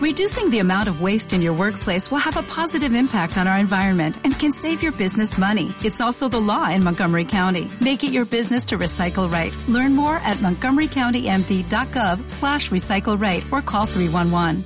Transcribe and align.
Reducing 0.00 0.48
the 0.48 0.60
amount 0.60 0.88
of 0.88 1.02
waste 1.02 1.34
in 1.34 1.42
your 1.42 1.52
workplace 1.52 2.10
will 2.10 2.24
have 2.24 2.38
a 2.38 2.42
positive 2.42 2.94
impact 2.94 3.36
on 3.36 3.46
our 3.46 3.58
environment 3.58 4.16
and 4.24 4.32
can 4.38 4.50
save 4.50 4.82
your 4.82 4.92
business 4.92 5.36
money. 5.36 5.74
It's 5.84 6.00
also 6.00 6.26
the 6.26 6.40
law 6.40 6.70
in 6.70 6.82
Montgomery 6.82 7.26
County. 7.26 7.70
Make 7.82 8.02
it 8.02 8.10
your 8.10 8.24
business 8.24 8.64
to 8.66 8.78
recycle 8.78 9.30
right. 9.30 9.54
Learn 9.68 9.94
more 9.94 10.16
at 10.16 10.38
montgomerycountymd.gov 10.38 12.30
slash 12.30 12.70
recycle 12.70 13.20
right 13.20 13.44
or 13.52 13.60
call 13.60 13.84
311. 13.84 14.64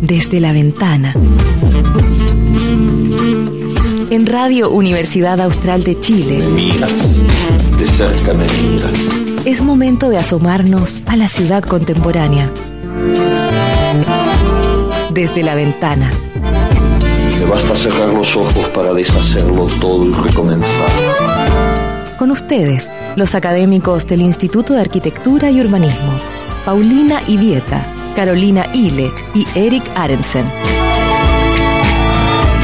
Desde 0.00 0.40
la 0.40 0.52
ventana. 0.54 1.12
En 4.08 4.26
Radio 4.26 4.70
Universidad 4.70 5.38
Austral 5.42 5.84
de 5.84 6.00
Chile. 6.00 6.42
Miras, 6.54 7.78
de 7.78 7.86
cerca 7.86 8.32
me 8.32 8.46
miras. 8.46 9.21
Es 9.44 9.60
momento 9.60 10.08
de 10.08 10.18
asomarnos 10.18 11.02
a 11.06 11.16
la 11.16 11.26
ciudad 11.26 11.64
contemporánea. 11.64 12.48
Desde 15.10 15.42
la 15.42 15.56
ventana. 15.56 16.10
Me 17.40 17.46
basta 17.46 17.74
cerrar 17.74 18.10
los 18.10 18.36
ojos 18.36 18.68
para 18.68 18.94
deshacerlo 18.94 19.66
todo 19.80 20.04
y 20.04 20.12
recomenzar. 20.12 20.88
Con 22.20 22.30
ustedes, 22.30 22.88
los 23.16 23.34
académicos 23.34 24.06
del 24.06 24.22
Instituto 24.22 24.74
de 24.74 24.80
Arquitectura 24.80 25.50
y 25.50 25.60
Urbanismo, 25.60 26.12
Paulina 26.64 27.20
Ivieta, 27.26 27.84
Carolina 28.14 28.66
Ile 28.72 29.10
y 29.34 29.44
Eric 29.56 29.82
Arensen. 29.96 30.46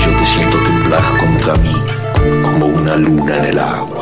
Yo 0.05 0.16
te 0.16 0.27
siento 0.27 0.56
temblar 0.62 1.02
contra 1.19 1.55
mí 1.56 1.74
como 2.45 2.66
una 2.66 2.95
luna 2.95 3.38
en 3.38 3.45
el 3.47 3.58
agua. 3.58 3.97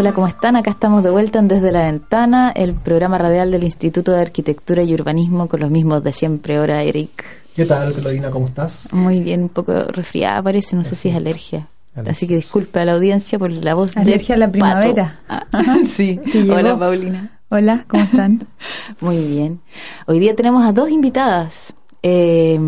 Hola, 0.00 0.14
¿cómo 0.14 0.28
están? 0.28 0.56
Acá 0.56 0.70
estamos 0.70 1.04
de 1.04 1.10
vuelta 1.10 1.40
en 1.40 1.46
Desde 1.46 1.70
la 1.70 1.82
Ventana, 1.82 2.52
el 2.56 2.72
programa 2.72 3.18
radial 3.18 3.50
del 3.50 3.64
Instituto 3.64 4.12
de 4.12 4.22
Arquitectura 4.22 4.82
y 4.82 4.94
Urbanismo 4.94 5.46
con 5.46 5.60
los 5.60 5.70
mismos 5.70 6.02
de 6.02 6.14
siempre. 6.14 6.58
Hola, 6.58 6.82
Eric. 6.82 7.22
¿Qué 7.54 7.66
tal, 7.66 7.92
Carolina? 7.92 8.30
¿Cómo 8.30 8.46
estás? 8.46 8.90
Muy 8.94 9.20
bien, 9.20 9.42
un 9.42 9.48
poco 9.50 9.74
resfriada 9.74 10.42
parece, 10.42 10.74
no 10.74 10.86
sé 10.86 10.94
si 10.94 11.10
es 11.10 11.14
alergia. 11.14 11.68
Así 12.08 12.26
que 12.26 12.34
disculpe 12.34 12.80
a 12.80 12.86
la 12.86 12.94
audiencia 12.94 13.38
por 13.38 13.52
la 13.52 13.74
voz 13.74 13.94
Alergia 13.94 14.36
de 14.36 14.42
a 14.42 14.46
la 14.46 14.50
primavera. 14.50 15.20
pato. 15.28 15.46
Ah, 15.52 15.76
sí. 15.86 16.18
Hola, 16.50 16.78
Paulina. 16.78 17.38
Hola, 17.50 17.84
¿cómo 17.86 18.02
están? 18.02 18.48
Muy 19.02 19.18
bien. 19.18 19.60
Hoy 20.06 20.18
día 20.18 20.34
tenemos 20.34 20.64
a 20.66 20.72
dos 20.72 20.88
invitadas. 20.88 21.74
Eh, 22.02 22.58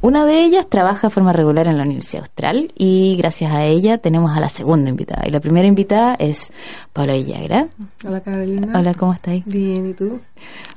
una 0.00 0.26
de 0.26 0.44
ellas 0.44 0.68
trabaja 0.68 1.08
de 1.08 1.10
forma 1.10 1.32
regular 1.32 1.66
en 1.66 1.76
la 1.76 1.82
Universidad 1.82 2.22
Austral 2.22 2.72
y 2.76 3.16
gracias 3.16 3.52
a 3.52 3.64
ella 3.64 3.98
tenemos 3.98 4.36
a 4.36 4.40
la 4.40 4.48
segunda 4.48 4.90
invitada. 4.90 5.26
Y 5.26 5.30
la 5.30 5.40
primera 5.40 5.66
invitada 5.66 6.14
es 6.14 6.52
Paula 6.92 7.14
Villagra. 7.14 7.68
Hola 8.04 8.20
Carolina. 8.20 8.72
Hola, 8.78 8.94
¿cómo 8.94 9.12
estáis? 9.12 9.44
Bien, 9.44 9.90
¿y 9.90 9.94
tú? 9.94 10.20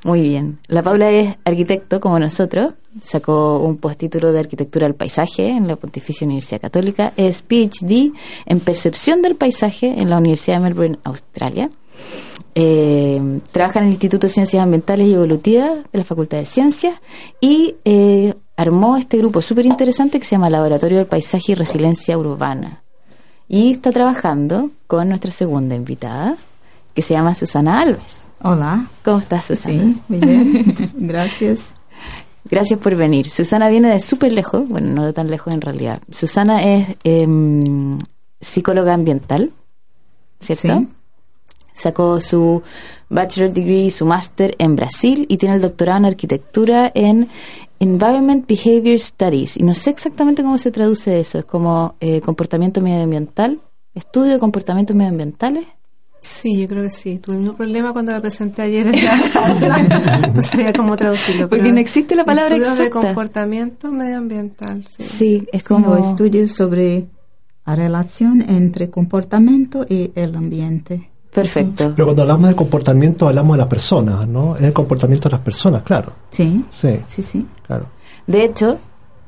Muy 0.04 0.22
bien. 0.22 0.58
La 0.68 0.82
Paula 0.82 1.12
es 1.12 1.36
arquitecto 1.46 2.00
como 2.00 2.18
nosotros. 2.18 2.74
Sacó 3.04 3.60
un 3.60 3.78
postítulo 3.78 4.32
de 4.32 4.40
arquitectura 4.40 4.88
del 4.88 4.96
paisaje 4.96 5.50
en 5.50 5.68
la 5.68 5.76
Pontificia 5.76 6.26
Universidad 6.26 6.62
Católica. 6.62 7.14
Es 7.16 7.44
PhD 7.44 8.12
en 8.48 8.60
percepción 8.60 9.22
del 9.22 9.36
paisaje 9.36 9.88
en 9.88 10.10
la 10.10 10.18
Universidad 10.18 10.58
de 10.58 10.64
Melbourne, 10.64 11.00
Australia. 11.04 11.70
Eh, 12.62 13.40
trabaja 13.54 13.80
en 13.80 13.86
el 13.86 13.92
Instituto 13.92 14.28
de 14.28 14.34
Ciencias 14.34 14.62
Ambientales 14.62 15.08
y 15.08 15.14
Evolutivas 15.14 15.80
de 15.94 15.98
la 15.98 16.04
Facultad 16.04 16.40
de 16.40 16.46
Ciencias 16.46 17.00
y 17.40 17.76
eh, 17.86 18.34
armó 18.58 18.98
este 18.98 19.18
grupo 19.18 19.42
súper 19.42 19.66
interesante 19.66 20.20
que 20.20 20.26
se 20.26 20.32
llama 20.32 20.50
Laboratorio 20.50 20.98
del 20.98 21.08
Paisaje 21.08 21.54
y 21.54 21.56
Resiliencia 21.56 22.18
Urbana. 22.18 22.84
Y 23.48 23.72
está 23.72 23.94
trabajando 23.94 24.72
con 24.88 25.08
nuestra 25.08 25.32
segunda 25.32 25.74
invitada, 25.74 26.36
que 26.94 27.02
se 27.02 27.14
llama 27.14 27.34
Susana 27.34 27.80
Alves. 27.80 28.24
Hola. 28.42 28.88
¿Cómo 29.06 29.20
estás, 29.20 29.46
Susana? 29.46 29.82
Sí, 29.82 30.02
muy 30.10 30.20
bien. 30.20 30.92
Gracias. 30.98 31.74
Gracias 32.44 32.78
por 32.78 32.94
venir. 32.96 33.30
Susana 33.30 33.70
viene 33.70 33.90
de 33.90 34.02
súper 34.02 34.34
lejos, 34.34 34.68
bueno, 34.68 34.94
no 34.94 35.06
de 35.06 35.14
tan 35.14 35.30
lejos 35.30 35.54
en 35.54 35.62
realidad. 35.62 36.02
Susana 36.12 36.62
es 36.62 36.98
em, 37.06 38.00
psicóloga 38.42 38.94
ambiental, 38.94 39.54
¿cierto? 40.42 40.80
Sí. 40.80 40.88
Sacó 41.80 42.20
su 42.20 42.62
bachelor 43.10 43.54
degree, 43.54 43.90
su 43.90 44.06
máster 44.06 44.56
en 44.60 44.76
Brasil 44.76 45.26
y 45.30 45.38
tiene 45.38 45.56
el 45.56 45.62
doctorado 45.62 46.00
en 46.00 46.06
arquitectura 46.06 46.92
en 46.94 47.30
Environment 47.80 48.46
Behavior 48.48 49.00
Studies. 49.00 49.56
Y 49.58 49.64
no 49.64 49.74
sé 49.74 49.92
exactamente 49.92 50.44
cómo 50.44 50.58
se 50.58 50.72
traduce 50.72 51.20
eso. 51.20 51.40
Es 51.40 51.46
como 51.46 51.96
eh, 52.02 52.22
comportamiento 52.22 52.82
medioambiental, 52.82 53.60
estudio 53.96 54.34
de 54.34 54.40
comportamientos 54.40 54.96
medioambientales. 54.96 55.66
Sí, 56.22 56.60
yo 56.60 56.68
creo 56.68 56.84
que 56.84 56.90
sí. 56.90 57.20
Tuve 57.20 57.38
un 57.38 57.56
problema 57.56 57.94
cuando 57.94 58.12
la 58.12 58.20
presenté 58.20 58.64
ayer 58.64 58.88
en 58.88 59.06
la 59.06 59.20
sala. 59.30 60.32
no 60.36 60.42
sabía 60.42 60.74
cómo 60.74 60.98
traducirlo. 60.98 61.48
Porque 61.48 61.72
no 61.72 61.80
existe 61.80 62.14
la 62.16 62.26
palabra 62.26 62.56
estudios 62.56 62.78
de 62.78 62.86
exacta. 62.88 63.08
comportamiento 63.08 63.92
medioambiental. 63.92 64.86
Sí. 64.90 65.04
Sí, 65.04 65.48
es 65.54 65.64
Como 65.64 65.96
como... 65.96 65.98
estudios 65.98 66.52
sobre 66.52 67.08
la 67.66 67.76
relación 67.76 68.42
entre 68.42 68.90
comportamiento 68.90 69.86
y 69.88 70.12
el 70.16 70.36
ambiente. 70.36 71.09
Perfecto. 71.34 71.94
Pero 71.96 72.06
cuando 72.06 72.24
hablamos 72.24 72.50
de 72.50 72.56
comportamiento, 72.56 73.28
hablamos 73.28 73.54
de 73.56 73.60
las 73.60 73.68
personas, 73.68 74.28
¿no? 74.28 74.56
Es 74.56 74.64
el 74.64 74.74
comportamiento 74.74 75.30
de 75.30 75.34
las 75.36 75.42
personas, 75.42 75.84
claro. 75.84 76.14
Sí, 76.32 76.66
Sí, 76.70 77.00
sí, 77.08 77.22
sí. 77.22 77.46
claro. 77.66 77.86
De 78.26 78.44
hecho, 78.44 78.78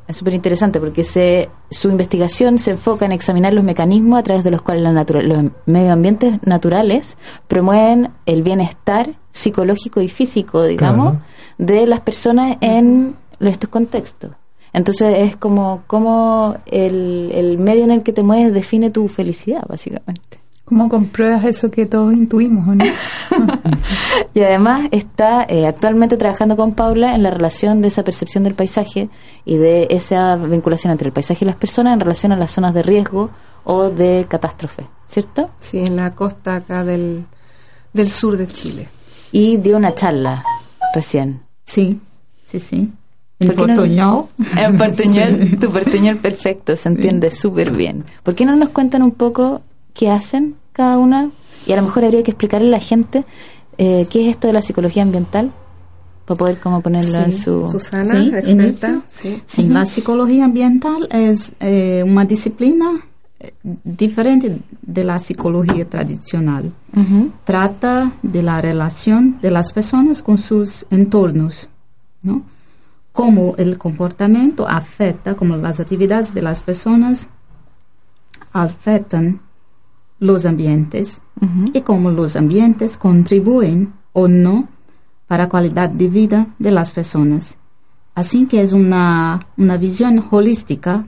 es 0.07 0.17
súper 0.17 0.33
interesante 0.33 0.79
porque 0.79 1.03
se, 1.03 1.49
su 1.69 1.89
investigación 1.89 2.57
se 2.59 2.71
enfoca 2.71 3.05
en 3.05 3.11
examinar 3.11 3.53
los 3.53 3.63
mecanismos 3.63 4.19
a 4.19 4.23
través 4.23 4.43
de 4.43 4.51
los 4.51 4.61
cuales 4.61 4.83
la 4.83 4.91
natura- 4.91 5.21
los 5.21 5.45
medioambientes 5.67 6.39
naturales 6.45 7.17
promueven 7.47 8.09
el 8.25 8.43
bienestar 8.43 9.13
psicológico 9.31 10.01
y 10.01 10.09
físico, 10.09 10.63
digamos, 10.63 11.11
Claro. 11.11 11.25
de 11.59 11.87
las 11.87 12.01
personas 12.01 12.57
en 12.61 13.15
estos 13.39 13.69
contextos. 13.69 14.31
Entonces 14.73 15.13
es 15.19 15.35
como, 15.37 15.83
como 15.87 16.55
el, 16.65 17.31
el 17.33 17.59
medio 17.59 17.83
en 17.83 17.91
el 17.91 18.03
que 18.03 18.13
te 18.13 18.23
mueves 18.23 18.53
define 18.53 18.89
tu 18.89 19.07
felicidad, 19.07 19.63
básicamente. 19.67 20.30
¿Cómo 20.71 20.87
compruebas 20.87 21.43
eso 21.43 21.69
que 21.69 21.85
todos 21.85 22.13
intuimos, 22.13 22.65
o 22.65 22.75
no? 22.75 22.85
Y 24.33 24.39
además 24.39 24.87
está 24.91 25.45
eh, 25.49 25.67
actualmente 25.67 26.15
trabajando 26.15 26.55
con 26.55 26.71
Paula 26.75 27.13
en 27.13 27.23
la 27.23 27.29
relación 27.29 27.81
de 27.81 27.89
esa 27.89 28.05
percepción 28.05 28.45
del 28.45 28.53
paisaje 28.53 29.09
y 29.43 29.57
de 29.57 29.87
esa 29.89 30.37
vinculación 30.37 30.91
entre 30.93 31.07
el 31.07 31.11
paisaje 31.13 31.43
y 31.43 31.45
las 31.47 31.57
personas 31.57 31.95
en 31.95 31.99
relación 31.99 32.31
a 32.31 32.37
las 32.37 32.51
zonas 32.51 32.73
de 32.73 32.83
riesgo 32.83 33.31
o 33.65 33.89
de 33.89 34.25
catástrofe, 34.29 34.85
¿cierto? 35.09 35.49
Sí, 35.59 35.79
en 35.79 35.97
la 35.97 36.15
costa 36.15 36.55
acá 36.55 36.85
del, 36.85 37.25
del 37.91 38.09
sur 38.09 38.37
de 38.37 38.47
Chile. 38.47 38.87
Y 39.33 39.57
dio 39.57 39.75
una 39.75 39.93
charla 39.93 40.41
recién. 40.95 41.41
Sí, 41.65 41.99
sí, 42.45 42.61
sí. 42.61 42.93
En 43.41 43.47
¿Por 43.47 43.55
qué 43.57 43.61
no- 43.73 43.75
portuñol. 43.75 44.25
En 44.57 44.77
portuñol, 44.77 45.59
tu 45.59 45.69
portuñol 45.69 46.15
perfecto, 46.15 46.77
se 46.77 46.87
entiende 46.87 47.29
súper 47.29 47.71
bien. 47.71 48.05
¿Por 48.23 48.35
qué 48.35 48.45
no 48.45 48.55
nos 48.55 48.69
cuentan 48.69 49.03
un 49.03 49.11
poco 49.11 49.63
qué 49.93 50.09
hacen 50.09 50.55
cada 50.73 50.97
una? 50.97 51.31
Y 51.65 51.73
a 51.73 51.75
lo 51.75 51.83
mejor 51.83 52.05
habría 52.05 52.23
que 52.23 52.31
explicarle 52.31 52.67
a 52.67 52.71
la 52.71 52.79
gente 52.79 53.25
eh, 53.77 54.07
qué 54.09 54.23
es 54.23 54.35
esto 54.35 54.47
de 54.47 54.53
la 54.53 54.61
psicología 54.61 55.03
ambiental 55.03 55.51
para 56.25 56.37
poder 56.37 56.59
como 56.59 56.81
ponerlo 56.81 57.19
en 57.19 57.33
su... 57.33 57.69
Susana, 57.69 58.13
Sí, 58.13 58.31
experta. 58.33 59.01
Sí. 59.07 59.67
La 59.67 59.85
psicología 59.85 60.45
ambiental 60.45 61.07
es 61.11 61.53
eh, 61.59 62.03
una 62.05 62.25
disciplina 62.25 62.91
eh, 63.39 63.53
diferente 63.63 64.59
de 64.81 65.03
la 65.03 65.19
psicología 65.19 65.89
tradicional. 65.89 66.71
Trata 67.43 68.11
de 68.21 68.43
la 68.43 68.61
relación 68.61 69.39
de 69.41 69.51
las 69.51 69.73
personas 69.73 70.21
con 70.21 70.37
sus 70.37 70.85
entornos, 70.89 71.69
¿no? 72.21 72.43
Cómo 73.13 73.55
el 73.57 73.77
comportamiento 73.77 74.67
afecta, 74.67 75.35
como 75.35 75.57
las 75.57 75.79
actividades 75.79 76.33
de 76.33 76.41
las 76.41 76.61
personas 76.61 77.29
afectan 78.53 79.41
los 80.21 80.45
ambientes 80.45 81.19
y 81.73 81.81
cómo 81.81 82.11
los 82.11 82.35
ambientes 82.35 82.95
contribuyen 82.95 83.91
o 84.13 84.27
no 84.29 84.69
para 85.27 85.45
la 85.45 85.49
calidad 85.49 85.89
de 85.89 86.07
vida 86.07 86.47
de 86.59 86.71
las 86.71 86.93
personas. 86.93 87.57
Así 88.15 88.45
que 88.45 88.61
es 88.61 88.71
una, 88.71 89.47
una 89.57 89.77
visión 89.77 90.23
holística 90.31 91.07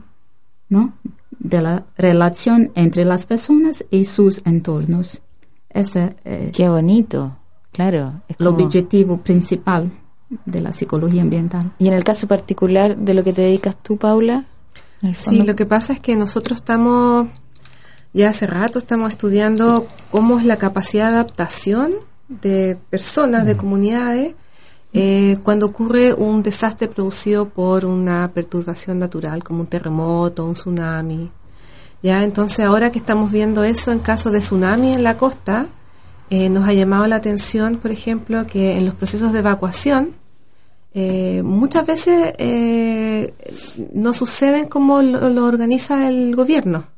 ¿no? 0.68 0.94
de 1.40 1.62
la 1.62 1.86
relación 1.98 2.72
entre 2.76 3.06
las 3.06 3.26
personas 3.28 3.86
y 3.92 4.06
sus 4.06 4.42
entornos. 4.46 5.22
Ese 5.70 6.16
es 6.24 6.52
Qué 6.52 6.68
bonito, 6.70 7.38
claro. 7.72 8.22
es 8.28 8.36
el 8.40 8.46
como- 8.48 8.64
objetivo 8.66 9.18
principal 9.18 9.92
de 10.46 10.62
la 10.62 10.74
psicología 10.74 11.22
ambiental. 11.22 11.72
Y 11.78 11.88
en 11.88 11.94
el 11.94 12.04
caso 12.04 12.28
particular 12.28 12.98
de 12.98 13.14
lo 13.14 13.24
que 13.24 13.34
te 13.34 13.42
dedicas 13.44 13.76
tú, 13.84 13.98
Paula, 13.98 14.46
Sí, 15.14 15.42
lo 15.42 15.54
que 15.54 15.66
pasa 15.66 15.92
es 15.92 16.00
que 16.00 16.16
nosotros 16.16 16.60
estamos, 16.60 17.28
ya 18.14 18.30
hace 18.30 18.46
rato 18.46 18.80
estamos 18.80 19.12
estudiando 19.12 19.88
cómo 20.12 20.40
es 20.40 20.46
la 20.46 20.58
capacidad 20.58 21.10
de 21.10 21.16
adaptación 21.16 21.94
de 22.28 22.78
personas, 22.90 23.46
de 23.46 23.58
comunidades, 23.58 24.36
eh, 24.94 25.38
cuando 25.44 25.66
ocurre 25.66 26.14
un 26.14 26.44
desastre 26.44 26.88
producido 26.88 27.50
por 27.50 27.86
una 27.86 28.32
perturbación 28.32 29.00
natural, 29.00 29.44
como 29.44 29.62
un 29.62 29.68
terremoto, 29.68 30.46
un 30.46 30.54
tsunami. 30.54 31.32
Ya, 32.04 32.24
entonces 32.24 32.60
ahora 32.66 32.92
que 32.92 33.00
estamos 33.00 33.32
viendo 33.32 33.64
eso 33.64 33.92
en 33.92 34.00
caso 34.00 34.30
de 34.30 34.40
tsunami 34.40 34.94
en 34.94 35.04
la 35.04 35.18
costa, 35.18 35.68
eh, 36.30 36.50
nos 36.50 36.68
ha 36.68 36.74
llamado 36.74 37.08
la 37.08 37.16
atención, 37.16 37.78
por 37.78 37.92
ejemplo, 37.92 38.46
que 38.46 38.76
en 38.76 38.86
los 38.86 38.94
procesos 38.94 39.34
de 39.34 39.40
evacuación 39.40 40.16
eh, 40.94 41.42
muchas 41.44 41.86
veces 41.88 42.34
no 43.94 44.14
suceden 44.14 44.68
como 44.68 45.02
lo, 45.02 45.30
lo 45.30 45.46
organiza 45.46 46.08
el 46.08 46.36
gobierno. 46.36 46.94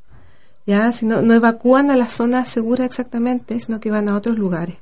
Ya, 0.65 0.91
si 0.91 1.05
no, 1.05 1.21
no 1.21 1.33
evacúan 1.33 1.91
a 1.91 1.95
las 1.95 2.13
zonas 2.13 2.49
seguras 2.49 2.85
exactamente, 2.87 3.59
sino 3.59 3.79
que 3.79 3.91
van 3.91 4.09
a 4.09 4.15
otros 4.15 4.37
lugares. 4.37 4.75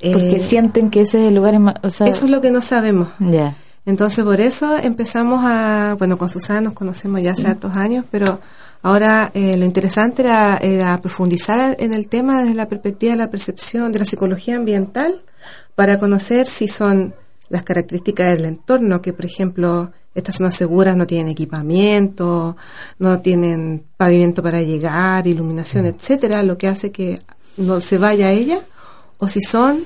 Porque 0.00 0.36
Eh, 0.36 0.42
sienten 0.42 0.90
que 0.90 1.02
ese 1.02 1.22
es 1.22 1.28
el 1.28 1.34
lugar 1.34 1.58
más... 1.58 1.76
O 1.82 1.90
sea, 1.90 2.06
eso 2.08 2.24
es 2.26 2.30
lo 2.30 2.40
que 2.40 2.50
no 2.50 2.60
sabemos. 2.60 3.08
Ya. 3.18 3.56
Entonces, 3.86 4.24
por 4.24 4.40
eso 4.40 4.76
empezamos 4.76 5.40
a, 5.44 5.96
bueno, 5.98 6.18
con 6.18 6.28
Susana 6.28 6.60
nos 6.60 6.72
conocemos 6.74 7.20
ya 7.22 7.32
hace 7.32 7.46
hartos 7.46 7.74
años, 7.74 8.04
pero 8.10 8.40
ahora 8.82 9.30
eh, 9.34 9.56
lo 9.56 9.64
interesante 9.64 10.22
era, 10.22 10.58
era 10.58 11.00
profundizar 11.00 11.76
en 11.78 11.94
el 11.94 12.06
tema 12.08 12.42
desde 12.42 12.54
la 12.54 12.68
perspectiva 12.68 13.12
de 13.12 13.18
la 13.18 13.30
percepción 13.30 13.90
de 13.92 14.00
la 14.00 14.04
psicología 14.04 14.56
ambiental 14.56 15.22
para 15.74 15.98
conocer 15.98 16.46
si 16.46 16.68
son 16.68 17.14
las 17.48 17.64
características 17.64 18.36
del 18.36 18.44
entorno, 18.44 19.02
que 19.02 19.12
por 19.12 19.24
ejemplo 19.24 19.90
estas 20.14 20.36
zonas 20.36 20.54
seguras 20.54 20.96
no 20.96 21.06
tienen 21.06 21.28
equipamiento, 21.28 22.56
no 22.98 23.20
tienen 23.20 23.84
pavimento 23.96 24.42
para 24.42 24.60
llegar, 24.62 25.26
iluminación, 25.26 25.86
etcétera, 25.86 26.42
lo 26.42 26.58
que 26.58 26.68
hace 26.68 26.90
que 26.92 27.18
no 27.56 27.80
se 27.80 27.98
vaya 27.98 28.26
a 28.26 28.30
ella, 28.32 28.60
o 29.18 29.28
si 29.28 29.40
son 29.40 29.84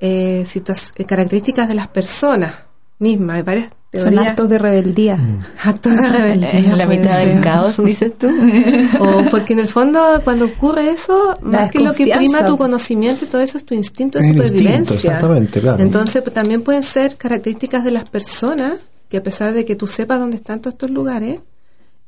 eh, 0.00 0.44
eh, 0.44 1.04
características 1.04 1.68
de 1.68 1.74
las 1.74 1.88
personas 1.88 2.54
mismas. 2.98 3.36
Hay 3.36 3.42
varias 3.42 3.66
Son 3.92 4.02
teorías. 4.10 4.26
actos 4.28 4.48
de 4.48 4.58
rebeldía. 4.58 5.18
Actos 5.64 5.92
de 5.96 6.08
rebeldía, 6.08 6.50
En 6.52 6.78
la 6.78 6.86
mitad 6.86 7.18
del 7.18 7.32
ser. 7.34 7.40
caos, 7.40 7.76
dices 7.84 8.12
tú. 8.18 8.28
O 9.00 9.24
porque 9.30 9.52
en 9.54 9.58
el 9.60 9.68
fondo 9.68 10.20
cuando 10.24 10.46
ocurre 10.46 10.90
eso, 10.90 11.36
más 11.42 11.70
que 11.70 11.80
lo 11.80 11.92
que 11.94 12.06
prima 12.14 12.44
tu 12.46 12.56
conocimiento 12.58 13.24
y 13.24 13.28
todo 13.28 13.40
eso 13.40 13.58
es 13.58 13.64
tu 13.64 13.74
instinto 13.74 14.18
de 14.18 14.24
Es 14.24 14.30
el 14.30 14.36
instinto, 14.36 14.58
supervivencia. 14.58 14.94
exactamente, 15.10 15.60
claro. 15.60 15.82
Entonces 15.82 16.22
pues, 16.22 16.34
también 16.34 16.62
pueden 16.62 16.82
ser 16.82 17.16
características 17.16 17.84
de 17.84 17.90
las 17.90 18.08
personas 18.08 18.74
que 19.12 19.18
a 19.18 19.22
pesar 19.22 19.52
de 19.52 19.66
que 19.66 19.76
tú 19.76 19.88
sepas 19.88 20.18
dónde 20.18 20.36
están 20.36 20.62
todos 20.62 20.72
estos 20.72 20.90
lugares, 20.90 21.42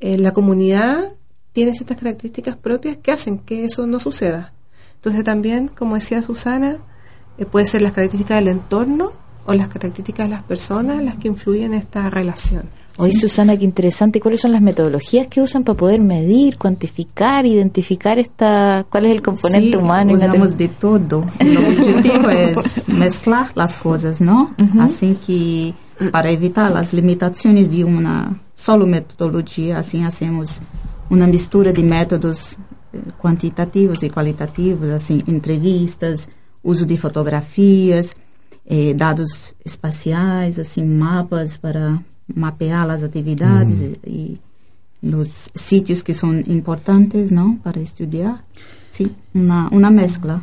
eh, 0.01 0.17
la 0.17 0.33
comunidad 0.33 1.13
tiene 1.53 1.75
ciertas 1.75 1.99
características 1.99 2.57
propias 2.57 2.97
que 2.97 3.13
hacen 3.13 3.39
que 3.39 3.67
eso 3.67 3.87
no 3.87 4.01
suceda. 4.01 4.55
Entonces 4.95 5.23
también, 5.23 5.69
como 5.69 5.97
decía 5.97 6.23
Susana, 6.23 6.79
eh, 7.37 7.45
puede 7.45 7.67
ser 7.67 7.83
las 7.83 7.93
características 7.93 8.39
del 8.39 8.49
entorno 8.49 9.13
o 9.45 9.53
las 9.53 9.69
características 9.69 10.31
de 10.31 10.35
las 10.35 10.45
personas 10.45 11.05
las 11.05 11.17
que 11.17 11.29
influyen 11.29 11.75
en 11.75 11.81
esta 11.81 12.09
relación. 12.09 12.71
Oye, 12.97 13.13
Susana, 13.13 13.57
qué 13.57 13.65
interesante. 13.65 14.21
¿Cuáles 14.21 14.41
son 14.41 14.53
las 14.53 14.63
metodologías 14.63 15.27
que 15.27 15.41
usan 15.41 15.65
para 15.65 15.77
poder 15.77 16.01
medir, 16.01 16.59
cuantificar, 16.59 17.45
identificar 17.45 18.19
esta, 18.21 18.87
cuál 18.89 19.07
es 19.07 19.13
el 19.13 19.23
componente 19.23 19.71
Sí, 19.71 19.77
humano? 19.77 20.13
usamos 20.15 20.57
de 20.57 20.69
todo. 20.69 21.25
El 21.41 21.59
objetivo 21.59 22.31
es 22.31 22.89
mezclar 22.89 23.51
las 23.57 23.77
cosas, 23.77 24.21
¿no? 24.21 24.55
Así 24.79 25.19
que 25.27 25.75
para 26.13 26.31
evitar 26.31 26.71
las 26.71 26.93
limitaciones 26.93 27.71
de 27.71 27.83
una 27.85 28.41
solo 28.55 28.87
metodología, 28.87 29.79
así 29.79 30.01
hacemos 30.03 30.61
una 31.11 31.27
mistura 31.27 31.73
de 31.73 31.83
métodos 31.83 32.57
eh, 32.93 33.01
cuantitativos 33.19 34.03
y 34.05 34.11
cualitativos, 34.11 34.91
así 34.91 35.23
entrevistas, 35.27 36.29
uso 36.63 36.85
de 36.85 36.97
fotografías, 36.97 38.17
eh, 38.67 38.95
dados 38.97 39.55
espaciais, 39.65 40.59
assim 40.59 40.85
mapas 40.87 41.59
para 41.59 42.01
mapear 42.27 42.91
as 42.91 43.03
atividades 43.03 43.81
e, 43.81 43.99
e 44.05 44.39
los 45.03 45.51
sitios 45.55 46.03
que 46.03 46.15
son 46.15 46.45
importantes, 46.47 47.31
¿no? 47.31 47.59
Para 47.63 47.81
estudiar. 47.81 48.43
Sí, 48.91 49.13
una, 49.35 49.69
una 49.71 49.91
mezcla. 49.91 50.43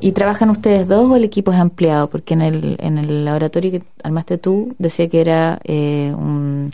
¿Y 0.00 0.12
trabajan 0.12 0.50
ustedes 0.50 0.86
dos 0.86 1.10
o 1.10 1.16
el 1.16 1.24
equipo 1.24 1.52
es 1.52 1.58
ampliado? 1.58 2.08
Porque 2.10 2.34
en 2.34 2.42
el, 2.42 2.76
en 2.80 2.98
el 2.98 3.24
laboratorio 3.24 3.70
que 3.72 3.82
armaste 4.02 4.38
tú 4.38 4.74
decía 4.78 5.08
que 5.08 5.20
era 5.20 5.60
eh, 5.64 6.12
un, 6.16 6.70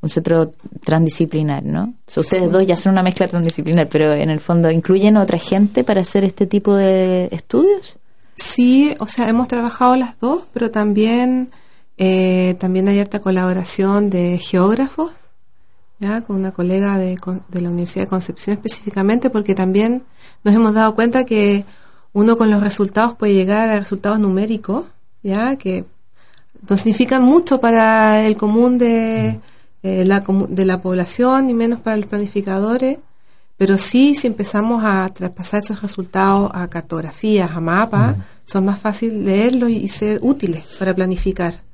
un 0.00 0.08
centro 0.08 0.52
transdisciplinar, 0.84 1.64
¿no? 1.64 1.94
O 2.06 2.10
sea, 2.10 2.22
ustedes 2.22 2.50
dos 2.50 2.66
ya 2.66 2.76
son 2.76 2.92
una 2.92 3.02
mezcla 3.02 3.28
transdisciplinar, 3.28 3.88
pero 3.88 4.12
en 4.12 4.30
el 4.30 4.40
fondo 4.40 4.70
incluyen 4.70 5.16
a 5.16 5.22
otra 5.22 5.38
gente 5.38 5.84
para 5.84 6.00
hacer 6.00 6.24
este 6.24 6.46
tipo 6.46 6.74
de 6.74 7.28
estudios. 7.30 7.98
Sí, 8.36 8.94
o 9.00 9.06
sea, 9.06 9.28
hemos 9.28 9.48
trabajado 9.48 9.96
las 9.96 10.18
dos, 10.20 10.42
pero 10.52 10.70
también 10.70 11.50
eh, 11.98 12.56
también 12.60 12.88
hay 12.88 13.00
harta 13.00 13.20
colaboración 13.20 14.10
de 14.10 14.38
geógrafos, 14.38 15.12
ya 15.98 16.20
con 16.20 16.36
una 16.36 16.52
colega 16.52 16.98
de, 16.98 17.18
de 17.48 17.60
la 17.60 17.70
Universidad 17.70 18.04
de 18.04 18.10
Concepción 18.10 18.56
específicamente, 18.56 19.30
porque 19.30 19.54
también 19.54 20.02
nos 20.44 20.54
hemos 20.54 20.74
dado 20.74 20.94
cuenta 20.94 21.24
que 21.24 21.64
uno 22.12 22.36
con 22.36 22.50
los 22.50 22.62
resultados 22.62 23.14
puede 23.14 23.34
llegar 23.34 23.68
a 23.68 23.78
resultados 23.78 24.18
numéricos, 24.18 24.86
ya 25.22 25.56
que 25.56 25.84
no 26.68 26.76
significan 26.76 27.22
mucho 27.22 27.60
para 27.60 28.26
el 28.26 28.36
común 28.36 28.78
de, 28.78 29.40
eh, 29.82 30.04
la, 30.04 30.24
de 30.48 30.64
la 30.64 30.80
población 30.80 31.50
y 31.50 31.54
menos 31.54 31.80
para 31.80 31.96
los 31.96 32.06
planificadores, 32.06 32.98
pero 33.56 33.78
sí 33.78 34.14
si 34.14 34.26
empezamos 34.26 34.82
a 34.84 35.08
traspasar 35.14 35.62
esos 35.62 35.80
resultados 35.80 36.50
a 36.52 36.68
cartografías, 36.68 37.50
a 37.50 37.60
mapas, 37.60 38.16
son 38.44 38.66
más 38.66 38.78
fácil 38.78 39.24
leerlos 39.24 39.70
y 39.70 39.88
ser 39.88 40.18
útiles 40.22 40.64
para 40.78 40.94
planificar. 40.94 41.65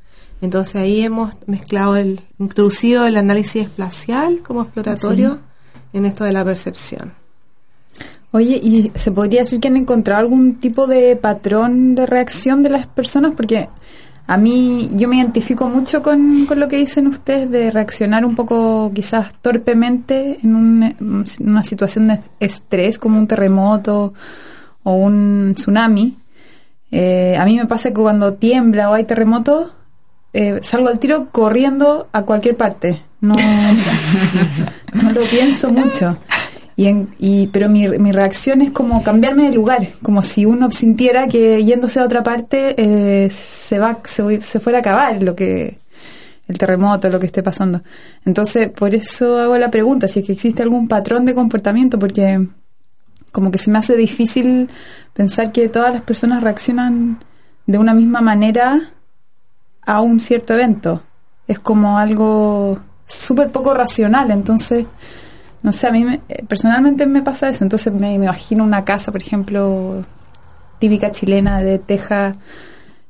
Entonces 0.42 0.76
ahí 0.76 1.00
hemos 1.02 1.34
mezclado 1.46 1.96
el, 1.96 2.20
introducido 2.38 3.06
el 3.06 3.16
análisis 3.16 3.62
espacial 3.62 4.40
como 4.42 4.62
exploratorio 4.62 5.38
en 5.94 6.04
esto 6.04 6.24
de 6.24 6.32
la 6.32 6.44
percepción. 6.44 7.14
Oye, 8.32 8.60
¿y 8.62 8.90
se 8.94 9.12
podría 9.12 9.42
decir 9.42 9.60
que 9.60 9.68
han 9.68 9.76
encontrado 9.76 10.20
algún 10.20 10.56
tipo 10.56 10.86
de 10.86 11.16
patrón 11.16 11.94
de 11.94 12.06
reacción 12.06 12.62
de 12.62 12.70
las 12.70 12.86
personas? 12.86 13.32
Porque 13.36 13.68
a 14.26 14.36
mí, 14.36 14.88
yo 14.94 15.06
me 15.08 15.18
identifico 15.18 15.68
mucho 15.68 16.02
con, 16.02 16.46
con 16.46 16.58
lo 16.58 16.66
que 16.66 16.76
dicen 16.78 17.06
ustedes 17.06 17.50
de 17.50 17.70
reaccionar 17.70 18.24
un 18.24 18.34
poco 18.34 18.90
quizás 18.94 19.34
torpemente 19.42 20.38
en 20.42 20.56
un- 20.56 21.24
una 21.40 21.62
situación 21.64 22.08
de 22.08 22.20
estrés 22.40 22.98
como 22.98 23.18
un 23.18 23.26
terremoto 23.28 24.14
o 24.82 24.92
un 24.94 25.52
tsunami. 25.54 26.16
Eh, 26.90 27.36
a 27.38 27.44
mí 27.44 27.56
me 27.58 27.66
pasa 27.66 27.90
que 27.90 28.00
cuando 28.00 28.34
tiembla 28.34 28.90
o 28.90 28.94
hay 28.94 29.04
terremoto, 29.04 29.72
eh, 30.32 30.60
salgo 30.62 30.88
al 30.88 30.98
tiro 30.98 31.28
corriendo 31.30 32.08
a 32.12 32.22
cualquier 32.22 32.56
parte. 32.56 33.02
No, 33.20 33.34
no 34.94 35.12
lo 35.12 35.22
pienso 35.22 35.70
mucho. 35.70 36.18
Y 36.74 36.86
en, 36.86 37.10
y, 37.18 37.48
pero 37.48 37.68
mi, 37.68 37.86
reacción 37.86 38.62
es 38.62 38.70
como 38.70 39.02
cambiarme 39.02 39.44
de 39.44 39.52
lugar, 39.52 39.88
como 40.02 40.22
si 40.22 40.46
uno 40.46 40.70
sintiera 40.70 41.28
que 41.28 41.62
yéndose 41.64 42.00
a 42.00 42.04
otra 42.04 42.22
parte 42.22 42.74
eh, 42.78 43.30
se 43.30 43.78
va 43.78 43.98
se, 44.04 44.40
se 44.40 44.58
fuera 44.58 44.78
a 44.78 44.80
acabar 44.80 45.22
lo 45.22 45.36
que 45.36 45.78
el 46.48 46.58
terremoto, 46.58 47.08
lo 47.08 47.20
que 47.20 47.26
esté 47.26 47.42
pasando. 47.42 47.82
Entonces, 48.24 48.68
por 48.70 48.94
eso 48.94 49.38
hago 49.38 49.56
la 49.58 49.70
pregunta, 49.70 50.08
si 50.08 50.20
es 50.20 50.26
que 50.26 50.32
existe 50.32 50.62
algún 50.62 50.88
patrón 50.88 51.24
de 51.24 51.34
comportamiento, 51.34 51.98
porque 51.98 52.46
como 53.32 53.50
que 53.50 53.58
se 53.58 53.70
me 53.70 53.78
hace 53.78 53.96
difícil 53.96 54.68
pensar 55.14 55.52
que 55.52 55.68
todas 55.68 55.92
las 55.92 56.02
personas 56.02 56.42
reaccionan 56.42 57.22
de 57.66 57.78
una 57.78 57.94
misma 57.94 58.20
manera 58.20 58.92
a 59.86 60.00
un 60.00 60.20
cierto 60.20 60.54
evento. 60.54 61.02
Es 61.46 61.58
como 61.58 61.98
algo 61.98 62.78
súper 63.06 63.50
poco 63.50 63.74
racional, 63.74 64.30
entonces, 64.30 64.86
no 65.62 65.72
sé, 65.72 65.86
a 65.88 65.92
mí 65.92 66.04
me- 66.04 66.20
eh, 66.28 66.44
personalmente 66.48 67.06
me 67.06 67.22
pasa 67.22 67.48
eso, 67.50 67.64
entonces 67.64 67.92
me, 67.92 68.14
imagino 68.14 68.64
una 68.64 68.84
casa, 68.84 69.12
por 69.12 69.20
ejemplo, 69.22 70.04
típica 70.78 71.10
chilena 71.12 71.60
de 71.60 71.78
teja, 71.78 72.36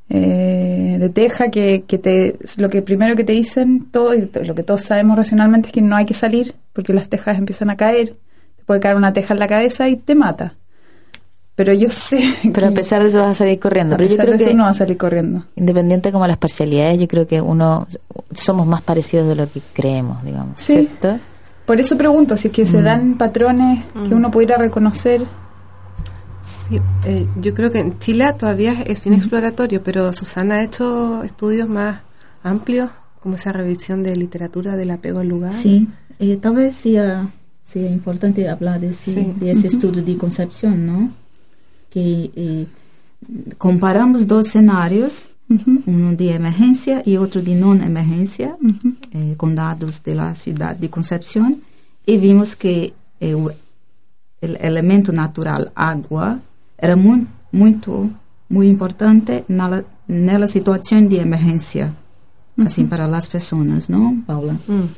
eh, 0.08 0.96
de 1.00 1.08
teja, 1.08 1.50
que, 1.50 1.84
que 1.86 1.98
te, 1.98 2.38
lo 2.56 2.68
que 2.68 2.82
primero 2.82 3.16
que 3.16 3.24
te 3.24 3.32
dicen, 3.32 3.86
todo, 3.90 4.14
y 4.14 4.30
lo 4.44 4.54
que 4.54 4.62
todos 4.62 4.82
sabemos 4.82 5.16
racionalmente 5.16 5.68
es 5.68 5.72
que 5.74 5.82
no 5.82 5.96
hay 5.96 6.04
que 6.06 6.14
salir, 6.14 6.54
porque 6.72 6.92
las 6.92 7.08
tejas 7.08 7.38
empiezan 7.38 7.70
a 7.70 7.76
caer, 7.76 8.10
te 8.56 8.64
puede 8.66 8.80
caer 8.80 8.96
una 8.96 9.12
teja 9.12 9.34
en 9.34 9.40
la 9.40 9.48
cabeza 9.48 9.88
y 9.88 9.96
te 9.96 10.14
mata. 10.14 10.54
Pero 11.54 11.72
yo 11.74 11.90
sé 11.90 12.22
Pero 12.54 12.66
a 12.66 12.70
que 12.70 12.76
pesar 12.76 13.02
de 13.02 13.08
eso 13.10 13.18
vas 13.18 13.28
a 13.32 13.34
salir 13.34 13.58
corriendo. 13.60 13.94
a 13.94 13.98
Pero 13.98 14.10
yo 14.10 14.16
creo 14.16 14.30
de 14.32 14.36
eso 14.36 14.46
que 14.48 14.54
uno 14.54 14.64
va 14.64 14.70
a 14.70 14.74
salir 14.74 14.96
corriendo. 14.96 15.44
independiente 15.56 16.10
como 16.12 16.26
las 16.26 16.38
parcialidades, 16.38 16.98
yo 16.98 17.08
creo 17.08 17.26
que 17.26 17.40
uno 17.40 17.86
somos 18.34 18.66
más 18.66 18.82
parecidos 18.82 19.28
de 19.28 19.34
lo 19.34 19.50
que 19.50 19.60
creemos, 19.72 20.22
digamos, 20.24 20.58
Sí. 20.58 20.72
¿cierto? 20.74 21.18
Por 21.66 21.78
eso 21.78 21.96
pregunto 21.96 22.36
si 22.36 22.48
es 22.48 22.54
que 22.54 22.66
se 22.66 22.82
dan 22.82 23.14
patrones 23.16 23.84
que 24.08 24.14
uno 24.14 24.30
pudiera 24.30 24.56
reconocer. 24.56 25.24
Sí, 26.44 26.80
eh, 27.04 27.26
yo 27.40 27.54
creo 27.54 27.70
que 27.70 27.78
en 27.78 27.98
Chile 28.00 28.26
todavía 28.36 28.72
es 28.84 29.02
bien 29.04 29.14
exploratorio, 29.14 29.80
pero 29.82 30.12
Susana 30.12 30.56
ha 30.56 30.62
hecho 30.64 31.22
estudios 31.22 31.68
más 31.68 32.00
amplios, 32.42 32.90
como 33.20 33.36
esa 33.36 33.52
revisión 33.52 34.02
de 34.02 34.16
literatura 34.16 34.76
del 34.76 34.90
apego 34.90 35.20
al 35.20 35.28
lugar. 35.28 35.52
Sí, 35.52 35.88
eh, 36.18 36.36
tal 36.38 36.56
vez 36.56 36.74
sea, 36.74 37.28
sea 37.62 37.88
importante 37.88 38.48
hablar 38.48 38.80
de 38.80 38.88
ese, 38.88 39.12
Sí. 39.14 39.34
de 39.38 39.52
ese 39.52 39.68
estudio 39.68 40.02
de 40.02 40.16
concepción, 40.16 40.84
¿no? 40.84 41.10
Que 41.92 42.30
eh, 42.34 42.66
comparamos 43.58 44.26
dos 44.26 44.46
escenarios, 44.46 45.28
uno 45.86 46.14
de 46.14 46.32
emergencia 46.34 47.02
y 47.04 47.16
otro 47.18 47.42
de 47.42 47.54
no 47.54 47.74
emergencia, 47.74 48.56
eh, 49.12 49.34
con 49.36 49.54
datos 49.54 50.02
de 50.02 50.14
la 50.14 50.34
ciudad 50.34 50.74
de 50.76 50.88
Concepción, 50.88 51.60
y 52.06 52.16
vimos 52.16 52.56
que 52.56 52.94
eh, 53.20 53.36
el 54.40 54.56
elemento 54.60 55.12
natural 55.12 55.70
agua 55.74 56.40
era 56.78 56.96
muy, 56.96 57.26
muito, 57.52 58.08
muy 58.48 58.66
importante 58.68 59.44
en 59.48 59.56
la, 59.58 59.84
en 60.08 60.40
la 60.40 60.48
situación 60.48 61.08
de 61.08 61.20
emergencia, 61.20 61.94
así 62.56 62.84
para 62.84 63.06
las 63.06 63.28
personas, 63.28 63.90
¿no, 63.90 64.22
Paula? 64.26 64.54
Mm. 64.66 64.88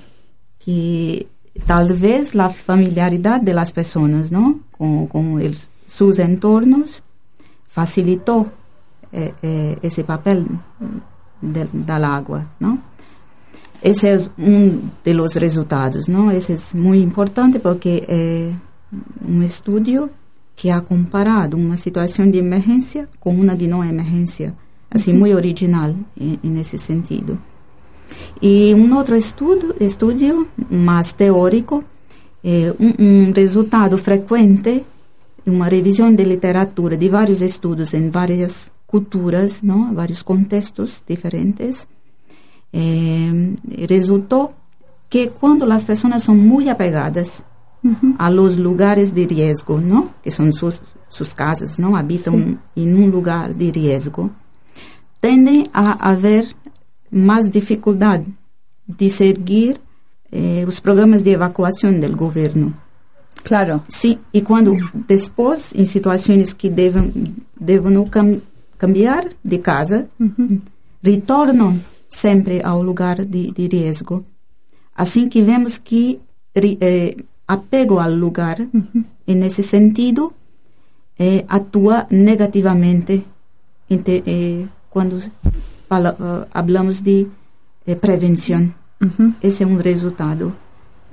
Que 0.65 1.27
tal 1.67 1.93
vez 1.95 2.35
la 2.35 2.49
familiaridad 2.51 3.41
de 3.41 3.53
las 3.55 3.73
personas, 3.73 4.31
¿no? 4.33 4.61
Con, 4.79 5.07
con 5.09 5.41
el- 5.41 5.57
sus 5.87 6.19
entornos 6.19 7.03
facilitó 7.69 8.47
eh, 9.13 9.33
eh, 9.43 9.79
ese 9.83 10.03
papel 10.05 10.47
de- 11.41 11.69
del 11.73 12.05
agua, 12.05 12.47
¿no? 12.61 12.79
Ese 13.81 14.13
es 14.15 14.31
uno 14.39 14.81
de 15.05 15.15
los 15.15 15.35
resultados, 15.37 16.09
¿no? 16.09 16.31
Ese 16.31 16.55
es 16.55 16.75
muy 16.75 17.01
importante 17.01 17.61
porque 17.61 18.05
eh, 18.09 18.55
un 19.27 19.43
estudio 19.43 20.11
que 20.57 20.73
ha 20.73 20.81
comparado 20.81 21.57
una 21.57 21.77
situación 21.77 22.33
de 22.33 22.39
emergencia 22.39 23.09
con 23.21 23.39
una 23.39 23.55
de 23.57 23.69
no 23.69 23.85
emergencia, 23.85 24.55
así 24.91 25.13
muy 25.13 25.33
original 25.33 25.95
en, 26.17 26.39
en 26.43 26.57
ese 26.57 26.79
sentido. 26.79 27.37
Y 28.41 28.73
un 28.73 28.93
otro 28.93 29.17
estudio, 29.17 29.75
estudio 29.81 30.47
más 30.71 31.15
teórico, 31.15 31.85
eh, 32.43 32.73
un, 32.79 32.95
un 32.99 33.35
resultado 33.35 33.99
frecuente, 33.99 34.85
una 35.47 35.69
revisión 35.69 36.17
de 36.17 36.27
literatura 36.27 36.97
de 36.97 37.09
varios 37.09 37.41
estudios 37.43 37.95
en 37.95 38.11
varias 38.11 38.73
culturas, 38.87 39.63
¿no? 39.63 39.93
varios 39.93 40.23
contextos 40.23 41.03
diferentes, 41.07 41.87
eh, 42.73 43.57
resultó 43.89 44.55
que 45.09 45.29
cuando 45.29 45.67
las 45.67 45.85
personas 45.85 46.23
son 46.25 46.47
muy 46.47 46.69
apegadas 46.69 47.45
a 48.19 48.31
los 48.31 48.57
lugares 48.57 49.15
de 49.15 49.27
riesgo, 49.27 49.81
¿no? 49.81 50.15
que 50.23 50.31
son 50.31 50.53
sus, 50.53 50.81
sus 51.09 51.35
casas, 51.35 51.79
¿no? 51.79 51.97
habitan 51.97 52.61
en 52.75 52.97
un 52.97 53.11
lugar 53.11 53.55
de 53.55 53.71
riesgo, 53.71 54.31
tienden 55.21 55.69
a 55.73 55.93
haber 56.11 56.47
más 57.11 57.51
dificultad 57.51 58.23
de 58.87 59.09
seguir 59.09 59.81
eh, 60.31 60.63
los 60.67 60.81
programas 60.81 61.23
de 61.25 61.33
evacuación 61.33 62.01
del 62.01 62.17
gobierno. 62.17 62.75
Claro. 63.43 63.83
Sí, 63.89 64.19
y 64.33 64.41
cuando 64.43 64.75
después, 65.09 65.75
en 65.75 65.87
situaciones 65.87 66.55
que 66.55 66.71
deben, 66.71 67.45
deben 67.59 67.95
cam- 68.07 68.41
cambiar 68.79 69.35
de 69.43 69.61
casa, 69.61 70.07
retornam 71.03 71.79
sempre 72.09 72.63
ao 72.63 72.83
lugar 72.83 73.25
de, 73.27 73.51
de 73.53 73.69
riesgo. 73.69 74.25
Assim 74.97 75.29
que 75.29 75.43
vemos 75.43 75.79
que 75.79 76.21
eh, 76.55 77.17
apego 77.47 77.99
ao 77.99 78.11
lugar, 78.11 78.59
e 79.27 79.35
nesse 79.35 79.63
sentido, 79.63 80.33
eh, 81.19 81.45
atua 81.49 82.07
negativamente 82.11 83.25
eh, 83.91 84.67
quando 84.89 85.19
fala, 85.89 86.17
eh, 86.19 86.49
hablamos 86.55 87.03
de 87.03 87.27
eh, 87.87 87.95
prevenção. 87.97 88.73
Esse 89.43 89.65
é 89.65 89.67
um 89.67 89.77
resultado 89.77 90.55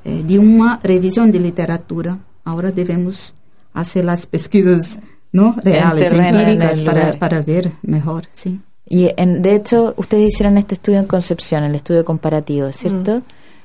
eh, 0.04 0.24
de 0.24 0.38
uma 0.38 0.80
revisão 0.84 1.30
de 1.30 1.38
literatura. 1.38 2.18
Agora 2.44 2.72
devemos 2.72 3.34
fazer 3.74 4.08
as 4.10 4.26
pesquisas 4.26 5.00
no 5.32 5.56
reales, 5.64 6.12
empíricas, 6.12 6.82
para, 6.84 7.18
para 7.18 7.42
ver 7.42 7.72
mejor, 7.82 8.28
sí. 8.34 8.60
Y 8.86 9.10
en, 9.16 9.42
de 9.42 9.56
hecho, 9.56 9.94
ustedes 9.96 10.34
hicieron 10.34 10.58
este 10.58 10.76
estudio 10.76 11.00
en 11.00 11.06
Concepción, 11.06 11.64
el 11.64 11.76
estudio 11.76 12.04
comparativo, 12.04 12.72
¿cierto? 12.74 13.22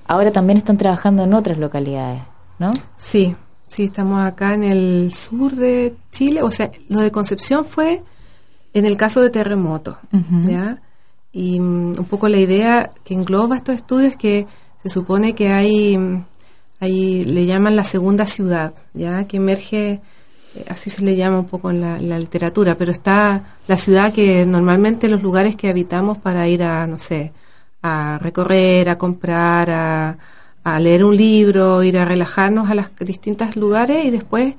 Ahora 0.07 0.31
también 0.31 0.59
están 0.59 0.77
trabajando 0.77 1.25
en 1.25 1.35
otras 1.35 1.59
localidades, 1.59 2.23
¿no? 2.61 2.73
Sí, 2.97 3.35
sí, 3.67 3.87
estamos 3.87 4.25
acá 4.25 4.55
en 4.55 4.63
el 4.63 5.13
sur 5.15 5.57
de 5.57 5.97
Chile. 6.13 6.43
O 6.43 6.53
sea, 6.53 6.71
lo 6.89 7.01
de 7.01 7.11
Concepción 7.11 7.65
fue 7.65 8.05
en 8.73 8.87
el 8.87 8.97
caso 8.97 9.21
de 9.21 9.31
terremoto, 9.31 9.99
¿ya? 10.45 10.81
Y 11.33 11.59
mm, 11.59 11.99
un 11.99 12.05
poco 12.05 12.29
la 12.29 12.39
idea 12.39 12.91
que 13.03 13.15
engloba 13.15 13.57
estos 13.57 13.75
estudios 13.75 14.13
es 14.13 14.17
que 14.17 14.47
se 14.87 14.95
supone 14.95 15.35
que 15.35 15.49
hay, 15.49 15.99
hay 16.79 17.25
le 17.25 17.45
llaman 17.45 17.75
la 17.75 17.83
segunda 17.83 18.25
ciudad, 18.27 18.73
¿ya? 18.95 19.27
Que 19.27 19.39
emerge, 19.39 20.01
eh, 20.55 20.65
así 20.69 20.91
se 20.91 21.03
le 21.03 21.17
llama 21.17 21.41
un 21.41 21.47
poco 21.47 21.71
en 21.71 21.81
la, 21.81 21.97
en 21.97 22.09
la 22.09 22.19
literatura, 22.21 22.77
pero 22.77 22.93
está 22.93 23.57
la 23.67 23.77
ciudad 23.79 24.13
que 24.13 24.47
normalmente 24.47 25.09
los 25.09 25.23
lugares 25.23 25.57
que 25.57 25.69
habitamos 25.69 26.19
para 26.19 26.47
ir 26.49 26.63
a, 26.63 26.87
no 26.87 27.01
sé, 27.01 27.33
a 27.83 28.19
recorrer, 28.21 28.89
a 28.89 28.97
comprar, 28.97 29.71
a, 29.71 30.19
a 30.63 30.81
leer 30.81 31.05
un 31.05 31.17
libro, 31.17 31.83
ir 31.83 31.99
a 31.99 32.05
relajarnos 32.05 32.71
a 32.71 32.77
los 32.77 32.87
distintos 33.01 33.57
lugares 33.57 34.05
y 34.05 34.11
después 34.11 34.55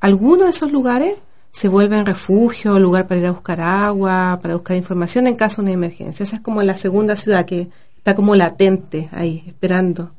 algunos 0.00 0.44
de 0.44 0.50
esos 0.50 0.70
lugares 0.70 1.16
se 1.50 1.68
vuelven 1.68 2.06
refugio, 2.06 2.78
lugar 2.78 3.08
para 3.08 3.20
ir 3.20 3.26
a 3.26 3.32
buscar 3.32 3.60
agua, 3.60 4.38
para 4.40 4.54
buscar 4.54 4.76
información 4.76 5.26
en 5.26 5.34
caso 5.34 5.56
de 5.56 5.66
una 5.66 5.72
emergencia. 5.72 6.22
Esa 6.22 6.36
es 6.36 6.42
como 6.42 6.62
la 6.62 6.76
segunda 6.76 7.16
ciudad 7.16 7.44
que 7.44 7.68
está 8.02 8.14
como 8.16 8.34
latente 8.34 9.08
ahí, 9.12 9.44
esperando. 9.46 10.12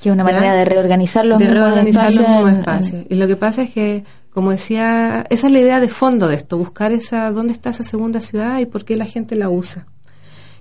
Que 0.00 0.08
es 0.08 0.12
una 0.12 0.24
¿Ya? 0.28 0.32
manera 0.34 0.54
de 0.54 0.64
reorganizar 0.64 1.24
los 1.24 1.38
de 1.38 1.46
mismos 1.46 1.60
reorganizar 1.64 2.04
los 2.04 2.12
espacios 2.14 2.28
mismos 2.36 2.50
en- 2.52 2.58
espacios. 2.58 3.06
Y 3.08 3.14
lo 3.14 3.26
que 3.28 3.36
pasa 3.36 3.62
es 3.62 3.70
que, 3.70 4.04
como 4.32 4.50
decía, 4.50 5.24
esa 5.30 5.46
es 5.46 5.52
la 5.52 5.58
idea 5.60 5.80
de 5.80 5.88
fondo 5.88 6.28
de 6.28 6.34
esto, 6.36 6.58
buscar 6.58 6.92
esa 6.92 7.30
dónde 7.30 7.52
está 7.52 7.70
esa 7.70 7.84
segunda 7.84 8.20
ciudad 8.20 8.58
y 8.58 8.66
por 8.66 8.84
qué 8.84 8.96
la 8.96 9.06
gente 9.06 9.34
la 9.36 9.48
usa. 9.48 9.86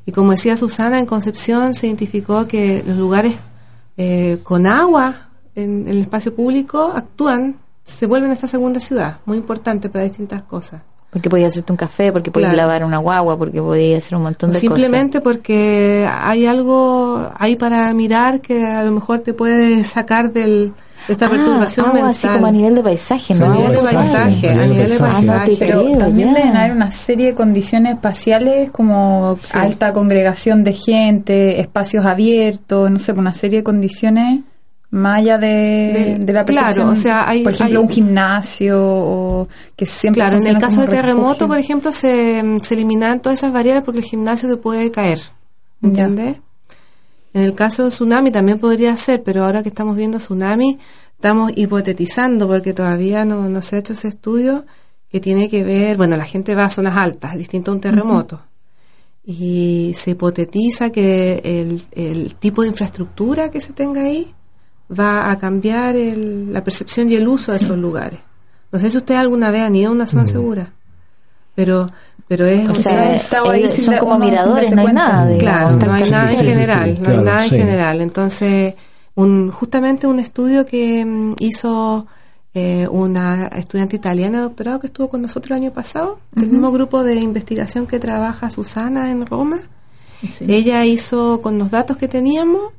Y 0.05 0.11
como 0.11 0.31
decía 0.31 0.55
Susana, 0.55 0.99
en 0.99 1.05
Concepción 1.05 1.73
se 1.75 1.87
identificó 1.87 2.47
que 2.47 2.83
los 2.87 2.95
lugares 2.97 3.35
eh, 3.97 4.39
con 4.43 4.65
agua 4.67 5.29
en, 5.55 5.81
en 5.81 5.87
el 5.89 6.01
espacio 6.01 6.33
público 6.35 6.93
actúan, 6.95 7.57
se 7.83 8.05
vuelven 8.05 8.31
esta 8.31 8.47
segunda 8.47 8.79
ciudad, 8.79 9.17
muy 9.25 9.37
importante 9.37 9.89
para 9.89 10.03
distintas 10.03 10.43
cosas. 10.43 10.81
Porque 11.09 11.29
podías 11.29 11.53
hacerte 11.53 11.71
un 11.71 11.77
café, 11.77 12.11
porque 12.11 12.31
podías 12.31 12.53
Claro. 12.53 12.67
lavar 12.67 12.83
una 12.85 12.97
guagua, 12.97 13.37
porque 13.37 13.61
podías 13.61 14.03
hacer 14.03 14.17
un 14.17 14.23
montón 14.23 14.51
de 14.51 14.59
Simplemente 14.59 15.21
porque 15.21 16.07
hay 16.11 16.45
algo 16.45 17.31
ahí 17.39 17.55
para 17.55 17.93
mirar 17.93 18.41
que 18.41 18.65
a 18.65 18.83
lo 18.83 18.91
mejor 18.91 19.19
te 19.19 19.33
puede 19.33 19.83
sacar 19.85 20.33
del, 20.33 20.73
de 21.07 21.13
esta 21.13 21.29
cosas. 21.29 21.43
perturbación 21.45 21.85
ah, 21.85 21.89
agua 21.89 22.01
mental. 22.07 22.11
así 22.11 22.27
como 22.27 22.45
a 22.45 22.51
nivel 22.51 22.75
de 22.75 22.83
paisaje, 22.83 23.33
¿no? 23.35 23.45
A 23.45 23.55
nivel 23.55 23.71
de 23.71 23.77
paisaje, 23.77 24.49
a 24.49 24.53
nivel 24.65 24.89
de 24.89 24.95
Ah, 24.95 25.13
paisaje. 25.13 25.55
Pero 25.59 25.81
creo, 25.85 25.97
también 25.97 26.33
ya. 26.33 26.39
deben 26.41 26.57
haber 26.57 26.71
una 26.73 26.91
serie 26.91 27.27
de 27.27 27.33
condiciones 27.35 27.93
espaciales 27.93 28.69
como 28.71 29.37
Sí. 29.41 29.57
alta 29.57 29.93
congregación 29.93 30.65
de 30.65 30.73
gente, 30.73 31.61
espacios 31.61 32.05
abiertos, 32.05 32.91
no 32.91 32.99
sé, 32.99 33.13
una 33.13 33.33
serie 33.33 33.59
de 33.59 33.63
condiciones 33.63 34.41
más 34.89 35.19
allá 35.19 35.37
de, 35.37 35.47
De- 35.47 36.17
de 36.25 36.33
la 36.33 36.45
claro, 36.45 36.65
percepción. 36.67 36.89
o 36.89 36.95
sea, 36.95 37.27
hay- 37.29 37.43
por 37.43 37.51
ejemplo, 37.51 37.79
hay- 37.79 37.83
un 37.85 37.89
gimnasio 37.89 38.77
o 38.81 39.47
que 39.75 39.85
siempre 39.85 40.21
Claro, 40.21 40.37
en 40.39 40.47
el 40.47 40.57
caso 40.59 40.81
de 40.81 40.87
terremoto, 40.87 41.27
refugio. 41.31 41.47
por 41.47 41.57
ejemplo, 41.57 41.91
se, 41.91 42.41
mm, 42.43 42.59
se 42.61 42.73
eliminan 42.73 43.21
todas 43.21 43.39
esas 43.39 43.51
variables 43.51 43.83
porque 43.83 43.99
el 43.99 44.05
gimnasio 44.05 44.47
te 44.49 44.57
puede 44.57 44.89
caer. 44.91 45.19
Ya. 45.81 45.89
¿Entiendes? 45.89 46.37
En 47.33 47.43
el 47.43 47.53
caso 47.53 47.83
de 47.83 47.89
tsunami 47.89 48.31
también 48.31 48.59
podría 48.59 48.95
ser, 48.97 49.21
pero 49.23 49.43
ahora 49.43 49.61
que 49.61 49.69
estamos 49.69 49.95
viendo 49.95 50.17
tsunami, 50.17 50.79
estamos 51.15 51.51
hipotetizando 51.55 52.47
porque 52.47 52.73
todavía 52.73 53.25
no, 53.25 53.47
no 53.49 53.61
se 53.61 53.75
ha 53.75 53.79
hecho 53.79 53.93
ese 53.93 54.07
estudio 54.07 54.65
que 55.11 55.19
tiene 55.19 55.47
que 55.49 55.63
ver, 55.63 55.97
bueno, 55.97 56.17
la 56.17 56.25
gente 56.25 56.55
va 56.55 56.65
a 56.65 56.69
zonas 56.69 56.97
altas, 56.97 57.37
distinto 57.37 57.71
a 57.71 57.75
un 57.75 57.81
terremoto. 57.81 58.41
Y 59.25 59.93
se 59.97 60.11
hipotetiza 60.11 60.89
que 60.89 61.41
el, 61.43 61.83
el 61.91 62.35
tipo 62.35 62.61
de 62.61 62.69
infraestructura 62.69 63.51
que 63.51 63.59
se 63.61 63.73
tenga 63.73 64.01
ahí 64.03 64.33
va 64.91 65.29
a 65.31 65.37
cambiar 65.39 65.95
el- 65.95 66.51
la 66.53 66.63
percepción 66.63 67.09
y 67.11 67.15
el 67.15 67.27
uso 67.27 67.51
de 67.51 67.57
esos 67.57 67.77
lugares. 67.77 68.19
No 68.71 68.79
sé 68.79 68.89
si 68.89 68.97
ustedes 68.97 69.19
alguna 69.19 69.51
vez 69.51 69.61
han 69.63 69.75
ido 69.75 69.89
a 69.89 69.93
una 69.93 70.07
zona 70.07 70.25
segura, 70.25 70.73
pero 71.55 71.89
pero 72.27 72.45
es 72.45 72.67
O 72.67 72.75
sea, 72.75 73.15
ellos 73.55 73.71
sin 73.71 73.85
son 73.85 73.97
como 73.99 74.19
miradores, 74.19 74.69
no 74.71 74.81
hay 74.81 74.93
nada. 74.93 75.27
digamos, 75.29 75.39
Claro, 75.39 75.71
están 75.71 75.87
no 75.87 75.93
hay 75.95 76.11
nada 76.11 76.23
en 76.25 76.29
Sí, 76.31 76.35
sí, 76.35 76.41
sí, 76.43 76.49
general, 76.49 76.97
no 77.01 77.09
hay 77.09 77.17
nada 77.19 77.43
en 77.45 77.49
general. 77.51 78.01
Entonces, 78.01 78.73
un, 79.15 79.49
justamente 79.49 80.07
un 80.07 80.19
estudio 80.19 80.65
que 80.65 81.05
mm, 81.05 81.35
hizo 81.39 82.05
eh, 82.53 82.85
una 82.91 83.47
estudiante 83.47 83.95
italiana 83.95 84.39
de 84.39 84.43
doctorado 84.43 84.79
que 84.81 84.87
estuvo 84.87 85.07
con 85.09 85.21
nosotros 85.21 85.51
el 85.51 85.63
año 85.63 85.71
pasado, 85.73 86.19
del 86.33 86.49
mismo 86.49 86.71
grupo 86.73 87.01
de 87.03 87.15
investigación 87.15 87.87
que 87.87 87.97
trabaja 87.99 88.49
Susana 88.49 89.09
en 89.09 89.25
Roma. 89.25 89.61
Ella 90.41 90.83
hizo, 90.83 91.39
con 91.41 91.57
los 91.57 91.71
datos 91.71 91.95
que 91.95 92.07
teníamos, 92.09 92.73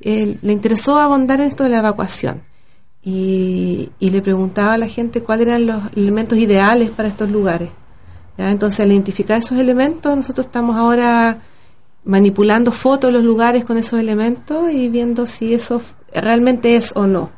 eh, 0.00 0.36
le 0.40 0.52
interesó 0.52 0.98
abondar 0.98 1.40
en 1.40 1.48
esto 1.48 1.64
de 1.64 1.70
la 1.70 1.78
evacuación. 1.78 2.42
Y, 3.02 3.90
y 3.98 4.10
le 4.10 4.20
preguntaba 4.20 4.74
a 4.74 4.78
la 4.78 4.86
gente 4.86 5.22
cuáles 5.22 5.46
eran 5.46 5.66
los 5.66 5.82
elementos 5.96 6.38
ideales 6.38 6.90
para 6.90 7.08
estos 7.08 7.30
lugares. 7.30 7.70
¿ya? 8.36 8.50
Entonces, 8.50 8.80
al 8.80 8.92
identificar 8.92 9.38
esos 9.38 9.58
elementos, 9.58 10.16
nosotros 10.16 10.46
estamos 10.46 10.76
ahora 10.76 11.38
manipulando 12.04 12.72
fotos 12.72 13.08
de 13.08 13.12
los 13.12 13.24
lugares 13.24 13.64
con 13.64 13.78
esos 13.78 13.98
elementos 13.98 14.70
y 14.72 14.88
viendo 14.88 15.26
si 15.26 15.54
eso 15.54 15.80
realmente 16.14 16.76
es 16.76 16.92
o 16.94 17.06
no. 17.06 17.30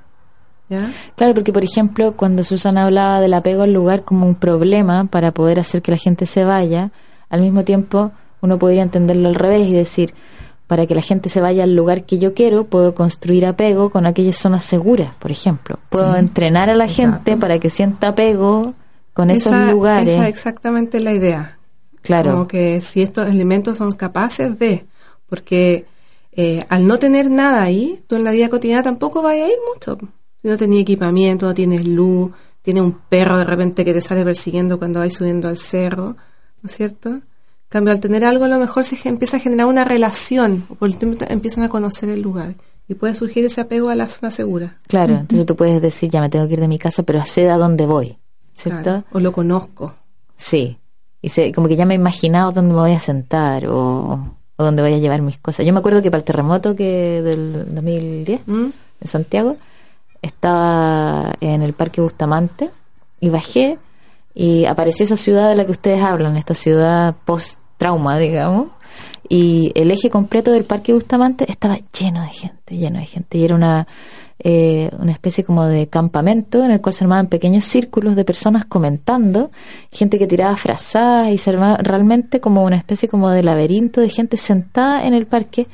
¿ya? 0.68 0.92
Claro, 1.16 1.34
porque 1.34 1.52
por 1.52 1.64
ejemplo, 1.64 2.16
cuando 2.16 2.44
Susana 2.44 2.84
hablaba 2.84 3.20
del 3.20 3.34
apego 3.34 3.62
al 3.62 3.72
lugar 3.72 4.02
como 4.04 4.26
un 4.26 4.34
problema 4.34 5.04
para 5.04 5.32
poder 5.32 5.60
hacer 5.60 5.82
que 5.82 5.92
la 5.92 5.98
gente 5.98 6.26
se 6.26 6.44
vaya, 6.44 6.90
al 7.28 7.40
mismo 7.40 7.64
tiempo 7.64 8.12
uno 8.40 8.58
podría 8.58 8.82
entenderlo 8.82 9.28
al 9.28 9.36
revés 9.36 9.68
y 9.68 9.72
decir, 9.72 10.14
para 10.72 10.86
que 10.86 10.94
la 10.94 11.02
gente 11.02 11.28
se 11.28 11.42
vaya 11.42 11.64
al 11.64 11.76
lugar 11.76 12.06
que 12.06 12.16
yo 12.16 12.32
quiero, 12.32 12.64
puedo 12.64 12.94
construir 12.94 13.44
apego 13.44 13.90
con 13.90 14.06
aquellas 14.06 14.38
zonas 14.38 14.64
seguras, 14.64 15.14
por 15.16 15.30
ejemplo. 15.30 15.78
Puedo 15.90 16.14
Sí, 16.14 16.18
entrenar 16.18 16.70
a 16.70 16.74
la 16.74 16.86
exacto. 16.86 17.12
gente 17.12 17.36
para 17.36 17.58
que 17.58 17.68
sienta 17.68 18.08
apego 18.08 18.72
con 19.12 19.28
esos 19.30 19.52
Esa- 19.52 19.70
lugares. 19.70 20.08
Esa 20.14 20.22
es 20.22 20.28
exactamente 20.30 20.98
la 21.00 21.12
idea. 21.12 21.58
claro. 22.00 22.30
Como 22.32 22.46
que 22.48 22.80
si 22.80 23.02
estos 23.02 23.28
elementos 23.28 23.76
son 23.76 23.92
capaces 23.92 24.58
de, 24.58 24.86
porque 25.28 25.84
eh, 26.32 26.64
al 26.70 26.86
no 26.86 26.98
tener 26.98 27.30
nada 27.30 27.60
ahí, 27.62 28.02
tú 28.06 28.16
en 28.16 28.24
la 28.24 28.30
vida 28.30 28.48
cotidiana 28.48 28.82
tampoco 28.82 29.20
vas 29.20 29.34
a 29.34 29.46
ir 29.48 29.58
mucho. 29.74 29.98
Si 30.40 30.48
no 30.48 30.56
tenés 30.56 30.80
equipamiento, 30.80 31.44
no 31.44 31.52
tienes 31.52 31.86
luz, 31.86 32.30
tienes 32.62 32.82
un 32.82 32.92
perro 33.10 33.36
de 33.36 33.44
repente 33.44 33.84
que 33.84 33.92
te 33.92 34.00
sale 34.00 34.24
persiguiendo 34.24 34.78
cuando 34.78 35.00
vais 35.00 35.12
subiendo 35.14 35.48
al 35.48 35.58
cerro, 35.58 36.16
¿no 36.62 36.68
es 36.70 36.74
cierto? 36.74 37.20
Cambio, 37.72 37.90
al 37.90 38.00
tener 38.00 38.22
algo, 38.22 38.44
a 38.44 38.48
lo 38.48 38.58
mejor 38.58 38.84
se 38.84 38.98
empieza 39.08 39.38
a 39.38 39.40
generar 39.40 39.64
una 39.64 39.82
relación, 39.82 40.66
o 40.68 40.74
por 40.74 40.90
el 40.90 40.96
tiempo 40.96 41.24
empiezan 41.26 41.64
a 41.64 41.70
conocer 41.70 42.10
el 42.10 42.20
lugar. 42.20 42.54
Y 42.86 42.92
puede 42.92 43.14
surgir 43.14 43.46
ese 43.46 43.62
apego 43.62 43.88
a 43.88 43.94
la 43.94 44.10
zona 44.10 44.30
segura. 44.30 44.76
Claro, 44.88 45.14
entonces 45.14 45.46
tú 45.46 45.56
puedes 45.56 45.80
decir, 45.80 46.10
ya 46.10 46.20
me 46.20 46.28
tengo 46.28 46.46
que 46.46 46.52
ir 46.52 46.60
de 46.60 46.68
mi 46.68 46.78
casa, 46.78 47.02
pero 47.02 47.24
sé 47.24 47.48
a 47.48 47.56
dónde 47.56 47.86
voy, 47.86 48.18
¿cierto? 48.52 48.82
Claro. 48.82 49.04
O 49.12 49.20
lo 49.20 49.32
conozco. 49.32 49.94
Sí. 50.36 50.76
Y 51.22 51.30
sé, 51.30 51.50
como 51.50 51.66
que 51.66 51.76
ya 51.76 51.86
me 51.86 51.94
he 51.94 51.96
imaginado 51.96 52.52
dónde 52.52 52.74
me 52.74 52.80
voy 52.80 52.92
a 52.92 53.00
sentar 53.00 53.66
o, 53.68 54.36
o 54.56 54.62
dónde 54.62 54.82
voy 54.82 54.92
a 54.92 54.98
llevar 54.98 55.22
mis 55.22 55.38
cosas. 55.38 55.64
Yo 55.64 55.72
me 55.72 55.78
acuerdo 55.78 56.02
que 56.02 56.10
para 56.10 56.18
el 56.18 56.24
terremoto 56.24 56.76
que 56.76 57.22
del 57.22 57.74
2010 57.74 58.42
¿Mm? 58.48 58.66
en 59.00 59.08
Santiago, 59.08 59.56
estaba 60.20 61.32
en 61.40 61.62
el 61.62 61.72
Parque 61.72 62.02
Bustamante 62.02 62.68
y 63.18 63.30
bajé 63.30 63.78
y 64.34 64.66
apareció 64.66 65.04
esa 65.04 65.16
ciudad 65.16 65.48
de 65.48 65.56
la 65.56 65.64
que 65.64 65.72
ustedes 65.72 66.02
hablan, 66.02 66.36
esta 66.36 66.54
ciudad 66.54 67.14
post-trauma, 67.82 68.18
digamos, 68.18 68.68
y 69.28 69.72
el 69.74 69.90
eje 69.90 70.10
completo 70.10 70.52
del 70.52 70.64
Parque 70.64 70.92
Bustamante 70.92 71.50
estaba 71.50 71.78
lleno 71.98 72.22
de 72.22 72.28
gente, 72.28 72.76
lleno 72.76 72.98
de 72.98 73.06
gente, 73.06 73.38
y 73.38 73.44
era 73.44 73.54
una, 73.54 73.86
eh, 74.38 74.90
una 74.98 75.12
especie 75.12 75.42
como 75.44 75.66
de 75.66 75.88
campamento 75.88 76.64
en 76.64 76.70
el 76.70 76.80
cual 76.80 76.94
se 76.94 77.04
armaban 77.04 77.28
pequeños 77.28 77.64
círculos 77.64 78.14
de 78.14 78.24
personas 78.24 78.64
comentando, 78.64 79.50
gente 79.90 80.18
que 80.18 80.26
tiraba 80.26 80.56
frazadas 80.56 81.30
y 81.30 81.38
se 81.38 81.50
armaba 81.50 81.78
realmente 81.78 82.40
como 82.40 82.64
una 82.64 82.76
especie 82.76 83.08
como 83.08 83.30
de 83.30 83.42
laberinto 83.42 84.00
de 84.00 84.10
gente 84.10 84.36
sentada 84.36 85.04
en 85.06 85.14
el 85.14 85.26
parque 85.26 85.66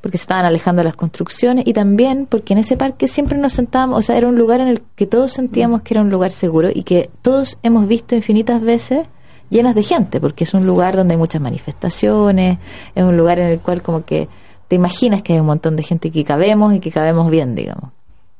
porque 0.00 0.18
se 0.18 0.24
estaban 0.24 0.44
alejando 0.44 0.80
de 0.80 0.84
las 0.84 0.96
construcciones 0.96 1.64
y 1.66 1.72
también 1.72 2.26
porque 2.26 2.52
en 2.52 2.58
ese 2.58 2.76
parque 2.76 3.08
siempre 3.08 3.38
nos 3.38 3.54
sentábamos, 3.54 3.98
o 3.98 4.02
sea, 4.02 4.18
era 4.18 4.28
un 4.28 4.36
lugar 4.36 4.60
en 4.60 4.68
el 4.68 4.82
que 4.96 5.06
todos 5.06 5.32
sentíamos 5.32 5.80
que 5.80 5.94
era 5.94 6.02
un 6.02 6.10
lugar 6.10 6.30
seguro 6.30 6.68
y 6.74 6.82
que 6.82 7.08
todos 7.22 7.58
hemos 7.62 7.88
visto 7.88 8.14
infinitas 8.14 8.60
veces 8.60 9.06
llenas 9.50 9.74
de 9.74 9.82
gente, 9.82 10.20
porque 10.20 10.44
es 10.44 10.54
un 10.54 10.66
lugar 10.66 10.96
donde 10.96 11.14
hay 11.14 11.18
muchas 11.18 11.40
manifestaciones, 11.40 12.58
es 12.94 13.04
un 13.04 13.16
lugar 13.16 13.38
en 13.38 13.48
el 13.48 13.60
cual 13.60 13.82
como 13.82 14.04
que 14.04 14.28
te 14.68 14.76
imaginas 14.76 15.22
que 15.22 15.34
hay 15.34 15.40
un 15.40 15.46
montón 15.46 15.76
de 15.76 15.82
gente 15.82 16.10
que 16.10 16.24
cabemos 16.24 16.74
y 16.74 16.80
que 16.80 16.90
cabemos 16.90 17.30
bien, 17.30 17.54
digamos. 17.54 17.90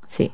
Sí. 0.09 0.33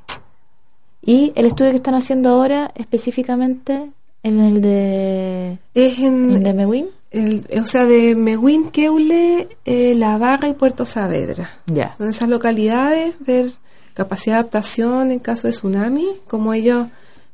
Y 1.03 1.33
el 1.35 1.47
estudio 1.47 1.71
que 1.71 1.77
están 1.79 1.95
haciendo 1.95 2.31
ahora 2.31 2.71
específicamente 2.75 3.91
en 4.23 4.41
el 4.41 4.61
de, 4.61 5.59
Es 5.75 5.99
en 5.99 6.31
el 6.33 6.43
de 6.43 6.53
Mewin, 6.53 6.87
el, 7.11 7.45
o 7.61 7.67
sea, 7.67 7.87
de 7.87 8.15
Mehuín, 8.15 8.71
Keule, 8.71 9.49
eh, 9.65 9.95
La 9.95 10.17
Barra 10.19 10.49
y 10.49 10.55
Puerto 10.55 10.87
Saavedra. 10.87 11.51
ya. 11.67 11.95
Son 11.99 12.09
esas 12.09 12.29
localidades, 12.29 13.15
ver 13.21 13.51
capacidad 13.95 14.37
de 14.37 14.41
adaptación 14.41 15.11
en 15.11 15.19
caso 15.19 15.49
de 15.49 15.53
tsunami, 15.53 16.07
cómo 16.29 16.55
ellos 16.55 16.87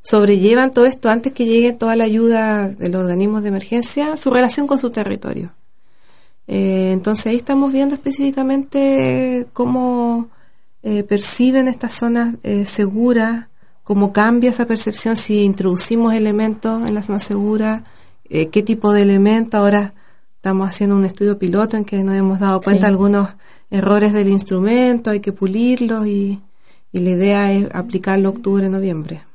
sobrellevan 0.06 0.70
todo 0.70 0.86
esto 0.86 1.10
antes 1.10 1.32
que 1.32 1.46
llegue 1.46 1.72
toda 1.72 1.96
la 1.96 2.04
ayuda 2.04 2.68
de 2.68 2.88
los 2.88 3.00
organismos 3.00 3.42
de 3.42 3.48
emergencia, 3.48 4.16
su 4.16 4.30
relación 4.30 4.68
con 4.68 4.78
su 4.78 4.90
territorio. 4.90 5.52
Eh, 6.46 6.92
entonces 6.92 7.26
ahí 7.26 7.36
estamos 7.36 7.72
viendo 7.72 7.96
específicamente 7.96 9.48
cómo 9.52 10.28
eh, 10.84 11.02
perciben 11.02 11.66
estas 11.66 11.94
zonas 11.94 12.36
eh, 12.44 12.66
seguras, 12.66 13.48
cómo 13.82 14.12
cambia 14.12 14.50
esa 14.50 14.66
percepción 14.66 15.16
si 15.16 15.42
introducimos 15.42 16.14
elementos 16.14 16.86
en 16.86 16.94
la 16.94 17.02
zona 17.02 17.18
segura, 17.18 17.82
eh, 18.30 18.46
qué 18.50 18.62
tipo 18.62 18.92
de 18.92 19.02
elementos. 19.02 19.58
Ahora 19.58 19.92
estamos 20.36 20.68
haciendo 20.68 20.94
un 20.94 21.04
estudio 21.04 21.36
piloto 21.36 21.76
en 21.76 21.84
que 21.84 22.00
nos 22.04 22.14
hemos 22.14 22.38
dado 22.38 22.60
cuenta 22.60 22.86
Sí. 22.86 22.92
algunos 22.92 23.30
errores 23.70 24.12
del 24.12 24.28
instrumento, 24.28 25.10
hay 25.10 25.18
que 25.18 25.32
pulirlos 25.32 26.06
y, 26.06 26.40
y 26.92 27.00
la 27.00 27.10
idea 27.10 27.52
es 27.52 27.68
aplicarlo 27.74 28.28
octubre-noviembre. 28.28 29.25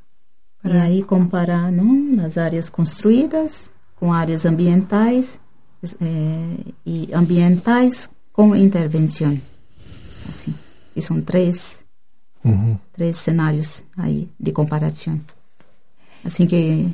E 0.63 0.71
aí 0.71 1.03
comparar 1.03 1.71
não, 1.71 2.23
as 2.25 2.37
áreas 2.37 2.69
construídas 2.69 3.71
com 3.95 4.13
áreas 4.13 4.45
ambientais 4.45 5.39
eh, 5.83 6.73
e 6.85 7.09
ambientais 7.13 8.09
com 8.31 8.55
intervenção. 8.55 9.39
Assim, 10.29 10.53
e 10.95 11.01
são 11.01 11.21
três, 11.21 11.83
Ujú. 12.43 12.77
três 12.93 13.17
cenários 13.17 13.83
aí 13.97 14.29
de 14.39 14.51
comparação. 14.51 15.19
Assim 16.23 16.45
que 16.45 16.93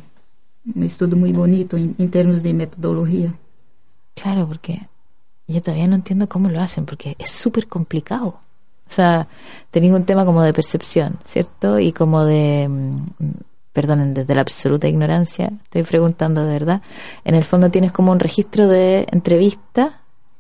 um 0.75 0.83
estudo 0.83 1.15
muito 1.17 1.35
bonito 1.35 1.77
em, 1.77 1.95
em 1.99 2.07
termos 2.07 2.41
de 2.41 2.53
metodologia. 2.53 3.33
Claro, 4.15 4.47
porque 4.47 4.79
yo 5.47 5.61
todavía 5.61 5.87
no 5.87 5.95
entiendo 5.95 6.27
cómo 6.27 6.49
lo 6.49 6.61
hacen, 6.61 6.85
porque 6.85 7.15
es 7.19 7.31
súper 7.31 7.67
complicado. 7.67 8.39
O 8.89 8.93
sea, 8.93 9.27
tenéis 9.71 9.93
un 9.93 10.05
tema 10.05 10.25
como 10.25 10.41
de 10.41 10.53
percepción, 10.53 11.17
¿cierto? 11.23 11.79
Y 11.79 11.91
como 11.91 12.23
de, 12.25 12.67
mm, 12.69 12.95
perdonen, 13.77 14.13
desde 14.15 14.33
la 14.33 14.41
absoluta 14.41 14.87
ignorancia, 14.87 15.51
estoy 15.65 15.83
preguntando 15.83 16.43
de 16.43 16.51
verdad, 16.51 16.81
en 17.23 17.35
el 17.35 17.43
fondo 17.43 17.69
tienes 17.69 17.91
como 17.91 18.11
un 18.11 18.19
registro 18.19 18.67
de 18.67 19.05
entrevistas 19.11 19.91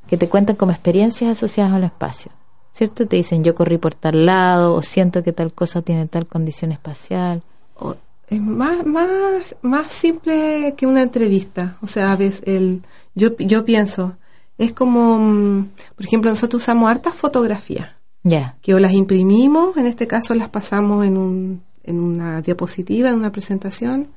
que 0.07 0.17
te 0.17 0.27
cuentan 0.27 0.55
como 0.55 0.71
experiencias 0.71 1.29
asociadas 1.37 1.73
al 1.73 1.83
espacio, 1.83 2.31
¿cierto? 2.73 3.05
Te 3.05 3.15
dicen, 3.17 3.43
yo 3.43 3.53
corrí 3.53 3.77
por 3.77 3.93
tal 3.93 4.25
lado, 4.25 4.73
o 4.73 4.81
siento 4.81 5.21
que 5.23 5.33
tal 5.33 5.51
cosa 5.53 5.81
tiene 5.83 6.07
tal 6.07 6.25
condición 6.25 6.71
espacial. 6.71 7.43
O- 7.75 7.95
es 8.29 8.41
más, 8.41 8.85
más, 8.85 9.55
más 9.61 9.91
simple 9.91 10.73
que 10.75 10.85
una 10.87 11.01
entrevista. 11.01 11.77
O 11.81 11.87
sea, 11.87 12.17
el, 12.45 12.81
yo, 13.15 13.37
yo 13.37 13.63
pienso, 13.63 14.17
es 14.57 14.73
como, 14.73 15.17
mm, 15.19 15.69
por 15.95 16.05
ejemplo, 16.05 16.29
nosotros 16.31 16.63
usamos 16.63 16.89
hartas 16.89 17.13
fotografías, 17.13 17.87
Ya, 18.23 18.57
que 18.61 18.73
o 18.73 18.79
las 18.79 18.91
imprimimos, 18.93 19.77
en 19.77 19.85
este 19.87 20.07
caso 20.07 20.33
las 20.35 20.49
pasamos 20.49 21.05
en, 21.05 21.15
un, 21.17 21.61
en 21.87 21.99
una 21.99 22.41
diapositiva, 22.41 23.09
en 23.09 23.15
una 23.15 23.31
presentación. 23.31 24.09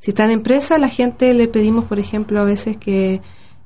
Si 0.00 0.10
está 0.10 0.24
en 0.24 0.32
empresa, 0.32 0.78
la 0.78 0.88
gente 0.88 1.32
le 1.34 1.46
pedimos, 1.46 1.84
por 1.84 1.98
ejemplo, 1.98 2.40
a 2.40 2.44
veces 2.44 2.76
que 2.76 3.20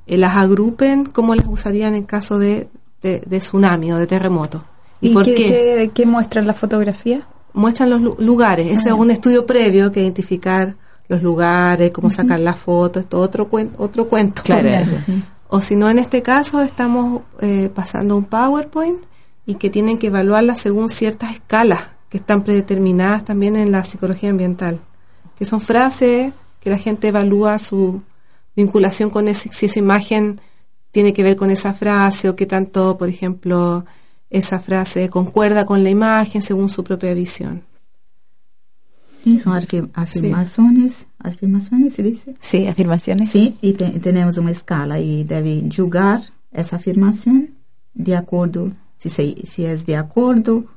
eh, 0.07 0.17
las 0.19 0.37
agrupen 0.37 1.07
como 1.07 1.35
las 1.35 1.47
usarían 1.47 1.95
en 1.95 2.05
caso 2.05 2.39
de, 2.39 2.69
de, 3.03 3.23
de 3.25 3.39
tsunami 3.39 3.93
o 3.93 3.97
de 3.97 4.07
terremoto. 4.07 4.65
¿Y, 5.01 5.13
por 5.13 5.25
qué, 5.25 5.35
qué? 5.35 5.45
qué, 5.45 5.91
qué 5.95 6.07
muestra 6.07 6.43
la 6.43 6.55
fotografía? 6.55 7.27
muestran 7.55 7.89
los 7.89 8.01
lu- 8.01 8.17
lugares. 8.19 8.67
Ese 8.67 8.89
es 8.89 8.95
un 8.95 9.11
estudio 9.11 9.47
previo 9.47 9.93
que 9.93 10.01
identificar 10.01 10.75
los 11.07 11.23
lugares, 11.23 11.93
cómo 11.93 12.11
sacar 12.11 12.41
la 12.41 12.55
foto, 12.55 12.99
esto 12.99 13.21
otro 13.21 13.49
cuento, 13.49 13.81
otro 13.81 14.09
cuento. 14.09 14.43
Claro. 14.43 14.91
O 15.49 15.61
si 15.61 15.77
no, 15.77 15.89
en 15.89 15.99
este 15.99 16.21
caso 16.21 16.61
estamos 16.63 17.23
eh, 17.41 17.71
pasando 17.73 18.17
un 18.17 18.25
PowerPoint 18.25 18.99
y 19.47 19.55
que 19.55 19.71
tienen 19.71 19.99
que 19.99 20.09
evaluarla 20.09 20.57
según 20.57 20.89
ciertas 20.89 21.35
escalas 21.35 21.94
que 22.15 22.19
están 22.19 22.45
predeterminadas 22.45 23.25
también 23.25 23.57
en 23.57 23.73
la 23.73 23.83
psicología 23.83 24.31
ambiental, 24.31 24.79
que 25.37 25.45
son 25.45 25.61
frases 25.61 26.33
que 26.61 26.71
la 26.71 26.79
gente 26.79 27.09
evalúa 27.09 27.59
su 27.59 28.05
vinculación 28.55 29.11
con 29.11 29.27
ese, 29.27 29.51
si 29.53 29.67
esa 29.67 29.81
imagen 29.81 30.41
tiene 30.93 31.13
que 31.13 31.25
ver 31.25 31.35
con 31.35 31.51
esa 31.51 31.75
frase 31.75 32.29
o 32.29 32.37
qué 32.37 32.47
tanto, 32.47 32.97
por 32.97 33.09
ejemplo, 33.09 33.85
esa 34.31 34.61
frase 34.61 35.09
concuerda 35.09 35.67
con 35.67 35.83
la 35.83 35.91
imagen 35.91 36.41
según 36.41 36.69
su 36.69 36.85
propia 36.85 37.15
visión. 37.15 37.65
Sim, 39.25 39.37
são 39.41 39.53
afir- 39.53 39.91
afirmações, 39.93 41.09
afirmações 41.19 41.95
se 41.95 42.03
diz? 42.05 42.27
sí, 42.41 42.69
afirmaciones. 42.69 43.29
Sim, 43.29 43.57
e 43.61 43.73
te, 43.73 43.91
temos 43.99 44.37
uma 44.39 44.53
escala 44.53 45.01
e 45.01 45.25
deve 45.25 45.67
julgar 45.69 46.23
essa 46.53 46.77
afirmação 46.77 47.49
de 47.93 48.15
acordo, 48.15 48.73
se, 48.99 49.11
se, 49.11 49.35
se 49.45 49.65
é 49.65 49.75
de 49.75 49.97
acordo, 49.97 50.53
eh, 50.63 50.74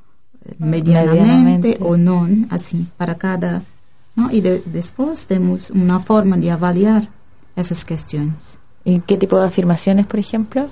medianamente, 0.58 1.68
Medianamente. 1.68 1.78
ou 1.80 1.96
não, 1.96 2.46
assim, 2.50 2.86
para 2.96 3.14
cada... 3.14 3.62
Não? 4.16 4.30
E 4.30 4.40
de, 4.40 4.58
depois 4.66 5.24
temos 5.24 5.70
uma 5.70 6.00
forma 6.00 6.36
de 6.36 6.50
avaliar 6.50 7.06
essas 7.54 7.84
questões. 7.84 8.32
¿Y 8.84 9.00
qué 9.06 9.16
tipo 9.16 9.38
de 9.38 9.46
afirmaciones, 9.46 10.06
por 10.06 10.18
ejemplo? 10.18 10.68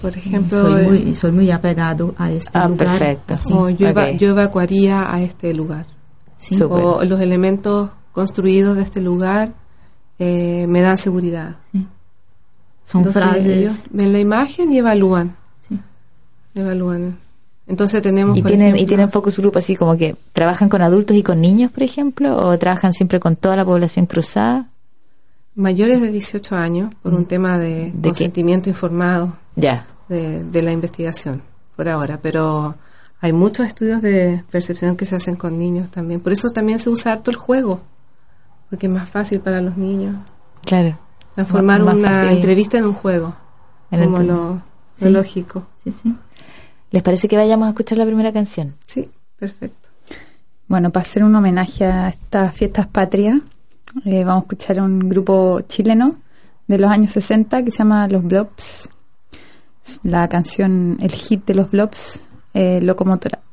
Por 0.00 0.16
ejemplo, 0.16 0.58
Sou 0.60 0.78
eh, 0.78 0.82
muito, 0.82 1.14
sou 1.14 1.32
muito 1.32 1.52
apegado 1.52 2.14
a 2.18 2.30
este 2.32 2.50
Ah, 2.58 2.66
lugar. 2.66 2.88
perfecto. 2.98 3.34
assim. 3.34 3.54
o 3.54 3.68
yo, 3.70 3.86
eva- 3.88 4.04
ok. 4.10 4.18
yo 4.18 4.28
evacuaría 4.30 5.10
a 5.10 5.22
este 5.22 5.52
lugar. 5.54 5.86
Súper. 6.38 6.66
O 6.84 7.04
los 7.04 7.20
elementos 7.20 7.90
construidos 8.12 8.76
de 8.76 8.82
este 8.82 9.00
lugar 9.00 9.52
eh, 10.18 10.66
me 10.68 10.80
dan 10.82 10.98
seguridad. 10.98 11.56
são 12.86 13.00
Entonces, 13.00 13.22
frases... 13.22 13.46
ellos 13.46 13.86
ven 13.92 14.12
la 14.12 14.18
imagen 14.20 14.72
y 14.72 14.78
evalúan. 14.78 15.36
Sí. 15.68 15.80
Evalúan. 16.54 17.16
Entonces 17.66 18.02
tenemos. 18.02 18.36
¿Y 18.36 18.42
por 18.42 18.50
tienen, 18.50 18.76
¿Y 18.76 18.86
tienen 18.86 19.10
focus 19.10 19.38
group 19.38 19.56
así 19.56 19.74
como 19.76 19.96
que 19.96 20.16
trabajan 20.32 20.68
con 20.68 20.82
adultos 20.82 21.16
y 21.16 21.22
con 21.22 21.40
niños, 21.40 21.70
por 21.72 21.82
ejemplo? 21.82 22.36
¿O 22.36 22.58
trabajan 22.58 22.92
siempre 22.92 23.18
con 23.20 23.36
toda 23.36 23.56
la 23.56 23.64
población 23.64 24.06
cruzada? 24.06 24.68
mayores 25.56 26.00
de 26.00 26.10
18 26.10 26.56
años 26.56 26.92
por 27.00 27.14
un 27.14 27.26
tema 27.26 27.58
de, 27.58 27.86
¿De 27.86 27.92
qué? 27.92 28.08
consentimiento 28.08 28.68
informado. 28.68 29.36
Ya, 29.54 29.86
de, 30.08 30.42
de 30.42 30.62
la 30.62 30.72
investigación 30.72 31.42
por 31.76 31.88
ahora, 31.88 32.18
pero 32.20 32.74
hay 33.20 33.32
muchos 33.32 33.64
estudios 33.66 34.02
de 34.02 34.42
percepción 34.50 34.96
que 34.96 35.06
se 35.06 35.14
hacen 35.16 35.36
con 35.36 35.56
niños 35.58 35.90
también. 35.92 36.20
Por 36.20 36.32
eso 36.32 36.50
también 36.50 36.80
se 36.80 36.90
usa 36.90 37.12
harto 37.12 37.30
el 37.30 37.36
juego, 37.36 37.80
porque 38.68 38.86
es 38.86 38.92
más 38.92 39.08
fácil 39.08 39.38
para 39.40 39.60
los 39.60 39.76
niños 39.76 40.16
Claro. 40.64 40.98
transformar 41.34 41.78
Más- 41.84 41.86
más 41.86 41.96
una 41.96 42.10
fácil. 42.10 42.36
entrevista 42.36 42.78
en 42.78 42.84
un 42.86 42.94
juego, 42.94 43.34
En 43.92 44.04
como 44.04 44.18
el- 44.22 44.26
lo, 44.26 44.34
lo 44.54 44.62
Sí. 44.98 45.08
lógico. 45.08 45.66
Sí, 45.84 45.92
sí. 45.92 46.14
¿Les 46.94 47.02
parece 47.02 47.26
que 47.26 47.36
vayamos 47.36 47.66
a 47.66 47.70
escuchar 47.70 47.98
la 47.98 48.06
primera 48.06 48.32
canción? 48.32 48.76
Sí, 48.86 49.10
perfecto. 49.36 49.88
Bueno, 50.68 50.90
para 50.90 51.02
hacer 51.02 51.24
un 51.24 51.34
homenaje 51.34 51.84
a 51.86 52.08
estas 52.08 52.54
fiestas 52.54 52.86
patrias, 52.86 53.40
eh, 54.04 54.22
vamos 54.22 54.42
a 54.42 54.44
escuchar 54.44 54.78
a 54.78 54.84
un 54.84 55.00
grupo 55.00 55.60
chileno 55.62 56.14
de 56.68 56.78
los 56.78 56.88
años 56.88 57.10
60 57.10 57.64
que 57.64 57.72
se 57.72 57.78
llama 57.78 58.06
Los 58.06 58.22
Blobs. 58.22 58.88
La 60.04 60.28
canción, 60.28 60.96
el 61.00 61.10
hit 61.10 61.44
de 61.44 61.56
los 61.56 61.72
Blobs, 61.72 62.20
eh, 62.54 62.78
Locomotora. 62.80 63.40
Locomotora 63.40 63.43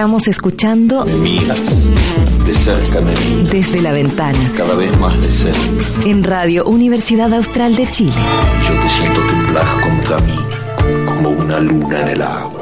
Estamos 0.00 0.28
escuchando 0.28 1.04
Miras 1.04 1.60
de 2.46 2.54
cerca 2.54 3.02
me 3.02 3.12
miras, 3.14 3.50
desde 3.50 3.82
la 3.82 3.92
ventana 3.92 4.38
cada 4.56 4.74
vez 4.74 4.98
más 4.98 5.20
de 5.20 5.30
cerca. 5.30 5.58
en 6.06 6.24
Radio 6.24 6.64
Universidad 6.64 7.30
Austral 7.34 7.76
de 7.76 7.86
Chile. 7.90 8.14
Yo 8.66 8.80
te 8.80 8.88
siento 8.88 9.20
temblar 9.26 9.66
contra 9.82 10.18
mí 10.20 10.38
como 11.06 11.28
una 11.28 11.60
luna 11.60 12.00
en 12.00 12.08
el 12.08 12.22
agua. 12.22 12.59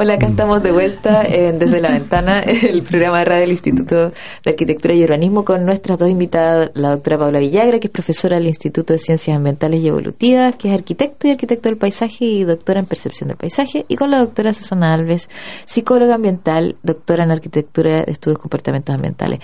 Hola, 0.00 0.14
acá 0.14 0.28
estamos 0.28 0.62
de 0.62 0.70
vuelta 0.70 1.24
en 1.24 1.58
Desde 1.58 1.80
la 1.80 1.90
Ventana, 1.90 2.38
el 2.42 2.84
programa 2.84 3.18
de 3.18 3.24
radio 3.24 3.40
del 3.40 3.50
Instituto 3.50 4.12
de 4.44 4.50
Arquitectura 4.50 4.94
y 4.94 5.02
Urbanismo 5.02 5.44
con 5.44 5.66
nuestras 5.66 5.98
dos 5.98 6.08
invitadas, 6.08 6.70
la 6.74 6.90
doctora 6.90 7.18
Paula 7.18 7.40
Villagra, 7.40 7.80
que 7.80 7.88
es 7.88 7.92
profesora 7.92 8.36
del 8.36 8.46
Instituto 8.46 8.92
de 8.92 9.00
Ciencias 9.00 9.36
Ambientales 9.36 9.82
y 9.82 9.88
Evolutivas, 9.88 10.54
que 10.54 10.68
es 10.68 10.74
arquitecto 10.78 11.26
y 11.26 11.32
arquitecto 11.32 11.68
del 11.68 11.78
paisaje 11.78 12.24
y 12.24 12.44
doctora 12.44 12.78
en 12.78 12.86
percepción 12.86 13.26
del 13.26 13.38
paisaje, 13.38 13.86
y 13.88 13.96
con 13.96 14.12
la 14.12 14.20
doctora 14.20 14.54
Susana 14.54 14.94
Alves, 14.94 15.28
psicóloga 15.66 16.14
ambiental, 16.14 16.76
doctora 16.84 17.24
en 17.24 17.32
arquitectura 17.32 18.02
de 18.02 18.12
estudios 18.12 18.38
comportamentos 18.38 18.94
ambientales, 18.94 19.40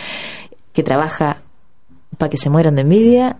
que 0.72 0.84
trabaja 0.84 1.42
para 2.16 2.30
que 2.30 2.38
se 2.38 2.48
mueran 2.48 2.76
de 2.76 2.82
envidia 2.82 3.38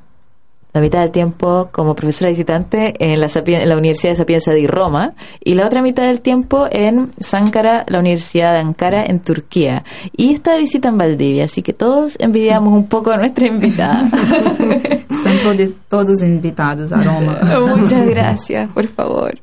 la 0.74 0.80
mitad 0.80 1.00
del 1.02 1.12
tiempo 1.12 1.68
como 1.70 1.94
profesora 1.94 2.30
visitante 2.30 2.94
en 2.98 3.20
la, 3.20 3.28
Sapien- 3.28 3.60
en 3.62 3.68
la 3.68 3.76
Universidad 3.76 4.12
de 4.12 4.16
Sapienza 4.16 4.50
de 4.52 4.66
Roma 4.66 5.14
y 5.42 5.54
la 5.54 5.66
otra 5.66 5.80
mitad 5.82 6.02
del 6.02 6.20
tiempo 6.20 6.66
en 6.70 7.12
Sankara, 7.20 7.84
la 7.88 8.00
Universidad 8.00 8.52
de 8.54 8.58
Ankara 8.58 9.04
en 9.06 9.20
Turquía. 9.20 9.84
Y 10.16 10.34
está 10.34 10.54
de 10.54 10.60
visita 10.62 10.88
en 10.88 10.98
Valdivia, 10.98 11.44
así 11.44 11.62
que 11.62 11.72
todos 11.72 12.16
envidiamos 12.18 12.72
un 12.74 12.88
poco 12.88 13.12
a 13.12 13.16
nuestra 13.16 13.46
invitada. 13.46 14.02
Están 14.08 15.38
todos, 15.44 15.70
todos 15.88 16.22
invitados 16.22 16.92
a 16.92 17.02
Roma. 17.02 17.38
Muchas 17.76 18.06
gracias, 18.08 18.68
por 18.74 18.86
favor. 18.88 19.38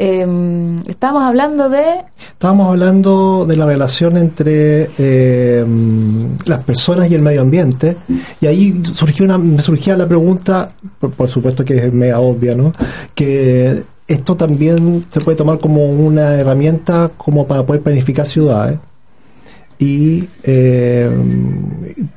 Eh, 0.00 0.78
estábamos 0.86 1.24
hablando 1.24 1.68
de... 1.68 1.82
Estábamos 2.32 2.68
hablando 2.68 3.44
de 3.46 3.56
la 3.56 3.66
relación 3.66 4.16
entre 4.16 4.88
eh, 4.96 5.66
las 6.46 6.62
personas 6.62 7.10
y 7.10 7.16
el 7.16 7.22
medio 7.22 7.42
ambiente 7.42 7.96
y 8.40 8.46
ahí 8.46 8.80
surgió 8.94 9.24
una, 9.24 9.38
me 9.38 9.60
surgía 9.60 9.96
la 9.96 10.06
pregunta, 10.06 10.70
por, 11.00 11.10
por 11.10 11.28
supuesto 11.28 11.64
que 11.64 11.86
es 11.86 11.92
mega 11.92 12.20
obvia, 12.20 12.54
¿no? 12.54 12.70
Que 13.12 13.82
esto 14.06 14.36
también 14.36 15.04
se 15.10 15.20
puede 15.20 15.36
tomar 15.36 15.58
como 15.58 15.84
una 15.86 16.34
herramienta 16.34 17.10
como 17.16 17.48
para 17.48 17.66
poder 17.66 17.82
planificar 17.82 18.26
ciudades 18.26 18.78
y 19.80 20.28
eh, 20.42 21.08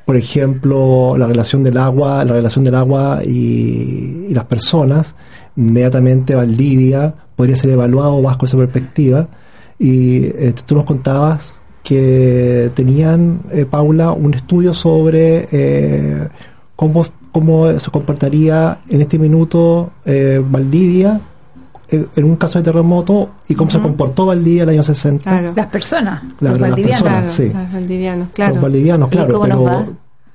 por 0.06 0.16
ejemplo 0.16 1.16
la 1.16 1.28
relación 1.28 1.62
del 1.62 1.78
agua 1.78 2.26
la 2.26 2.34
relación 2.34 2.64
del 2.64 2.74
agua 2.74 3.22
y, 3.24 4.26
y 4.30 4.34
las 4.34 4.46
personas 4.46 5.14
inmediatamente 5.56 6.34
Valdivia 6.34 7.14
podría 7.42 7.56
ser 7.56 7.72
evaluado 7.72 8.22
bajo 8.22 8.46
esa 8.46 8.56
perspectiva 8.56 9.28
y 9.80 10.26
eh, 10.26 10.54
tú 10.64 10.76
nos 10.76 10.86
contabas 10.86 11.60
que 11.84 12.70
tenían 12.76 13.40
eh, 13.52 13.66
Paula 13.66 14.12
un 14.12 14.32
estudio 14.36 14.76
sobre 14.76 15.48
eh, 15.52 16.28
cómo 16.76 17.04
cómo 17.32 17.80
se 17.80 17.90
comportaría 17.90 18.80
en 18.90 19.02
este 19.02 19.18
minuto 19.18 19.90
eh, 20.06 20.40
Valdivia 20.46 21.20
eh, 21.90 22.06
en 22.16 22.24
un 22.26 22.36
caso 22.36 22.60
de 22.60 22.66
terremoto 22.66 23.32
y 23.48 23.56
cómo 23.56 23.72
se 23.72 23.80
comportó 23.80 24.28
Valdivia 24.28 24.62
en 24.64 24.70
el 24.70 24.76
año 24.76 24.84
60 24.84 25.24
Claro. 25.24 25.54
Las 25.56 25.68
personas, 25.68 26.22
Claro, 26.38 26.58
los 26.58 26.62
las 26.62 26.70
valdivianos. 26.70 27.02
personas. 27.02 27.36
Claro, 27.36 27.50
sí. 27.50 27.58
los 27.64 27.74
valdivianos, 27.74 28.28
los 28.28 28.36
claro. 28.36 28.62
bolivianos, 28.62 29.08
¿Y 29.08 29.12
claro. 29.12 29.42
pero-? 29.42 29.86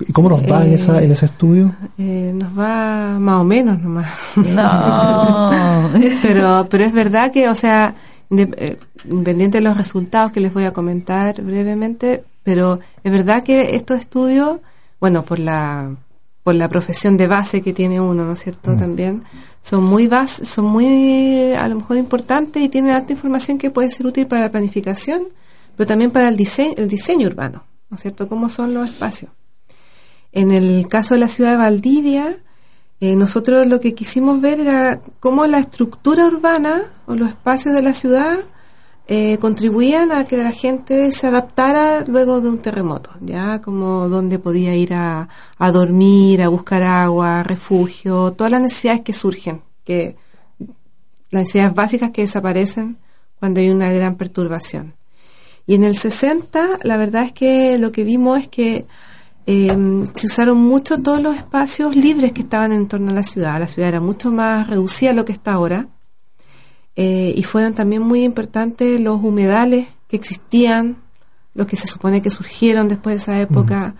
¿Y 0.00 0.12
cómo 0.12 0.28
nos 0.28 0.42
va 0.42 0.64
en, 0.64 0.72
Eh, 0.72 0.74
esa, 0.74 1.02
en 1.02 1.10
ese 1.10 1.26
estudio? 1.26 1.74
Eh, 1.98 2.32
nos 2.34 2.58
va 2.58 3.18
más 3.18 3.40
o 3.40 3.44
menos 3.44 3.80
nomás. 3.80 4.10
No. 4.36 5.90
pero, 6.22 6.66
pero 6.70 6.84
es 6.84 6.92
verdad 6.92 7.32
que, 7.32 7.48
o 7.48 7.54
sea, 7.54 7.94
eh, 8.30 8.76
independiente 9.04 9.58
de 9.58 9.64
los 9.64 9.76
resultados 9.76 10.32
que 10.32 10.40
les 10.40 10.52
voy 10.52 10.64
a 10.64 10.72
comentar 10.72 11.40
brevemente, 11.42 12.24
pero 12.42 12.80
es 13.02 13.12
verdad 13.12 13.42
que 13.42 13.76
estos 13.76 14.00
estudios, 14.00 14.58
bueno, 15.00 15.22
por 15.22 15.38
la 15.38 15.94
por 16.42 16.54
la 16.54 16.68
profesión 16.68 17.16
de 17.16 17.26
base 17.26 17.60
que 17.60 17.72
tiene 17.72 18.00
uno, 18.00 18.24
¿no 18.24 18.34
es 18.34 18.40
cierto? 18.40 18.76
También 18.76 19.24
son 19.62 19.82
muy 19.82 20.06
bas 20.06 20.30
son 20.30 20.66
muy 20.66 21.52
a 21.54 21.66
lo 21.66 21.74
mejor 21.74 21.96
importantes 21.96 22.62
y 22.62 22.68
tienen 22.68 22.94
alta 22.94 23.12
información 23.12 23.58
que 23.58 23.72
puede 23.72 23.90
ser 23.90 24.06
útil 24.06 24.28
para 24.28 24.42
la 24.42 24.50
planificación, 24.52 25.22
pero 25.76 25.88
también 25.88 26.12
para 26.12 26.28
el 26.28 26.36
diseño, 26.36 26.74
el 26.76 26.86
diseño 26.86 27.26
urbano, 27.26 27.64
¿no 27.90 27.96
es 27.96 28.02
cierto? 28.02 28.28
¿Cómo 28.28 28.48
son 28.48 28.74
los 28.74 28.88
espacios? 28.88 29.32
En 30.36 30.52
el 30.52 30.86
caso 30.86 31.14
de 31.14 31.20
la 31.20 31.28
ciudad 31.28 31.52
de 31.52 31.56
Valdivia, 31.56 32.36
eh, 33.00 33.16
nosotros 33.16 33.66
lo 33.66 33.80
que 33.80 33.94
quisimos 33.94 34.38
ver 34.42 34.60
era 34.60 35.00
cómo 35.18 35.46
la 35.46 35.60
estructura 35.60 36.26
urbana 36.26 36.82
o 37.06 37.14
los 37.14 37.30
espacios 37.30 37.74
de 37.74 37.80
la 37.80 37.94
ciudad 37.94 38.40
eh, 39.06 39.38
contribuían 39.38 40.12
a 40.12 40.24
que 40.24 40.36
la 40.36 40.52
gente 40.52 41.10
se 41.12 41.26
adaptara 41.26 42.04
luego 42.06 42.42
de 42.42 42.50
un 42.50 42.58
terremoto, 42.58 43.12
ya 43.22 43.62
como 43.62 44.10
donde 44.10 44.38
podía 44.38 44.74
ir 44.76 44.92
a, 44.92 45.26
a 45.56 45.72
dormir, 45.72 46.42
a 46.42 46.48
buscar 46.48 46.82
agua, 46.82 47.42
refugio, 47.42 48.34
todas 48.34 48.50
las 48.50 48.60
necesidades 48.60 49.00
que 49.00 49.14
surgen, 49.14 49.62
que 49.86 50.16
las 51.30 51.44
necesidades 51.44 51.72
básicas 51.72 52.10
que 52.10 52.20
desaparecen 52.20 52.98
cuando 53.40 53.60
hay 53.60 53.70
una 53.70 53.90
gran 53.90 54.16
perturbación. 54.16 54.96
Y 55.66 55.76
en 55.76 55.84
el 55.84 55.96
60, 55.96 56.80
la 56.82 56.98
verdad 56.98 57.22
es 57.22 57.32
que 57.32 57.78
lo 57.78 57.90
que 57.90 58.04
vimos 58.04 58.38
es 58.38 58.48
que 58.48 58.86
eh, 59.46 60.04
se 60.14 60.26
usaron 60.26 60.58
mucho 60.58 60.98
todos 60.98 61.20
los 61.22 61.36
espacios 61.36 61.94
libres 61.94 62.32
que 62.32 62.42
estaban 62.42 62.72
en 62.72 62.88
torno 62.88 63.10
a 63.12 63.14
la 63.14 63.24
ciudad. 63.24 63.60
La 63.60 63.68
ciudad 63.68 63.88
era 63.88 64.00
mucho 64.00 64.30
más 64.32 64.66
reducida 64.68 65.10
a 65.10 65.14
lo 65.14 65.24
que 65.24 65.32
está 65.32 65.52
ahora. 65.52 65.86
Eh, 66.96 67.34
y 67.36 67.42
fueron 67.42 67.74
también 67.74 68.02
muy 68.02 68.24
importantes 68.24 69.00
los 69.00 69.22
humedales 69.22 69.86
que 70.08 70.16
existían, 70.16 70.96
los 71.54 71.66
que 71.66 71.76
se 71.76 71.86
supone 71.86 72.22
que 72.22 72.30
surgieron 72.30 72.88
después 72.88 73.14
de 73.16 73.22
esa 73.22 73.40
época 73.40 73.94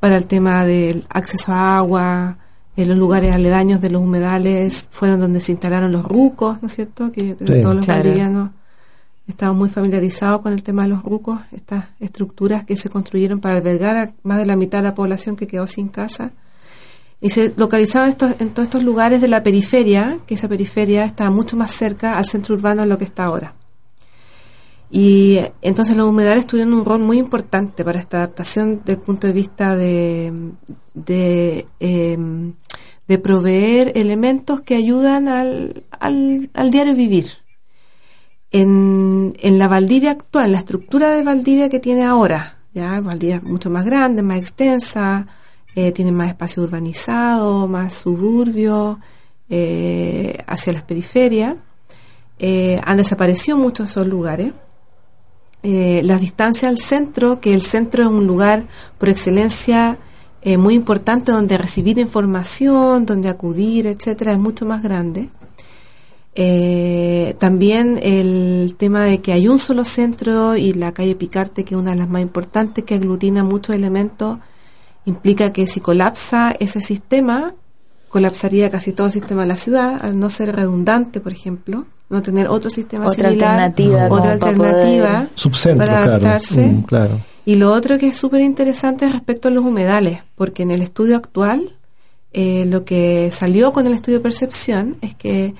para 0.00 0.16
el 0.16 0.26
tema 0.26 0.64
del 0.64 1.04
acceso 1.10 1.52
a 1.52 1.76
agua, 1.78 2.38
en 2.76 2.88
los 2.88 2.96
lugares 2.96 3.34
aledaños 3.34 3.80
de 3.80 3.90
los 3.90 4.00
humedales 4.00 4.86
fueron 4.90 5.18
donde 5.20 5.40
se 5.40 5.52
instalaron 5.52 5.90
los 5.90 6.04
rucos, 6.04 6.62
¿no 6.62 6.68
es 6.68 6.74
cierto? 6.74 7.10
Que, 7.10 7.36
que 7.36 7.46
Sí. 7.46 7.60
todos 7.62 7.74
los 7.74 7.84
Claro. 7.84 8.52
Estamos 9.28 9.56
muy 9.56 9.68
familiarizados 9.68 10.40
con 10.40 10.52
el 10.52 10.62
tema 10.62 10.82
de 10.82 10.88
los 10.88 11.02
rucos, 11.02 11.38
estas 11.52 11.86
estructuras 12.00 12.64
que 12.64 12.76
se 12.76 12.88
construyeron 12.88 13.40
para 13.40 13.56
albergar 13.56 13.96
a 13.96 14.14
más 14.22 14.38
de 14.38 14.46
la 14.46 14.56
mitad 14.56 14.78
de 14.78 14.84
la 14.84 14.94
población 14.94 15.36
que 15.36 15.46
quedó 15.46 15.66
sin 15.66 15.88
casa. 15.88 16.32
Y 17.20 17.30
se 17.30 17.52
localizaron 17.56 18.08
estos, 18.08 18.36
en 18.38 18.50
todos 18.50 18.68
estos 18.68 18.82
lugares 18.82 19.20
de 19.20 19.28
la 19.28 19.42
periferia, 19.42 20.18
que 20.26 20.34
esa 20.34 20.48
periferia 20.48 21.04
está 21.04 21.30
mucho 21.30 21.56
más 21.56 21.72
cerca 21.72 22.16
al 22.16 22.24
centro 22.24 22.54
urbano 22.54 22.82
de 22.82 22.88
lo 22.88 22.96
que 22.96 23.04
está 23.04 23.24
ahora. 23.24 23.54
Y 24.90 25.38
entonces 25.60 25.96
los 25.96 26.08
humedales 26.08 26.46
tuvieron 26.46 26.72
un 26.72 26.84
rol 26.84 27.00
muy 27.00 27.18
importante 27.18 27.84
para 27.84 28.00
esta 28.00 28.18
adaptación 28.18 28.78
desde 28.78 28.92
el 28.92 28.98
punto 28.98 29.26
de 29.26 29.32
vista 29.34 29.76
de, 29.76 30.52
de, 30.94 31.66
em, 31.80 32.54
de 33.06 33.18
proveer 33.18 33.92
elementos 33.94 34.62
que 34.62 34.76
ayudan 34.76 35.28
al, 35.28 35.84
al, 35.90 36.50
al 36.54 36.70
diario 36.70 36.94
vivir. 36.94 37.26
En, 38.50 39.34
la 39.42 39.68
Valdivia 39.68 40.12
actual, 40.12 40.52
la 40.52 40.58
estructura 40.58 41.10
de 41.10 41.22
Valdivia 41.22 41.68
que 41.68 41.80
tiene 41.80 42.04
ahora, 42.04 42.58
ya 42.72 43.00
Valdivia 43.00 43.36
es 43.36 43.42
mucho 43.42 43.70
más 43.70 43.84
grande, 43.84 44.22
más 44.22 44.38
extensa, 44.38 45.26
eh, 45.74 45.92
tiene 45.92 46.12
más 46.12 46.28
espacio 46.28 46.62
urbanizado, 46.62 47.68
más 47.68 47.94
suburbio, 47.94 49.00
eh, 49.50 50.42
hacia 50.46 50.74
las 50.74 50.82
periferias. 50.82 51.56
Eh, 52.38 52.80
han 52.84 52.98
desaparecido 52.98 53.56
muchos 53.56 53.90
esos 53.90 54.06
lugares. 54.06 54.52
Eh, 55.62 56.02
las 56.04 56.20
distancias 56.20 56.68
al 56.68 56.78
centro, 56.78 57.40
que 57.40 57.54
el 57.54 57.62
centro 57.62 58.04
es 58.04 58.10
un 58.10 58.26
lugar 58.26 58.66
por 58.98 59.08
excelencia 59.08 59.98
muy 60.56 60.74
importante 60.74 61.30
donde 61.30 61.58
recibir 61.58 61.98
información, 61.98 63.04
donde 63.04 63.28
acudir, 63.28 63.86
etcétera, 63.86 64.32
es 64.32 64.38
mucho 64.38 64.64
más 64.64 64.82
grande. 64.82 65.28
Eh, 66.40 67.34
también 67.40 67.98
el 68.00 68.76
tema 68.78 69.02
de 69.02 69.20
que 69.20 69.32
hay 69.32 69.48
un 69.48 69.58
solo 69.58 69.84
centro 69.84 70.56
y 70.56 70.72
la 70.72 70.92
calle 70.92 71.16
Picarte, 71.16 71.64
que 71.64 71.74
es 71.74 71.80
una 71.80 71.90
de 71.90 71.96
las 71.96 72.08
más 72.08 72.22
importantes, 72.22 72.84
que 72.84 72.94
aglutina 72.94 73.42
muchos 73.42 73.74
elementos, 73.74 74.38
implica 75.04 75.52
que 75.52 75.66
si 75.66 75.80
colapsa 75.80 76.54
ese 76.60 76.80
sistema, 76.80 77.56
colapsaría 78.08 78.70
casi 78.70 78.92
todo 78.92 79.08
el 79.08 79.12
sistema 79.14 79.42
de 79.42 79.48
la 79.48 79.56
ciudad, 79.56 79.98
al 80.00 80.20
no 80.20 80.30
ser 80.30 80.54
redundante, 80.54 81.18
por 81.18 81.32
ejemplo, 81.32 81.86
no 82.08 82.22
tener 82.22 82.46
otro 82.46 82.70
sistema 82.70 83.06
Otra 83.06 83.30
similar, 83.30 83.60
alternativa 83.60 84.06
otra 84.06 84.18
para 84.18 84.32
alternativa 84.34 85.26
Subcentro, 85.34 85.86
para 85.86 86.02
claro. 86.04 86.12
adaptarse. 86.12 86.66
Mm, 86.68 86.82
claro. 86.82 87.20
Y 87.46 87.56
lo 87.56 87.72
otro 87.72 87.98
que 87.98 88.06
es 88.06 88.16
súper 88.16 88.42
interesante 88.42 89.06
es 89.06 89.12
respecto 89.12 89.48
a 89.48 89.50
los 89.50 89.64
humedales, 89.64 90.22
porque 90.36 90.62
en 90.62 90.70
el 90.70 90.82
estudio 90.82 91.16
actual, 91.16 91.74
eh, 92.32 92.64
lo 92.64 92.84
que 92.84 93.30
salió 93.32 93.72
con 93.72 93.88
el 93.88 93.94
estudio 93.94 94.18
de 94.18 94.22
percepción 94.22 94.98
es 95.00 95.16
que 95.16 95.56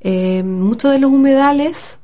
eh, 0.00 0.42
muchos 0.42 0.92
de 0.92 0.98
los 0.98 1.10
humedales 1.12 1.98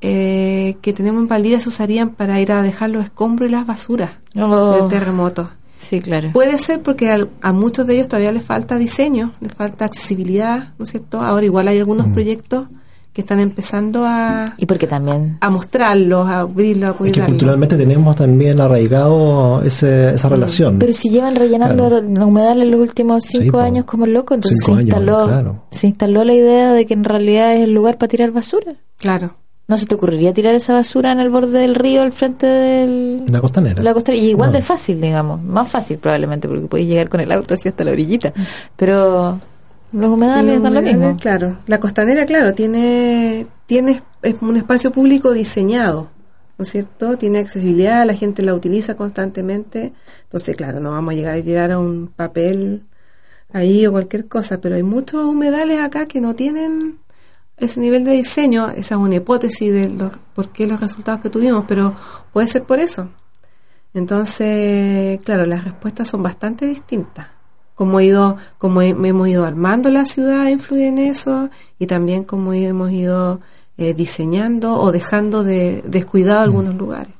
eh, 0.00 0.76
que 0.82 0.92
tenemos 0.92 1.22
en 1.22 1.28
Valdivia 1.28 1.60
se 1.60 1.68
usarían 1.68 2.10
para 2.10 2.40
ir 2.40 2.52
a 2.52 2.62
dejar 2.62 2.90
los 2.90 3.04
escombros 3.04 3.48
y 3.48 3.52
las 3.52 3.66
basuras 3.66 4.10
Oh. 4.38 4.76
del 4.80 4.88
terremoto. 4.88 5.50
Sí, 5.78 6.00
claro. 6.00 6.30
Puede 6.32 6.58
ser 6.58 6.82
porque 6.82 7.10
al- 7.10 7.30
a, 7.42 7.52
muchos 7.52 7.86
de 7.86 7.94
ellos 7.96 8.08
todavía 8.08 8.32
les 8.32 8.42
falta 8.44 8.76
diseño, 8.78 9.32
les 9.40 9.52
falta 9.52 9.84
accesibilidad, 9.84 10.74
¿no 10.78 10.84
es 10.84 10.90
cierto? 10.90 11.20
Ahora 11.20 11.44
igual 11.46 11.68
hay 11.68 11.78
algunos 11.78 12.06
proyectos 12.08 12.68
que 13.16 13.22
están 13.22 13.40
empezando 13.40 14.04
a, 14.06 14.52
Y 14.58 14.66
porque 14.66 14.86
también 14.86 15.38
a 15.40 15.48
mostrarlos, 15.48 16.28
a 16.28 16.40
abrirlos, 16.40 16.90
a 16.90 16.92
Es 16.92 16.92
que 16.92 16.98
cuidarlos. 16.98 17.28
culturalmente 17.28 17.76
tenemos 17.78 18.14
también 18.14 18.60
arraigado 18.60 19.62
ese, 19.62 20.10
esa 20.14 20.28
relación. 20.28 20.78
Pero 20.78 20.92
si 20.92 21.08
llevan 21.08 21.34
rellenando 21.34 21.88
Claro. 21.88 22.06
la 22.06 22.26
humedal 22.26 22.60
en 22.60 22.70
los 22.70 22.80
últimos 22.80 23.24
cinco 23.24 23.58
Sí, 23.60 23.66
años 23.66 23.86
como 23.86 24.04
loco, 24.06 24.34
entonces 24.34 24.62
se 24.62 24.70
años, 24.72 24.82
instaló, 24.82 25.24
claro. 25.26 25.62
se 25.70 25.86
instaló 25.86 26.24
la 26.24 26.34
idea 26.34 26.72
de 26.74 26.84
que 26.84 26.92
en 26.92 27.04
realidad 27.04 27.54
es 27.56 27.64
el 27.64 27.72
lugar 27.72 27.96
para 27.96 28.08
tirar 28.10 28.32
basura. 28.32 28.74
Claro. 28.98 29.34
¿No 29.68 29.78
se 29.78 29.86
te 29.86 29.94
ocurriría 29.96 30.32
tirar 30.34 30.54
esa 30.54 30.74
basura 30.74 31.10
en 31.10 31.18
el 31.18 31.30
borde 31.30 31.58
del 31.58 31.74
río 31.74 32.02
al 32.02 32.12
frente 32.12 32.46
de 32.46 33.22
La 33.28 33.40
costanera. 33.40 33.82
la 33.82 33.94
costanera? 33.94 34.22
Y 34.24 34.28
igual 34.28 34.50
No. 34.50 34.56
de 34.58 34.62
fácil, 34.62 35.00
digamos. 35.00 35.42
Más 35.42 35.68
fácil 35.68 35.96
probablemente, 35.98 36.46
porque 36.46 36.66
puedes 36.68 36.86
llegar 36.86 37.08
con 37.08 37.20
el 37.20 37.32
auto 37.32 37.54
así 37.54 37.68
hasta 37.68 37.82
la 37.82 37.90
orillita. 37.92 38.32
Pero 38.76 39.40
los 39.96 40.10
humedales 40.10 40.62
dan 40.62 40.74
lo 40.74 40.82
mismo. 40.82 41.16
Claro, 41.16 41.58
la 41.66 41.80
costanera, 41.80 42.26
claro, 42.26 42.52
tiene, 42.54 43.46
tiene 43.66 44.02
es 44.22 44.34
un 44.40 44.56
espacio 44.56 44.90
público 44.90 45.32
diseñado, 45.32 46.10
¿no 46.58 46.64
es 46.64 46.70
cierto? 46.70 47.16
Tiene 47.16 47.38
accesibilidad, 47.38 48.04
la 48.06 48.14
gente 48.14 48.42
la 48.42 48.54
utiliza 48.54 48.94
constantemente. 48.94 49.92
Entonces, 50.24 50.54
claro, 50.54 50.80
no 50.80 50.90
vamos 50.90 51.12
a 51.12 51.16
llegar 51.16 51.34
a 51.36 51.42
tirar 51.42 51.72
a 51.72 51.78
un 51.78 52.08
papel 52.08 52.84
ahí 53.52 53.86
o 53.86 53.92
cualquier 53.92 54.28
cosa, 54.28 54.60
pero 54.60 54.74
hay 54.74 54.82
muchos 54.82 55.24
humedales 55.24 55.80
acá 55.80 56.06
que 56.06 56.20
no 56.20 56.34
tienen 56.34 56.98
ese 57.56 57.80
nivel 57.80 58.04
de 58.04 58.12
diseño. 58.12 58.68
Esa 58.70 58.96
es 58.96 59.00
una 59.00 59.16
hipótesis 59.16 59.72
de 59.72 59.88
los, 59.88 60.12
por 60.34 60.50
qué 60.50 60.66
los 60.66 60.78
resultados 60.78 61.20
que 61.20 61.30
tuvimos, 61.30 61.64
pero 61.66 61.94
puede 62.32 62.48
ser 62.48 62.64
por 62.64 62.80
eso. 62.80 63.08
Entonces, 63.94 65.20
claro, 65.24 65.46
las 65.46 65.64
respuestas 65.64 66.08
son 66.08 66.22
bastante 66.22 66.66
distintas. 66.66 67.35
Cómo, 67.76 68.00
ido, 68.00 68.36
cómo 68.58 68.82
he- 68.82 68.88
hemos 68.88 69.28
ido 69.28 69.44
armando 69.44 69.88
la 69.90 70.04
ciudad 70.06 70.48
influye 70.48 70.88
en 70.88 70.98
eso 70.98 71.50
y 71.78 71.86
también 71.86 72.24
cómo 72.24 72.52
hemos 72.52 72.90
ido 72.90 73.40
eh, 73.78 73.94
diseñando 73.94 74.80
o 74.80 74.90
dejando 74.90 75.44
de 75.44 75.84
descuidado 75.86 76.40
algunos 76.40 76.74
lugares. 76.74 77.12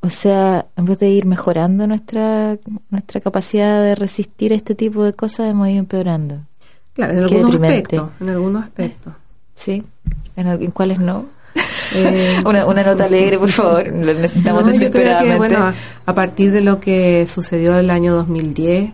O 0.00 0.10
sea, 0.10 0.66
en 0.76 0.84
vez 0.84 0.98
de 0.98 1.08
ir 1.10 1.24
mejorando 1.26 1.86
nuestra 1.86 2.58
nuestra 2.90 3.20
capacidad 3.20 3.80
de 3.82 3.94
resistir 3.94 4.52
este 4.52 4.74
tipo 4.74 5.04
de 5.04 5.12
cosas, 5.12 5.48
hemos 5.50 5.68
ido 5.68 5.78
empeorando. 5.78 6.40
Claro, 6.92 7.12
en 7.12 7.18
Qué 7.20 7.24
algunos 7.36 7.52
deprimente. 7.52 7.96
aspectos, 7.96 8.10
en 8.20 8.28
algunos 8.28 8.64
aspectos. 8.64 9.12
¿Sí? 9.54 9.82
¿En, 10.34 10.46
en 10.48 10.70
cuáles 10.72 10.98
no? 10.98 11.26
Eh, 11.94 12.42
una, 12.44 12.66
una 12.66 12.82
nota 12.82 13.04
alegre, 13.04 13.38
por 13.38 13.50
favor. 13.50 13.92
Necesitamos 13.92 14.62
No, 14.64 14.68
creo 14.70 14.80
que, 14.80 14.98
desesperadamente. 14.98 15.38
bueno, 15.38 15.58
a, 15.66 15.74
a 16.06 16.14
partir 16.14 16.50
de 16.50 16.62
lo 16.62 16.80
que 16.80 17.24
sucedió 17.28 17.78
el 17.78 17.88
año 17.88 18.14
2010, 18.16 18.92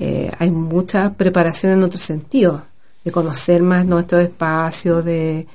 eh, 0.00 0.30
hay 0.40 0.50
mucha 0.50 1.14
preparación 1.14 1.72
en 1.74 1.84
otro 1.84 1.98
sentido, 2.00 2.64
de 3.04 3.12
conocer 3.12 3.62
más 3.62 3.86
nuestros 3.86 4.22
espacios, 4.22 5.04
de, 5.04 5.46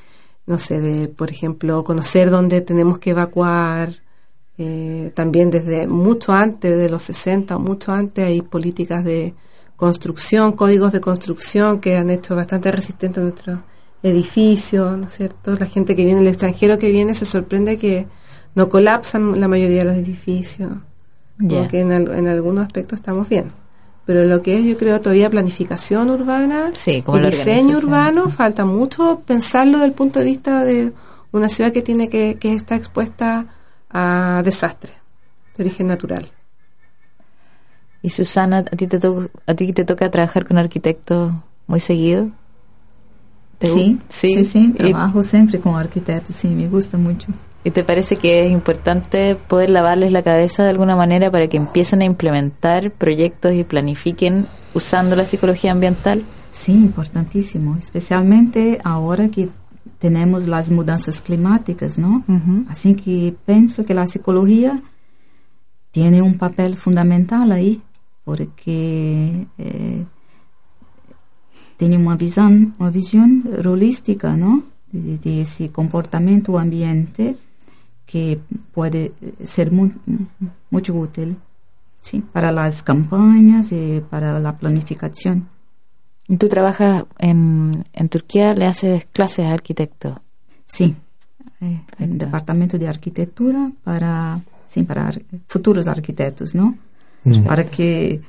no 0.48 0.60
sé, 0.60 0.82
de, 0.82 1.10
por 1.10 1.32
ejemplo, 1.32 1.84
conocer 1.84 2.30
dónde 2.32 2.62
tenemos 2.62 3.00
que 3.00 3.12
evacuar. 3.12 3.96
eh, 4.58 5.12
también 5.16 5.52
desde 5.52 5.88
mucho 5.88 6.34
antes 6.34 6.78
de 6.78 6.90
los 6.90 7.04
60 7.04 7.58
o 7.58 7.60
mucho 7.60 7.92
antes 7.94 8.26
hay 8.26 8.42
políticas 8.42 9.04
de 9.06 9.36
construcción, 9.78 10.54
códigos 10.54 10.92
de 10.94 11.02
construcción 11.02 11.80
que 11.82 11.98
han 11.98 12.10
hecho 12.10 12.36
bastante 12.38 12.72
resistentes 12.72 13.22
nuestros 13.24 13.60
edificios, 14.04 14.98
¿no 14.98 15.08
es 15.08 15.14
cierto? 15.14 15.56
La 15.60 15.66
gente 15.66 15.96
que 15.96 16.06
viene, 16.06 16.22
el 16.22 16.28
extranjero 16.28 16.78
que 16.78 16.92
viene 16.92 17.14
se 17.16 17.26
sorprende 17.26 17.78
que 17.78 18.08
no 18.56 18.70
colapsan 18.70 19.40
la 19.40 19.48
mayoría 19.50 19.80
de 19.80 19.86
los 19.86 19.98
edificios. 19.98 20.72
Como 21.50 21.50
Ya. 21.50 21.68
que 21.68 21.82
en, 21.82 21.92
al- 21.92 22.12
en 22.16 22.28
algunos 22.28 22.66
aspectos 22.66 23.00
estamos 23.00 23.28
bien. 23.28 23.52
Pero 24.06 24.24
lo 24.26 24.42
que 24.44 24.60
es, 24.60 24.66
yo 24.66 24.78
creo, 24.78 25.02
todavía 25.02 25.30
planificación 25.30 26.10
urbana, 26.12 26.72
Sí, 26.74 27.02
como 27.02 27.18
el 27.18 27.24
la 27.24 27.30
diseño 27.30 27.78
urbano, 27.78 28.30
falta 28.30 28.64
mucho 28.66 29.22
pensarlo 29.26 29.74
desde 29.74 29.86
el 29.88 29.94
punto 29.94 30.20
de 30.20 30.26
vista 30.26 30.64
de 30.64 30.94
una 31.32 31.50
ciudad 31.50 31.72
que 31.72 31.82
tiene 31.82 32.08
que, 32.08 32.38
que 32.40 32.54
está 32.54 32.76
expuesta 32.76 33.48
a 33.90 34.42
desastres 34.46 34.94
de 35.58 35.64
origen 35.64 35.88
natural. 35.88 36.30
Y 38.02 38.12
Susana, 38.12 38.60
¿a 38.60 38.64
ti 38.76 38.86
te, 38.88 39.00
to- 39.00 39.30
a 39.48 39.54
ti 39.56 39.74
te 39.74 39.84
toca 39.84 40.12
trabajar 40.12 40.46
con 40.48 40.58
arquitectos 40.60 41.34
muy 41.66 41.80
seguido? 41.80 42.30
¿Te 43.58 43.68
gu- 43.72 43.74
Sí, 44.10 44.36
sí, 44.36 44.46
sí, 44.46 44.74
¿Y- 44.76 44.78
trabajo 44.92 45.24
siempre 45.24 45.60
con 45.60 45.76
arquitectos, 45.76 46.36
sí, 46.36 46.50
me 46.50 46.68
gusta 46.68 46.98
mucho. 46.98 47.28
¿Y 47.66 47.72
te 47.72 47.84
parece 47.84 48.16
que 48.16 48.46
es 48.46 48.52
importante 48.52 49.36
poder 49.36 49.72
lavarles 49.72 50.12
la 50.12 50.22
cabeza 50.22 50.64
de 50.64 50.70
alguna 50.70 50.96
manera 50.96 51.32
para 51.32 51.48
que 51.48 51.58
empiecen 51.58 52.04
a 52.04 52.06
implementar 52.06 52.92
proyectos 52.92 53.56
y 53.56 53.64
planifiquen 53.64 54.46
usando 54.76 55.16
la 55.16 55.26
psicología 55.26 55.72
ambiental? 55.72 56.22
Sí, 56.52 56.74
importantísimo, 56.74 57.76
especialmente 57.76 58.80
ahora 58.84 59.30
que 59.30 59.50
tenemos 59.98 60.46
las 60.46 60.70
mudanzas 60.70 61.22
climáticas, 61.22 61.98
¿no? 61.98 62.24
Así 62.70 62.94
que 62.94 63.36
pienso 63.48 63.84
que 63.84 63.96
la 63.96 64.06
psicología 64.06 64.84
tiene 65.90 66.22
un 66.22 66.38
papel 66.38 66.76
fundamental 66.76 67.52
ahí, 67.52 67.82
porque 68.26 69.48
eh, 69.58 70.04
tiene 71.78 71.98
una 71.98 72.16
visión, 72.16 72.76
una 72.78 72.92
visión 72.92 73.44
holística, 73.66 74.38
¿no? 74.38 74.62
De, 74.92 75.18
de 75.18 75.42
ese 75.42 75.72
comportamiento 75.72 76.60
ambiente 76.60 77.38
que 78.06 78.40
puede 78.74 79.14
ser 79.44 79.72
mu- 79.72 79.92
mucho 80.70 80.94
útil, 80.94 81.38
¿sí? 82.02 82.24
Para 82.32 82.52
las 82.52 82.84
campañas 82.84 83.72
y 83.72 84.02
para 84.10 84.40
la 84.40 84.58
planificación. 84.58 85.48
Tú 86.40 86.48
trabajas 86.50 87.06
en, 87.20 87.84
en 87.94 88.10
Turquía, 88.10 88.54
le 88.54 88.66
haces 88.66 89.06
clases 89.12 89.46
a 89.46 89.52
arquitectos. 89.54 90.18
Sí, 90.66 90.96
eh, 91.62 91.82
Perfecto. 91.86 92.04
el 92.04 92.18
departamento 92.18 92.78
de 92.80 92.88
arquitectura 92.88 93.72
para, 93.84 94.40
sí, 94.68 94.84
para 94.84 95.08
ar- 95.08 95.22
futuros 95.48 95.88
arquitectos, 95.88 96.56
¿no? 96.56 96.78
Mm. 97.24 97.44
Para 97.44 97.64
que, 97.66 98.22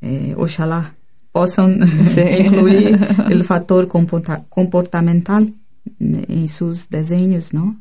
eh, 0.00 0.34
ojalá, 0.38 0.94
puedan 1.32 2.06
Sí. 2.08 2.20
incluir 2.46 2.98
el 3.30 3.44
factor 3.44 3.88
comporta- 3.88 4.44
comportamental 4.48 5.52
en 6.00 6.48
sus 6.48 6.88
diseños, 6.88 7.52
¿no? 7.52 7.80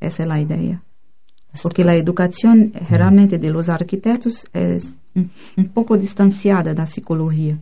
Esa 0.00 0.22
es 0.22 0.28
la 0.28 0.40
idea. 0.40 0.82
Porque 1.62 1.84
la 1.84 1.94
educación 1.94 2.72
generalmente 2.86 3.38
de 3.38 3.50
los 3.50 3.68
arquitectos 3.68 4.46
es 4.52 4.94
un, 5.14 5.30
poco 5.72 5.96
distanciada 5.96 6.64
de 6.64 6.74
la 6.74 6.86
psicología. 6.86 7.58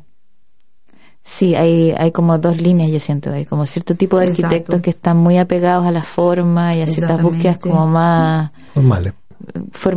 Sí, 1.22 1.54
hay, 1.54 1.92
hay 1.92 2.12
como 2.12 2.36
dos 2.38 2.60
líneas, 2.60 2.90
yo 2.90 3.00
siento. 3.00 3.32
Hay 3.32 3.46
como 3.46 3.64
cierto 3.66 3.94
tipo 3.94 4.18
de 4.18 4.26
Exacto. 4.26 4.46
arquitectos 4.46 4.80
que 4.82 4.90
están 4.90 5.16
muy 5.16 5.38
apegados 5.38 5.86
a 5.86 5.90
la 5.90 6.02
forma 6.02 6.74
y 6.76 6.82
a 6.82 6.86
ciertas 6.86 7.22
búsquedas 7.22 7.58
como 7.58 7.86
más, 7.86 8.50
Normales. 8.74 9.14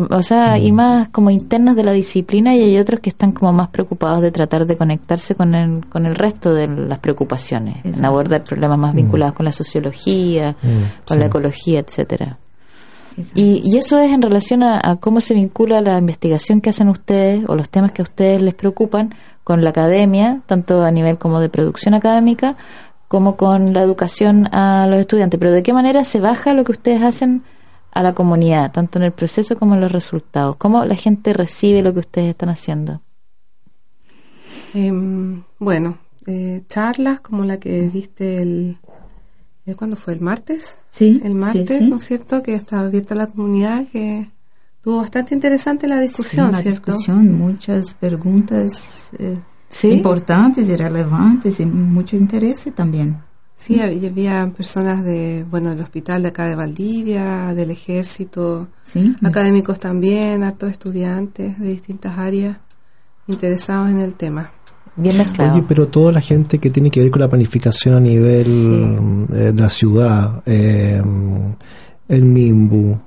O 0.09 0.21
sea, 0.23 0.57
y 0.57 0.71
más 0.71 1.09
como 1.09 1.29
internas 1.29 1.75
de 1.75 1.83
la 1.83 1.91
disciplina 1.91 2.55
y 2.55 2.61
hay 2.61 2.77
otros 2.77 2.99
que 2.99 3.09
están 3.09 3.31
como 3.31 3.53
más 3.53 3.69
preocupados 3.69 4.21
de 4.21 4.31
tratar 4.31 4.65
de 4.65 4.77
conectarse 4.77 5.35
con 5.35 5.55
el, 5.55 5.85
con 5.87 6.05
el 6.05 6.15
resto 6.15 6.53
de 6.53 6.67
las 6.67 6.99
preocupaciones, 6.99 7.77
en 7.83 7.89
Exacto. 7.91 8.07
abordar 8.07 8.43
problemas 8.43 8.77
más 8.77 8.93
vinculados 8.95 9.35
con 9.35 9.45
la 9.45 9.51
sociología, 9.51 10.55
Mm, 10.61 11.05
con 11.07 11.15
sí. 11.15 11.19
la 11.19 11.25
ecología, 11.25 11.79
etcétera. 11.79 12.37
Y, 13.33 13.61
y 13.65 13.77
eso 13.77 13.97
es 13.99 14.11
en 14.11 14.21
relación 14.21 14.61
a, 14.61 14.79
a 14.83 14.95
cómo 14.97 15.21
se 15.21 15.33
vincula 15.33 15.81
la 15.81 15.97
investigación 15.97 16.61
que 16.61 16.69
hacen 16.69 16.87
ustedes 16.89 17.43
o 17.47 17.55
los 17.55 17.69
temas 17.69 17.91
que 17.91 18.01
a 18.01 18.03
ustedes 18.03 18.41
les 18.41 18.53
preocupan 18.53 19.15
con 19.43 19.63
la 19.63 19.71
academia, 19.71 20.41
tanto 20.45 20.83
a 20.83 20.91
nivel 20.91 21.17
como 21.17 21.39
de 21.39 21.49
producción 21.49 21.93
académica, 21.95 22.57
como 23.07 23.35
con 23.37 23.73
la 23.73 23.81
educación 23.81 24.53
a 24.53 24.85
los 24.87 24.99
estudiantes. 24.99 25.39
Pero 25.39 25.51
¿de 25.51 25.63
qué 25.63 25.73
manera 25.73 26.03
se 26.03 26.19
baja 26.19 26.53
lo 26.53 26.63
que 26.63 26.73
ustedes 26.73 27.01
hacen 27.01 27.41
a 27.91 28.03
la 28.03 28.13
comunidad, 28.13 28.71
tanto 28.71 28.99
en 28.99 29.03
el 29.05 29.11
proceso 29.11 29.57
como 29.57 29.75
en 29.75 29.81
los 29.81 29.91
resultados? 29.91 30.55
¿Cómo 30.57 30.85
la 30.85 30.95
gente 30.95 31.33
recibe 31.33 31.81
lo 31.81 31.93
que 31.93 31.99
ustedes 32.01 32.29
están 32.29 32.49
haciendo? 32.49 33.01
Em, 34.73 35.43
bueno, 35.59 35.97
eh, 36.25 36.63
charlas 36.67 37.21
como 37.21 37.43
la 37.43 37.59
que 37.59 37.89
diste 37.89 38.41
el... 38.41 38.77
¿Cuándo 39.75 39.97
fue? 39.97 40.13
¿El 40.13 40.21
martes? 40.21 40.77
Sí, 40.89 41.19
El 41.25 41.35
martes, 41.35 41.79
sí. 41.79 41.89
¿no 41.89 41.97
es 41.97 42.05
cierto? 42.05 42.41
Que 42.41 42.53
está 42.55 42.79
abierta 42.79 43.15
la 43.15 43.27
comunidad, 43.27 43.85
que 43.91 44.29
tuvo 44.81 44.97
bastante 44.97 45.35
interesante 45.35 45.87
la 45.89 45.99
discusión, 45.99 46.47
Sí, 46.47 46.51
la 46.53 46.57
¿cierto? 46.59 46.91
discusión, 46.93 47.37
muchas 47.37 47.93
preguntas 47.95 49.11
eh, 49.19 49.37
importantes 49.83 50.69
y 50.69 50.75
relevantes 50.77 51.59
y 51.59 51.65
mucho 51.65 52.15
interés 52.15 52.65
también. 52.73 53.17
Sí, 53.59 53.79
había, 53.81 54.09
había 54.09 54.53
personas 54.55 55.03
de, 55.03 55.43
bueno, 55.49 55.71
del 55.71 55.81
hospital 55.81 56.21
de 56.21 56.27
acá 56.29 56.45
de 56.45 56.55
Valdivia, 56.55 57.53
del 57.55 57.71
ejército, 57.71 58.67
Sí, 58.83 59.15
académicos 59.23 59.79
también, 59.79 60.43
hartos 60.43 60.71
estudiantes 60.71 61.59
de 61.59 61.67
distintas 61.69 62.17
áreas 62.17 62.57
interesados 63.27 63.89
en 63.89 63.99
el 63.99 64.13
tema. 64.13 64.51
Bien 64.95 65.17
mezclado. 65.17 65.53
Oye, 65.55 65.65
pero 65.67 65.87
toda 65.87 66.11
la 66.11 66.21
gente 66.21 66.59
que 66.59 66.69
tiene 66.69 66.89
que 66.91 67.01
ver 67.01 67.09
con 67.11 67.19
la 67.21 67.29
planificación 67.29 67.95
a 67.95 67.99
nivel 67.99 68.45
Sí. 68.45 69.25
eh, 69.35 69.51
de 69.51 69.61
la 69.61 69.69
ciudad, 69.69 70.41
eh, 70.45 71.01
el 72.07 72.23
MIMBU, 72.23 72.99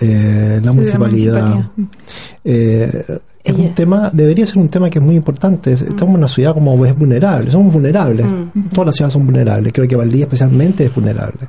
eh, 0.00 0.60
la 0.62 0.72
municipalidad. 0.72 1.42
municipalidad. 1.76 1.96
Eh, 2.44 3.04
es 3.44 3.54
un 3.54 3.74
tema, 3.74 4.10
debería 4.12 4.44
ser 4.44 4.58
un 4.58 4.68
tema 4.68 4.90
que 4.90 4.98
es 4.98 5.04
muy 5.04 5.16
importante. 5.16 5.72
Es- 5.72 5.82
Estamos 5.82 6.14
en 6.14 6.18
una 6.18 6.28
ciudad 6.28 6.52
como 6.54 6.84
es 6.84 6.96
vulnerable, 6.96 7.50
somos 7.50 7.72
vulnerables. 7.72 8.26
Todas 8.72 8.86
las 8.86 8.94
ciudades 8.96 9.12
son 9.14 9.24
vulnerables. 9.26 9.72
Creo 9.72 9.88
que 9.88 9.96
Valdivia 9.96 10.24
especialmente 10.24 10.84
es 10.84 10.94
vulnerable. 10.94 11.48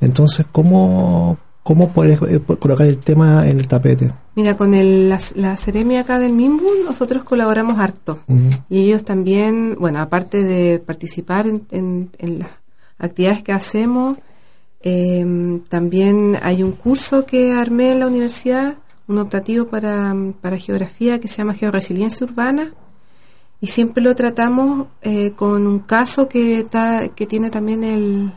Entonces, 0.00 0.46
¿cómo, 0.52 1.36
cómo 1.62 1.88
puedes 1.92 2.20
eh, 2.22 2.40
colocar 2.58 2.86
el 2.86 2.98
tema 2.98 3.48
en 3.48 3.58
el 3.58 3.66
tapete? 3.66 4.12
Mira, 4.36 4.56
con 4.56 4.74
el, 4.74 5.08
la, 5.08 5.18
la 5.34 5.56
Ceremia 5.56 6.02
acá 6.02 6.18
del 6.20 6.32
Mimbu, 6.32 6.64
nosotros 6.84 7.24
colaboramos 7.24 7.78
harto. 7.80 8.20
Y 8.68 8.84
ellos 8.84 9.04
también, 9.04 9.76
bueno, 9.78 9.98
aparte 10.00 10.42
de 10.44 10.78
participar 10.78 11.46
en, 11.48 11.62
en- 11.72 12.10
en 12.18 12.38
las 12.40 12.48
actividades 12.98 13.42
que 13.42 13.52
hacemos, 13.52 14.18
eh, 14.82 15.60
también 15.68 16.38
hay 16.42 16.62
un 16.62 16.72
curso 16.72 17.26
que 17.26 17.52
armé 17.52 17.92
en 17.92 18.00
la 18.00 18.06
universidad, 18.06 18.76
un 19.06 19.18
optativo 19.18 19.66
para, 19.66 20.14
para 20.40 20.56
geografía 20.56 21.20
que 21.20 21.28
se 21.28 21.38
llama 21.38 21.54
Georresiliencia 21.54 22.26
Urbana. 22.26 22.72
Y 23.60 23.66
siempre 23.66 24.02
lo 24.02 24.14
tratamos 24.14 24.86
eh, 25.02 25.32
con 25.32 25.66
un 25.66 25.80
caso 25.80 26.28
que, 26.28 26.66
que 27.14 27.26
tiene 27.26 27.50
también 27.50 27.84
el, 27.84 28.32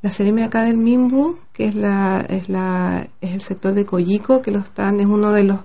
la 0.00 0.10
Ceremia 0.10 0.46
acá 0.46 0.62
del 0.62 0.78
Mimbu, 0.78 1.38
que 1.52 1.66
es 1.66 1.74
la, 1.74 2.24
es 2.28 2.48
la, 2.48 3.06
es 3.20 3.34
el 3.34 3.40
sector 3.42 3.74
de 3.74 3.84
Coyico, 3.84 4.40
que 4.40 4.50
lo 4.50 4.60
están, 4.60 5.00
es 5.00 5.06
uno 5.06 5.32
de 5.32 5.44
los 5.44 5.58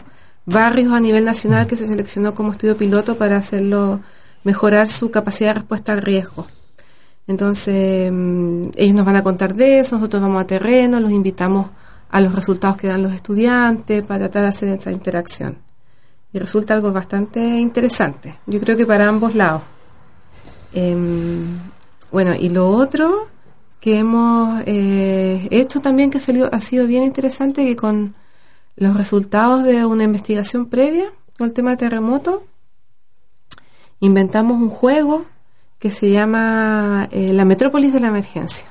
barrios 0.46 0.92
a 0.92 1.00
nivel 1.00 1.24
nacional 1.24 1.68
que 1.68 1.78
se 1.78 1.88
seleccionó 1.88 2.34
como 2.34 2.52
estudio 2.52 2.76
piloto 2.76 3.18
para 3.18 3.38
hacerlo 3.38 4.02
mejorar 4.44 4.90
su 4.90 5.12
capacidad 5.12 5.52
de 5.52 5.60
respuesta 5.60 5.94
al 5.94 6.02
riesgo. 6.02 6.48
Entonces, 7.32 8.12
mm, 8.12 8.72
ellos 8.76 8.96
nos 8.96 9.06
van 9.06 9.16
a 9.16 9.24
contar 9.24 9.56
de 9.56 9.80
eso, 9.80 9.96
nosotros 9.96 10.22
vamos 10.22 10.42
a 10.44 10.46
terreno, 10.46 11.00
los 11.00 11.12
invitamos 11.12 11.68
a 12.10 12.20
los 12.20 12.36
resultados 12.36 12.76
que 12.76 12.88
dan 12.88 13.02
los 13.04 13.14
estudiantes 13.14 14.04
para 14.04 14.20
tratar 14.20 14.44
de 14.44 14.48
hacer 14.50 14.70
esa 14.70 14.92
interacción. 14.92 15.58
Y 16.34 16.40
resulta 16.40 16.74
algo 16.74 16.92
bastante 16.92 17.40
interesante, 17.40 18.36
yo 18.46 18.60
creo 18.60 18.76
que 18.76 18.86
para 18.86 19.08
ambos 19.08 19.34
lados. 19.34 19.62
Em, 20.74 21.58
bueno, 22.12 22.36
y 22.36 22.50
lo 22.50 22.70
otro 22.70 23.28
que 23.80 23.98
hemos 23.98 24.62
eh, 24.66 25.48
hecho 25.52 25.80
también 25.80 26.12
que 26.12 26.20
salió, 26.20 26.54
ha 26.54 26.60
sido 26.60 26.86
bien 26.86 27.04
interesante, 27.04 27.66
que 27.66 27.78
con 27.78 28.14
los 28.76 28.96
resultados 28.98 29.64
de 29.64 29.86
una 29.86 30.04
investigación 30.04 30.66
previa 30.66 31.06
con 31.38 31.48
el 31.48 31.54
tema 31.54 31.78
terremoto, 31.78 32.44
inventamos 34.02 34.62
un 34.62 34.70
juego 34.70 35.26
que 35.82 35.90
se 35.90 36.12
llama 36.12 37.10
eh, 37.12 37.34
La 37.34 37.44
Metrópolis 37.44 37.92
de 37.92 38.00
la 38.00 38.10
Emergencia. 38.10 38.68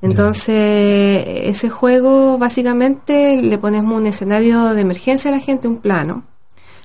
Entonces, 0.00 1.24
ese 1.26 1.68
juego 1.68 2.38
básicamente 2.38 3.42
le 3.42 3.58
ponemos 3.58 3.96
un 3.98 4.06
escenario 4.06 4.72
de 4.72 4.82
emergencia 4.82 5.32
a 5.32 5.34
la 5.34 5.40
gente, 5.40 5.66
un 5.66 5.78
plano. 5.78 6.24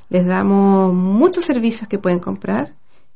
Les 0.09 0.25
damos 0.25 0.91
muchos 0.91 1.45
servicios 1.45 1.87
que 1.87 1.99
pueden 1.99 2.17
comprar 2.17 2.73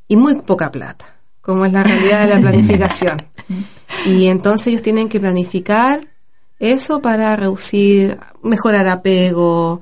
y 0.08 0.16
muy 0.16 0.36
poca 0.42 0.72
plata, 0.72 1.06
como 1.42 1.66
es 1.66 1.74
la 1.74 1.84
realidad 1.84 2.28
de 2.28 2.36
la 2.36 2.42
planificación. 2.50 3.24
Y 4.06 4.28
entonces 4.28 4.68
ellos 4.68 4.84
tienen 4.84 5.10
que 5.10 5.20
planificar 5.20 6.08
eso 6.60 7.02
para 7.02 7.36
reducir, 7.36 8.20
mejorar 8.44 8.88
apego, 8.88 9.82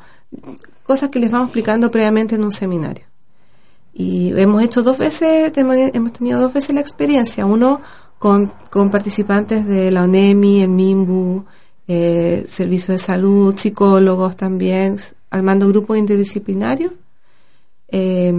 cosas 0.83 1.09
que 1.09 1.19
les 1.19 1.31
vamos 1.31 1.47
explicando 1.47 1.91
previamente 1.91 2.35
en 2.35 2.45
un 2.45 2.53
seminario. 2.53 3.08
Y 3.99 4.31
hemos 4.39 4.63
hecho 4.63 4.81
dos 4.81 4.97
veces, 4.97 5.51
hemos 5.57 6.13
tenido 6.13 6.39
dos 6.39 6.53
veces 6.53 6.73
la 6.73 6.79
experiencia, 6.79 7.45
uno 7.45 7.81
con, 8.17 8.53
con 8.69 8.89
participantes 8.89 9.65
de 9.65 9.91
la 9.91 10.03
ONEMI, 10.03 10.61
el 10.61 10.69
MIMBU, 10.69 11.45
eh, 11.85 12.45
Servicio 12.47 12.93
de 12.93 12.97
Salud, 12.97 13.57
psicólogos 13.57 14.37
también, 14.37 14.95
armando 15.29 15.67
grupos 15.67 15.97
interdisciplinarios. 15.97 16.93
Eh, 17.89 18.31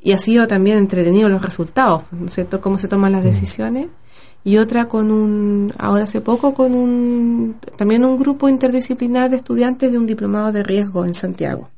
y 0.00 0.12
ha 0.12 0.18
sido 0.20 0.46
también 0.46 0.78
entretenido 0.78 1.28
los 1.28 1.42
resultados, 1.42 2.04
¿no 2.12 2.26
es 2.26 2.34
cierto? 2.34 2.60
Cómo 2.60 2.78
se 2.78 2.86
toman 2.86 3.10
las 3.10 3.24
decisiones. 3.24 3.88
Y 4.44 4.58
otra 4.58 4.86
con 4.86 5.10
un, 5.10 5.72
ahora 5.76 6.04
hace 6.04 6.20
poco, 6.20 6.54
con 6.54 6.72
un, 6.72 7.56
también 7.76 8.04
un 8.04 8.16
grupo 8.16 8.48
interdisciplinar 8.48 9.28
de 9.28 9.38
estudiantes 9.38 9.90
de 9.90 9.98
un 9.98 10.06
diplomado 10.06 10.52
de 10.52 10.62
riesgo 10.62 11.04
en 11.04 11.14
Santiago. 11.14 11.71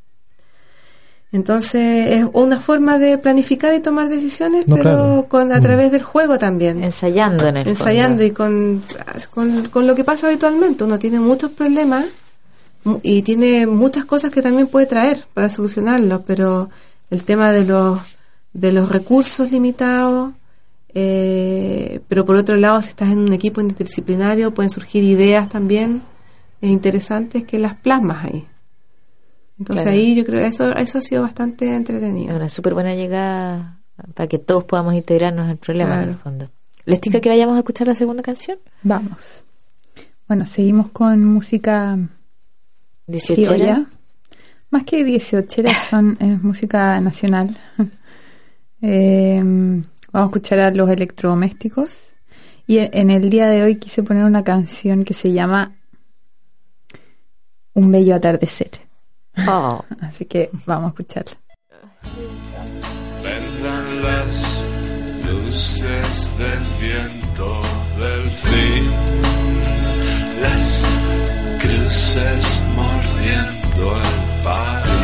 Entonces, 1.34 2.12
es 2.12 2.26
una 2.32 2.60
forma 2.60 2.96
de 2.96 3.18
planificar 3.18 3.74
y 3.74 3.80
tomar 3.80 4.08
decisiones, 4.08 4.68
No, 4.68 4.76
pero 4.76 4.82
claro. 4.90 5.26
con, 5.28 5.52
a 5.52 5.58
Mm. 5.58 5.62
través 5.62 5.90
del 5.90 6.02
juego 6.02 6.38
también. 6.38 6.82
Ensayando 6.82 7.48
en 7.48 7.56
el 7.56 7.66
Ensayando 7.68 8.18
fondo. 8.18 8.24
y 8.24 8.30
con, 8.30 8.82
con, 9.34 9.68
con 9.68 9.86
lo 9.88 9.94
que 9.96 10.04
pasa 10.04 10.28
habitualmente. 10.28 10.84
Uno 10.84 10.98
tiene 10.98 11.18
muchos 11.18 11.50
problemas 11.50 12.04
y 13.02 13.22
tiene 13.22 13.66
muchas 13.66 14.04
cosas 14.04 14.30
que 14.30 14.42
también 14.42 14.68
puede 14.68 14.86
traer 14.86 15.24
para 15.34 15.50
solucionarlos, 15.50 16.20
pero 16.24 16.70
el 17.10 17.24
tema 17.24 17.50
de 17.50 17.64
los, 17.64 18.00
de 18.52 18.70
los 18.72 18.88
recursos 18.88 19.50
limitados, 19.50 20.32
eh, 20.94 22.00
pero 22.06 22.24
por 22.24 22.36
otro 22.36 22.54
lado, 22.56 22.80
si 22.80 22.90
estás 22.90 23.10
en 23.10 23.18
un 23.18 23.32
equipo 23.32 23.60
interdisciplinario, 23.60 24.54
pueden 24.54 24.70
surgir 24.70 25.02
ideas 25.02 25.48
también 25.48 26.02
interesantes 26.60 27.42
que 27.44 27.58
las 27.58 27.74
plasmas 27.74 28.24
ahí. 28.24 28.46
Entonces 29.58 29.84
Claro. 29.84 29.90
ahí 29.96 30.14
yo 30.16 30.24
creo 30.24 30.40
que 30.40 30.46
eso, 30.48 30.74
eso 30.76 30.98
ha 30.98 31.00
sido 31.02 31.22
bastante 31.22 31.70
Es 31.70 31.76
entretenido. 31.76 32.34
una 32.36 32.48
súper 32.48 32.74
buena 32.74 32.94
llegada 32.94 33.80
para 34.14 34.26
que 34.28 34.38
todos 34.38 34.64
podamos 34.64 34.94
integrarnos 34.94 35.48
al 35.48 35.56
problema 35.58 36.02
en 36.02 36.08
el 36.10 36.14
fondo. 36.16 36.50
¿Les 36.86 37.00
tica 37.00 37.20
que 37.20 37.28
vayamos 37.28 37.54
a 37.56 37.58
escuchar 37.60 37.86
la 37.86 37.94
segunda 37.94 38.22
canción? 38.22 38.58
Vamos. 38.82 39.44
Bueno, 40.26 40.44
seguimos 40.46 40.88
con 40.90 41.24
música 41.24 41.96
18 43.06 43.42
criolla. 43.54 43.86
Más 44.70 44.84
que 44.84 45.04
18 45.04 45.62
son 45.90 46.16
es 46.20 46.42
música 46.42 47.00
nacional. 47.00 47.56
Eh, 48.86 49.40
vamos 49.42 49.86
a 50.12 50.24
escuchar 50.26 50.58
a 50.58 50.70
los 50.70 50.90
electrodomésticos. 50.90 51.90
Y 52.66 52.78
en, 52.78 52.90
en 52.92 53.10
el 53.10 53.30
día 53.30 53.46
de 53.46 53.62
hoy 53.62 53.76
quise 53.76 54.02
poner 54.02 54.24
una 54.24 54.44
canción 54.44 55.04
que 55.04 55.14
se 55.14 55.32
llama 55.32 55.72
Un 57.72 57.90
bello 57.90 58.14
atardecer. 58.14 58.70
Oh, 59.48 59.84
Así 60.00 60.24
que 60.26 60.50
vamos 60.66 60.86
a 60.86 60.88
escucharla. 60.88 61.32
Vendrán 63.22 64.02
las 64.02 64.66
luces 65.24 66.32
del 66.38 66.64
viento 66.80 67.60
del 67.98 68.28
fin, 68.30 68.84
las 70.42 70.84
cruces 71.60 72.62
mordiendo 72.76 73.96
el 73.96 74.14
país. 74.42 74.94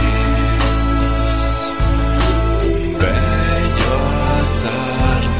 Un 2.64 2.82
bello 2.98 3.96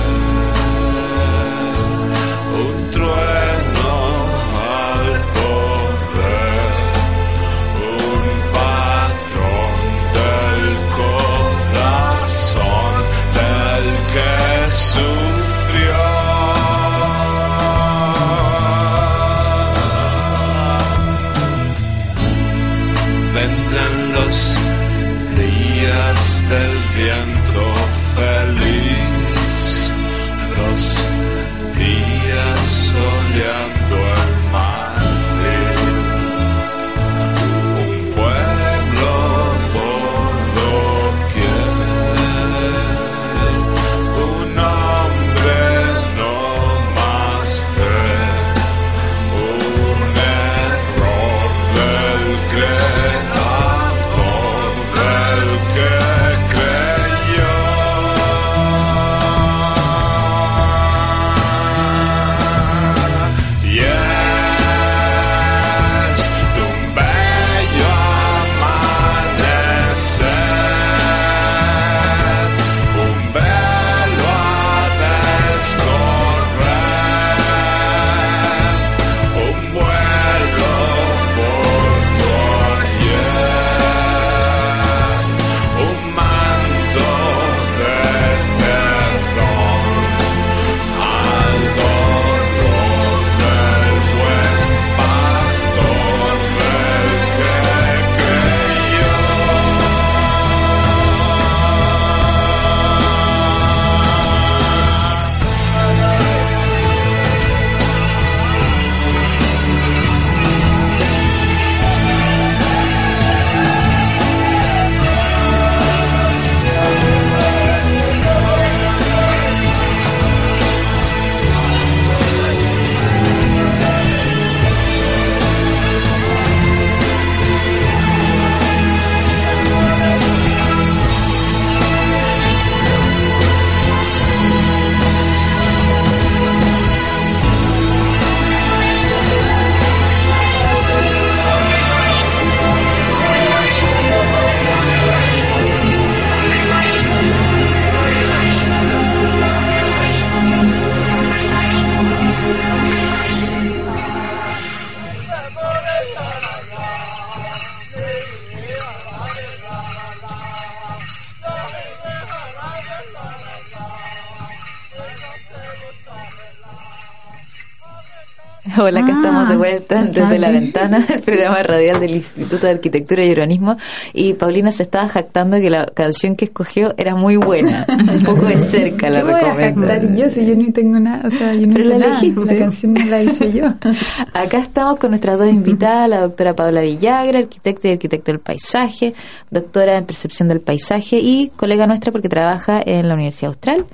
Hola, 168.85 168.99
acá 168.99 169.13
Ah, 169.13 169.17
estamos 169.17 169.49
de 169.49 169.57
vuelta 169.57 170.01
está 170.03 170.21
desde 170.21 170.39
la 170.39 170.51
ventana, 170.51 171.05
el 171.11 171.19
programa 171.21 171.63
radial 171.63 171.99
del 171.99 172.11
Instituto 172.15 172.65
de 172.67 172.69
Arquitectura 172.73 173.25
y 173.25 173.31
Urbanismo. 173.31 173.77
Y 174.13 174.33
Paulina 174.33 174.71
se 174.71 174.83
estaba 174.83 175.07
jactando 175.07 175.57
que 175.57 175.69
la 175.69 175.85
canción 175.87 176.35
que 176.35 176.45
escogió 176.45 176.93
era 176.97 177.15
muy 177.15 177.35
buena. 177.37 177.85
Un 177.89 178.21
poco 178.23 178.45
de 178.45 178.59
cerca 178.59 179.09
la 179.09 179.17
¿Qué 179.19 179.23
voy 179.23 179.33
a 179.33 179.39
recomiendo. 179.53 179.87
jactar 179.87 180.15
yo 180.15 180.29
si 180.29 180.45
yo 180.45 180.55
ni 180.55 180.71
tengo 180.71 180.99
nada? 180.99 181.27
O 181.27 181.31
sea, 181.31 181.53
yo 181.55 181.65
no 181.67 181.73
Pero 181.73 181.89
la 181.89 181.97
nada. 181.97 182.11
elegiste. 182.19 182.45
La 182.45 182.59
canción 182.59 182.93
no 182.93 183.05
la 183.05 183.23
hice 183.23 183.51
yo. 183.53 183.65
Acá 184.33 184.59
estamos 184.59 184.99
con 184.99 185.09
nuestras 185.11 185.39
dos 185.39 185.47
invitadas, 185.49 186.07
la 186.09 186.21
doctora 186.21 186.55
Paula 186.55 186.81
Villagra, 186.81 187.39
arquitecta 187.39 187.87
y 187.87 187.91
arquitecto 187.93 188.31
del 188.31 188.39
paisaje, 188.39 189.13
doctora 189.49 189.97
en 189.97 190.05
percepción 190.05 190.47
del 190.47 190.61
paisaje 190.61 191.17
y 191.19 191.51
colega 191.55 191.87
nuestra 191.87 192.11
porque 192.11 192.29
trabaja 192.29 192.81
en 192.85 193.07
la 193.07 193.15
Universidad 193.15 193.49
Austral, 193.49 193.85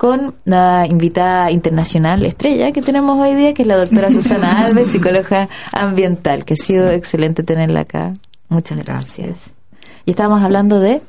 con 0.00 0.32
la 0.46 0.86
invitada 0.88 1.50
internacional 1.50 2.24
estrella 2.24 2.72
que 2.72 2.80
tenemos 2.80 3.18
hoy 3.20 3.34
día, 3.34 3.52
que 3.52 3.60
es 3.60 3.68
la 3.68 3.76
doctora 3.76 4.10
Susana 4.10 4.64
Alves, 4.64 4.88
psicóloga 4.88 5.50
ambiental, 5.72 6.46
que 6.46 6.54
ha 6.54 6.56
sido 6.56 6.90
excelente 6.90 7.42
tenerla 7.42 7.80
acá. 7.80 8.14
Muchas 8.48 8.78
gracias. 8.78 9.50
Y 10.06 10.12
estábamos 10.12 10.42
hablando 10.42 10.80
de... 10.80 11.02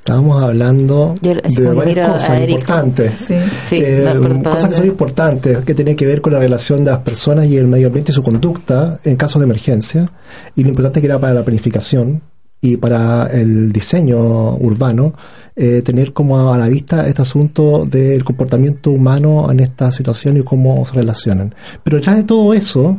Estábamos 0.00 0.42
hablando 0.42 1.14
Yo, 1.22 1.34
de 1.34 1.74
varias 1.74 2.08
cosas 2.08 2.40
importantes. 2.40 3.12
Sí. 3.24 3.36
Sí, 3.66 3.76
Eh, 3.84 4.04
no, 4.04 4.50
cosas 4.50 4.68
que 4.68 4.76
son 4.78 4.86
importantes, 4.86 5.58
que 5.58 5.74
tienen 5.74 5.94
que 5.94 6.04
ver 6.04 6.20
con 6.20 6.32
la 6.32 6.40
relación 6.40 6.84
de 6.84 6.90
las 6.90 7.00
personas 7.02 7.46
y 7.46 7.56
el 7.56 7.68
medio 7.68 7.86
ambiente 7.86 8.10
y 8.10 8.14
su 8.16 8.24
conducta 8.24 8.98
en 9.04 9.14
casos 9.14 9.38
de 9.38 9.44
emergencia, 9.44 10.10
y 10.56 10.64
lo 10.64 10.70
importante 10.70 11.00
que 11.00 11.06
era 11.06 11.20
para 11.20 11.34
la 11.34 11.44
planificación 11.44 12.20
y 12.64 12.78
para 12.78 13.26
el 13.26 13.70
diseño 13.72 14.56
urbano, 14.56 15.12
eh, 15.54 15.82
tener 15.82 16.14
como 16.14 16.50
a 16.50 16.56
la 16.56 16.66
vista 16.66 17.06
este 17.06 17.20
asunto 17.20 17.84
del 17.84 18.24
comportamiento 18.24 18.90
humano 18.90 19.52
en 19.52 19.60
esta 19.60 19.92
situación 19.92 20.38
y 20.38 20.42
cómo 20.42 20.82
se 20.86 20.94
relacionan. 20.94 21.54
Pero 21.82 21.98
detrás 21.98 22.16
de 22.16 22.24
todo 22.24 22.54
eso, 22.54 22.98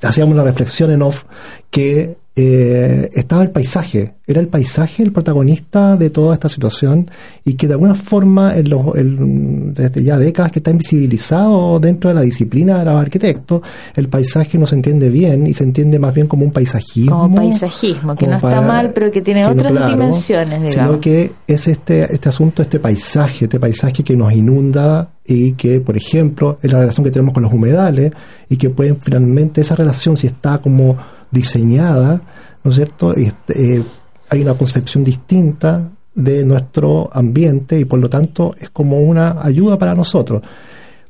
hacíamos 0.00 0.34
la 0.36 0.44
reflexión 0.44 0.90
en 0.90 1.02
off 1.02 1.24
que 1.70 2.16
eh, 2.34 3.10
estaba 3.12 3.42
el 3.42 3.50
paisaje, 3.50 4.14
era 4.26 4.40
el 4.40 4.48
paisaje 4.48 5.02
el 5.02 5.12
protagonista 5.12 5.96
de 5.96 6.08
toda 6.08 6.32
esta 6.32 6.48
situación 6.48 7.10
y 7.44 7.54
que 7.54 7.66
de 7.66 7.74
alguna 7.74 7.94
forma 7.94 8.56
en 8.56 8.70
los, 8.70 8.86
desde 8.94 10.02
ya 10.02 10.16
décadas 10.16 10.50
que 10.50 10.60
está 10.60 10.70
invisibilizado 10.70 11.78
dentro 11.78 12.08
de 12.08 12.14
la 12.14 12.22
disciplina 12.22 12.78
de 12.78 12.86
los 12.86 12.94
arquitectos, 12.94 13.60
el 13.94 14.08
paisaje 14.08 14.56
no 14.56 14.66
se 14.66 14.76
entiende 14.76 15.10
bien 15.10 15.46
y 15.46 15.52
se 15.52 15.64
entiende 15.64 15.98
más 15.98 16.14
bien 16.14 16.26
como 16.26 16.46
un 16.46 16.52
paisajismo. 16.52 17.20
Como 17.20 17.36
paisajismo, 17.36 18.14
que 18.14 18.24
como 18.24 18.38
no 18.40 18.48
está 18.48 18.60
mal, 18.62 18.92
pero 18.94 19.10
que 19.10 19.20
tiene 19.20 19.42
que 19.42 19.48
no, 19.48 19.52
otras 19.52 19.72
claro, 19.72 19.90
dimensiones, 19.90 20.62
digamos. 20.62 20.72
Sino 20.72 21.00
que 21.00 21.32
es 21.46 21.68
este, 21.68 22.14
este 22.14 22.28
asunto, 22.30 22.62
este 22.62 22.80
paisaje, 22.80 23.44
este 23.44 23.60
paisaje 23.60 24.02
que 24.02 24.16
nos 24.16 24.32
inunda 24.32 25.10
y 25.26 25.52
que, 25.52 25.80
por 25.80 25.98
ejemplo, 25.98 26.58
es 26.62 26.72
la 26.72 26.78
relación 26.80 27.04
que 27.04 27.10
tenemos 27.10 27.34
con 27.34 27.42
los 27.42 27.52
humedales 27.52 28.10
y 28.48 28.56
que 28.56 28.70
pueden 28.70 28.96
finalmente, 28.98 29.60
esa 29.60 29.76
relación, 29.76 30.16
si 30.16 30.28
está 30.28 30.56
como 30.56 30.96
diseñada, 31.32 32.20
¿no 32.62 32.70
es 32.70 32.76
cierto? 32.76 33.14
Este, 33.16 33.76
eh, 33.76 33.82
hay 34.28 34.42
una 34.42 34.54
concepción 34.54 35.02
distinta 35.02 35.88
de 36.14 36.44
nuestro 36.44 37.10
ambiente 37.12 37.80
y 37.80 37.84
por 37.84 37.98
lo 37.98 38.08
tanto 38.08 38.54
es 38.60 38.70
como 38.70 39.00
una 39.00 39.42
ayuda 39.42 39.78
para 39.78 39.94
nosotros. 39.94 40.42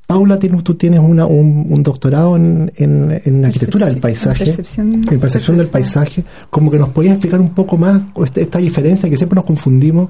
Paula, 0.06 0.38
tú 0.38 0.74
tienes 0.74 1.00
una, 1.00 1.26
un, 1.26 1.66
un 1.70 1.82
doctorado 1.82 2.36
en, 2.36 2.70
en, 2.76 3.20
en 3.24 3.44
arquitectura 3.44 3.86
del 3.86 3.98
paisaje, 3.98 4.44
percepción- 4.44 5.04
en 5.10 5.20
percepción 5.20 5.56
del 5.56 5.68
paisaje, 5.68 6.22
como 6.50 6.70
que 6.70 6.78
nos 6.78 6.90
podías 6.90 7.14
explicar 7.14 7.40
un 7.40 7.50
poco 7.54 7.76
más 7.78 8.02
esta, 8.24 8.40
esta 8.40 8.58
diferencia 8.58 9.08
que 9.08 9.16
siempre 9.16 9.36
nos 9.36 9.44
confundimos 9.44 10.08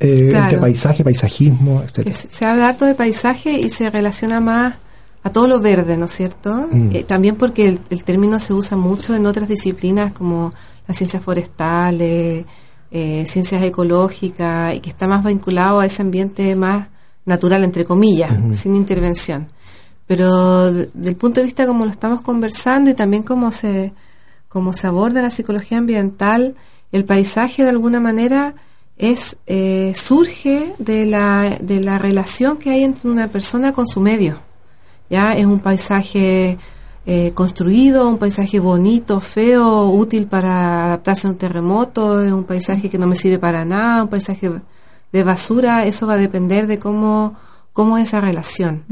eh, 0.00 0.28
Claro. 0.30 0.44
entre 0.44 0.58
paisaje, 0.58 1.04
paisajismo, 1.04 1.82
etcétera. 1.82 2.16
se, 2.16 2.28
se 2.30 2.44
habla 2.46 2.70
harto 2.70 2.86
de 2.86 2.94
paisaje 2.94 3.52
y 3.60 3.68
se 3.70 3.88
relaciona 3.90 4.40
más 4.40 4.74
a 5.22 5.30
todo 5.30 5.46
lo 5.46 5.60
verde, 5.60 5.96
¿no 5.96 6.06
es 6.06 6.12
cierto? 6.12 6.68
Mm. 6.70 6.90
Eh, 6.96 7.04
también 7.04 7.36
porque 7.36 7.68
el, 7.68 7.80
el 7.90 8.04
término 8.04 8.40
se 8.40 8.54
usa 8.54 8.76
mucho 8.76 9.14
en 9.14 9.26
otras 9.26 9.48
disciplinas 9.48 10.12
como 10.12 10.52
las 10.88 10.96
ciencias 10.96 11.22
forestales, 11.22 12.44
eh, 12.90 13.24
ciencias 13.26 13.62
ecológicas, 13.62 14.74
y 14.74 14.80
que 14.80 14.90
está 14.90 15.06
más 15.06 15.22
vinculado 15.24 15.80
a 15.80 15.86
ese 15.86 16.02
ambiente 16.02 16.54
más 16.56 16.88
natural, 17.26 17.62
entre 17.64 17.84
comillas, 17.84 18.32
sin 18.58 18.74
intervención. 18.74 19.48
Pero 20.06 20.72
de- 20.72 20.90
del 20.94 21.16
punto 21.16 21.40
de 21.40 21.46
vista 21.46 21.66
como 21.66 21.84
lo 21.84 21.90
estamos 21.90 22.22
conversando 22.22 22.90
y 22.90 22.94
también 22.94 23.22
como 23.22 23.52
se, 23.52 23.92
como 24.48 24.72
se 24.72 24.86
aborda 24.86 25.22
la 25.22 25.30
psicología 25.30 25.78
ambiental, 25.78 26.54
el 26.92 27.04
paisaje 27.04 27.62
de 27.62 27.68
alguna 27.68 28.00
manera 28.00 28.54
es 28.96 29.36
eh, 29.46 29.92
surge 29.94 30.74
de 30.78 31.06
la, 31.06 31.56
de 31.60 31.80
la 31.80 31.98
relación 31.98 32.56
que 32.56 32.70
hay 32.70 32.82
entre 32.82 33.08
una 33.10 33.28
persona 33.28 33.72
con 33.72 33.86
su 33.86 34.00
medio. 34.00 34.38
Ya 35.10 35.36
es 35.36 35.44
un 35.44 35.58
paisaje 35.58 36.56
eh, 37.04 37.32
construido, 37.34 38.08
un 38.08 38.18
paisaje 38.18 38.60
bonito, 38.60 39.20
feo, 39.20 39.86
útil 39.86 40.26
para 40.26 40.84
adaptarse 40.84 41.26
a 41.26 41.30
un 41.30 41.36
terremoto, 41.36 42.22
es 42.22 42.32
un 42.32 42.44
paisaje 42.44 42.88
que 42.88 42.98
no 42.98 43.08
me 43.08 43.16
sirve 43.16 43.38
para 43.38 43.64
nada, 43.64 44.04
un 44.04 44.08
paisaje 44.08 44.50
de 45.12 45.24
basura, 45.24 45.86
eso 45.86 46.06
va 46.06 46.14
a 46.14 46.18
depender 46.18 46.68
de 46.68 46.78
cómo, 46.78 47.34
cómo 47.72 47.98
es 47.98 48.08
esa 48.08 48.20
relación. 48.20 48.84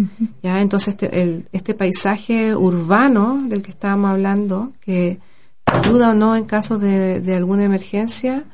¿ya? 0.43 0.61
Entonces, 0.61 0.95
este, 0.95 1.23
el, 1.23 1.49
este 1.53 1.75
paisaje 1.75 2.57
urbano 2.57 3.41
del 3.47 3.63
que 3.63 3.71
estábamos 3.71 4.11
hablando, 4.11 4.73
que 4.81 5.21
ayuda 5.67 6.11
o 6.11 6.15
no 6.15 6.35
en 6.35 6.47
caso 6.47 6.79
de, 6.79 7.21
de 7.21 7.37
alguna 7.37 7.65
emergencia, 7.65 8.45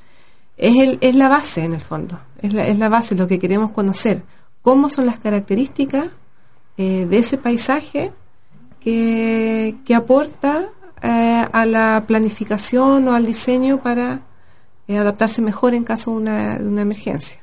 es, 0.57 0.77
el, 0.77 0.99
es 1.01 1.15
la 1.15 1.29
base 1.29 1.65
en 1.65 1.75
el 1.75 1.81
fondo, 1.81 2.21
es 2.43 2.53
la, 2.53 2.67
es 2.67 2.79
la 2.79 2.89
base, 2.89 3.15
lo 3.15 3.29
que 3.29 3.39
queremos 3.39 3.71
conocer. 3.71 4.25
¿Cómo 4.61 4.91
son 4.91 5.07
las 5.07 5.19
características 5.19 6.09
eh, 6.77 7.07
de 7.07 7.19
ese 7.19 7.39
paisaje 7.39 8.13
que, 8.81 9.77
que 9.85 9.95
aporta 9.95 10.67
eh, 11.03 11.45
a 11.53 11.67
la 11.67 12.05
planificación 12.07 13.09
o 13.09 13.15
al 13.15 13.27
diseño 13.27 13.81
para 13.83 14.21
eh, 14.89 14.99
adaptarse 14.99 15.41
mejor 15.43 15.75
en 15.75 15.85
caso 15.85 16.11
de 16.13 16.17
una, 16.17 16.59
de 16.59 16.67
una 16.69 16.83
emergencia? 16.83 17.41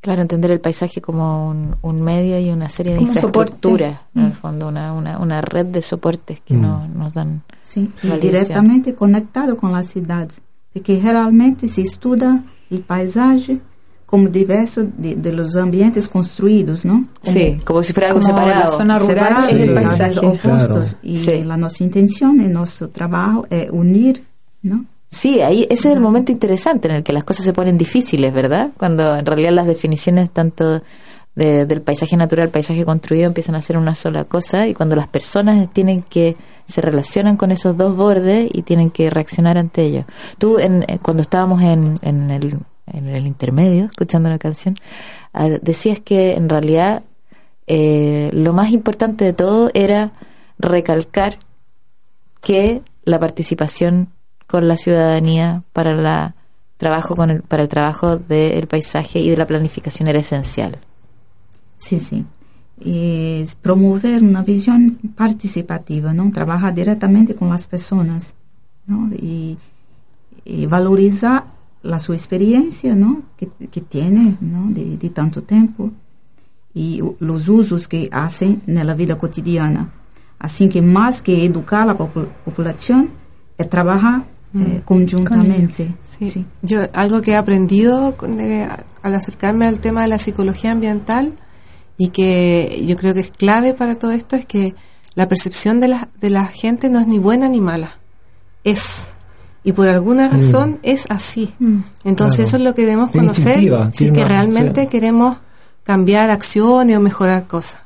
Claro, 0.00 0.22
entender 0.22 0.52
el 0.52 0.60
paisaje 0.60 1.00
como 1.00 1.48
un, 1.50 1.74
un 1.82 2.00
medio 2.02 2.38
y 2.38 2.50
una 2.50 2.68
serie 2.68 2.92
de 2.92 2.98
Como 2.98 3.08
infraestructuras, 3.12 3.98
en 4.14 4.26
el 4.26 4.32
fondo, 4.32 4.68
una, 4.68 4.92
una, 4.92 5.18
una 5.18 5.40
red 5.40 5.66
de 5.66 5.82
soportes 5.82 6.40
que 6.40 6.54
Mm. 6.54 6.60
no- 6.62 6.86
nos 6.88 7.14
dan. 7.14 7.42
E 7.74 7.80
Valencia. 8.04 8.16
diretamente 8.18 8.94
conectado 8.94 9.56
com 9.56 9.74
as 9.74 9.88
cidades, 9.88 10.40
porque 10.72 11.00
geralmente 11.00 11.66
se 11.66 11.82
estuda 11.82 12.42
o 12.70 12.78
paisagem 12.80 13.60
como 14.08 14.28
diverso 14.28 14.84
de, 14.96 15.16
de 15.16 15.32
los 15.32 15.54
ambientes 15.56 16.08
construídos, 16.08 16.84
¿no? 16.84 17.04
Como 17.22 17.32
sí, 17.38 17.60
como 17.64 17.82
si 17.82 17.92
fuera 17.92 18.08
algo 18.08 18.20
como 18.20 18.34
separado. 18.38 18.70
la 18.70 18.76
zona 18.76 18.98
rural 18.98 19.16
separados, 19.18 19.52
es 19.52 19.68
el 19.68 19.74
paisaje. 19.74 20.18
opostos. 20.26 20.40
Claro. 20.40 20.84
E 21.02 21.16
Sí. 21.18 21.50
a 21.50 21.56
nossa 21.58 21.84
intenção, 21.84 22.34
e 22.40 22.48
nosso 22.48 22.88
trabalho 22.88 23.44
é 23.50 23.68
unir, 23.70 24.22
não? 24.62 24.84
Sí, 25.10 25.40
ahí 25.42 25.66
ese 25.70 25.88
es 25.88 25.94
el 25.94 26.00
momento 26.00 26.32
interesante 26.32 26.88
en 26.88 26.94
el 26.96 27.02
que 27.02 27.12
las 27.12 27.24
cosas 27.24 27.44
se 27.44 27.52
ponen 27.52 27.76
difíciles, 27.78 28.32
¿verdad? 28.32 28.70
Cuando 28.78 29.14
en 29.16 29.24
realidad 29.26 29.52
las 29.52 29.66
definiciones 29.66 30.30
tanto 30.30 30.82
de- 31.34 31.64
del 31.66 31.80
paisaje 31.82 32.16
natural, 32.16 32.48
paisaje 32.50 32.84
construido 32.84 33.26
empiezan 33.26 33.54
a 33.54 33.62
ser 33.62 33.76
una 33.78 33.94
sola 33.94 34.24
cosa 34.24 34.66
y 34.66 34.74
cuando 34.74 34.96
las 34.96 35.06
personas 35.08 35.68
tienen 35.72 36.02
que 36.02 36.36
se 36.66 36.80
relacionan 36.80 37.36
con 37.36 37.52
esos 37.52 37.76
dos 37.76 37.96
bordes 37.96 38.50
y 38.52 38.62
tienen 38.62 38.90
que 38.90 39.08
reaccionar 39.08 39.56
ante 39.56 39.82
ellos. 39.82 40.04
Tú 40.38 40.58
en, 40.58 40.82
eh, 40.88 40.98
cuando 41.00 41.22
estábamos 41.22 41.62
en, 41.62 41.98
en 42.02 42.30
el 42.30 42.58
en 42.92 43.08
el 43.08 43.26
intermedio 43.26 43.86
escuchando 43.86 44.28
la 44.28 44.38
canción 44.38 44.76
ah, 45.32 45.48
decías 45.62 46.00
que 46.00 46.34
en 46.34 46.48
realidad 46.48 47.02
eh, 47.66 48.30
lo 48.32 48.52
más 48.52 48.70
importante 48.70 49.24
de 49.24 49.32
todo 49.32 49.70
era 49.74 50.12
recalcar 50.58 51.38
que 52.40 52.82
la 53.04 53.18
participación 53.18 54.08
con 54.46 54.68
la 54.68 54.76
ciudadanía 54.76 55.62
para 55.72 55.94
la 55.94 56.34
trabajo 56.78 57.14
con 57.14 57.30
el, 57.30 57.42
para 57.42 57.64
el 57.64 57.68
trabajo 57.68 58.16
del 58.16 58.66
paisaje 58.66 59.18
y 59.18 59.28
de 59.28 59.36
la 59.36 59.46
planificación 59.46 60.08
era 60.08 60.20
esencial. 60.20 60.72
Sim. 61.76 62.24
E 62.80 63.44
promover 63.60 64.22
uma 64.22 64.42
visão 64.42 64.96
participativa, 65.16 66.14
não? 66.14 66.30
Trabalhar 66.30 66.72
diretamente 66.72 67.34
com 67.34 67.52
as 67.52 67.66
pessoas, 67.66 68.32
não? 68.86 69.10
E, 69.12 69.58
e 70.46 70.66
valorizar 70.66 71.46
a 71.82 71.98
sua 71.98 72.16
experiência, 72.16 72.94
não? 72.94 73.22
Que, 73.36 73.46
que 73.70 73.80
tem, 73.80 74.36
não? 74.40 74.72
De, 74.72 74.96
de 74.96 75.08
tanto 75.10 75.40
tempo 75.42 75.92
e 76.74 77.00
o- 77.02 77.16
os 77.20 77.48
usos 77.48 77.86
que 77.86 78.08
fazem 78.10 78.60
na 78.66 78.94
vida 78.94 79.16
cotidiana. 79.16 79.92
Assim 80.38 80.68
que 80.68 80.80
mais 80.80 81.20
que 81.20 81.32
educar 81.44 81.88
a 81.88 81.94
popu- 81.94 82.28
população 82.44 83.08
é 83.56 83.64
trabalhar 83.64 84.24
eh, 84.54 84.80
conjuntamente. 84.84 85.94
Sí. 86.18 86.44
Yo 86.62 86.78
algo 86.92 87.20
que 87.20 87.32
he 87.32 87.36
aprendido 87.36 88.14
al 89.02 89.14
acercarme 89.14 89.66
al 89.66 89.78
tema 89.80 90.02
de 90.02 90.08
la 90.08 90.18
psicología 90.18 90.72
ambiental 90.72 91.34
y 91.96 92.08
que 92.08 92.84
yo 92.86 92.96
creo 92.96 93.12
que 93.14 93.20
es 93.20 93.30
clave 93.30 93.74
para 93.74 93.96
todo 93.98 94.12
esto 94.12 94.36
es 94.36 94.46
que 94.46 94.74
la 95.14 95.26
percepción 95.26 95.80
de 95.80 95.88
la, 95.88 96.08
de 96.20 96.30
la 96.30 96.46
gente 96.46 96.88
no 96.88 97.00
es 97.00 97.06
ni 97.08 97.18
buena 97.18 97.48
ni 97.48 97.60
mala, 97.60 97.98
es. 98.64 99.10
Y 99.64 99.72
por 99.72 99.88
alguna 99.88 100.28
razón 100.28 100.78
es 100.82 101.04
así. 101.08 101.52
Entonces 102.04 102.36
Claro. 102.36 102.48
eso 102.48 102.56
es 102.58 102.62
lo 102.62 102.74
que 102.74 102.86
debemos 102.86 103.10
conocer 103.10 103.60
si 103.92 104.10
que 104.12 104.24
realmente 104.24 104.82
sí. 104.82 104.86
queremos 104.86 105.38
cambiar 105.82 106.30
acciones 106.30 106.96
o 106.96 107.00
mejorar 107.00 107.46
cosas. 107.46 107.80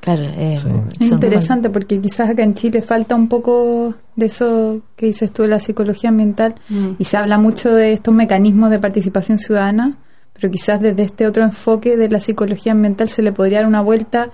Claro, 0.00 0.22
eh, 0.24 0.58
Sí. 0.60 0.68
Es 1.00 1.10
interesante 1.10 1.70
porque 1.70 1.98
quizás 2.00 2.28
acá 2.28 2.42
en 2.42 2.54
Chile 2.54 2.82
falta 2.82 3.14
un 3.14 3.28
poco 3.28 3.94
de 4.16 4.26
eso 4.26 4.80
que 4.96 5.06
dices 5.06 5.30
tú 5.32 5.42
de 5.42 5.48
la 5.48 5.58
psicología 5.60 6.10
ambiental 6.10 6.54
Mm. 6.68 6.90
y 6.98 7.04
se 7.04 7.16
habla 7.16 7.38
mucho 7.38 7.74
de 7.74 7.94
estos 7.94 8.12
mecanismos 8.14 8.70
de 8.70 8.78
participación 8.78 9.38
ciudadana, 9.38 9.96
pero 10.34 10.50
quizás 10.50 10.80
desde 10.80 11.04
este 11.04 11.26
otro 11.26 11.42
enfoque 11.42 11.96
de 11.96 12.08
la 12.10 12.20
psicología 12.20 12.72
ambiental 12.72 13.08
se 13.08 13.22
le 13.22 13.32
podría 13.32 13.58
dar 13.60 13.66
una 13.66 13.80
vuelta 13.80 14.28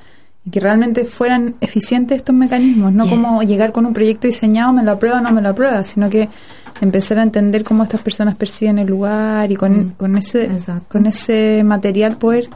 y 0.45 0.51
que 0.51 0.61
realmente 0.61 1.05
fueran 1.05 1.55
eficientes 1.61 2.17
estos 2.19 2.35
mecanismos, 2.35 2.93
no 2.93 3.05
Yeah. 3.05 3.15
como 3.15 3.43
llegar 3.43 3.73
con 3.73 3.85
un 3.87 3.93
proyecto 3.93 4.27
diseñado, 4.27 4.73
me 4.73 4.83
lo 4.83 4.93
aprueba 4.93 5.19
o 5.19 5.21
no 5.21 5.31
me 5.33 5.43
lo 5.43 5.51
aprueba, 5.51 5.85
sino 5.85 6.09
que 6.09 6.29
empezar 6.81 7.19
a 7.19 7.23
entender 7.23 7.63
cómo 7.63 7.83
estas 7.83 8.01
personas 8.01 8.37
perciben 8.37 8.79
el 8.79 8.87
lugar 8.89 9.53
y 9.53 9.57
con, 9.57 9.73
Mm. 9.89 9.91
con 9.99 10.17
ese 10.17 10.45
Exacto. 10.45 10.87
con 10.89 11.07
ese 11.07 11.63
material 11.65 12.17
poder 12.17 12.49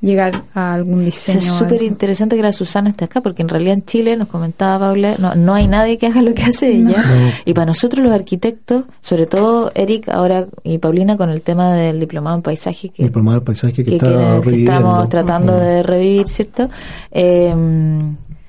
llegar 0.00 0.44
a 0.54 0.72
algún 0.74 0.94
O 1.06 1.12
sea, 1.12 1.34
diseño. 1.34 1.38
es 1.38 1.44
súper 1.46 1.82
interesante 1.82 2.34
que 2.36 2.42
la 2.42 2.52
Susana 2.52 2.88
esté 2.90 3.04
acá, 3.04 3.20
porque 3.20 3.42
en 3.42 3.48
realidad 3.48 3.74
en 3.74 3.84
Chile, 3.84 4.16
nos 4.16 4.28
comentaba 4.28 4.86
Paula, 4.88 5.16
no, 5.18 5.34
no 5.34 5.52
hay 5.54 5.66
nadie 5.66 5.98
que 5.98 6.06
haga 6.06 6.22
lo 6.22 6.32
que 6.32 6.42
hace 6.44 6.72
ella. 6.72 7.04
Y 7.44 7.52
para 7.52 7.66
nosotros 7.66 8.02
los 8.04 8.12
arquitectos, 8.14 8.84
sobre 9.02 9.26
todo 9.26 9.72
Eric 9.74 10.08
ahora 10.08 10.46
y 10.64 10.78
Paulina 10.78 11.16
con 11.18 11.28
el 11.30 11.42
tema 11.42 11.74
del 11.74 12.00
diplomado 12.00 12.36
en 12.36 12.42
paisaje, 12.42 12.88
que, 12.88 13.04
El 13.04 13.10
problema 13.12 13.34
del 13.34 13.42
paisaje 13.42 13.72
que, 13.74 13.84
que- 13.84 13.96
está 13.96 14.06
que- 14.06 14.12
que 14.16 14.40
reviviendo. 14.40 14.72
estamos 14.72 15.08
tratando 15.10 15.56
de 15.58 15.82
revivir, 15.82 16.28
¿cierto? 16.28 16.70
Eh, 17.10 17.54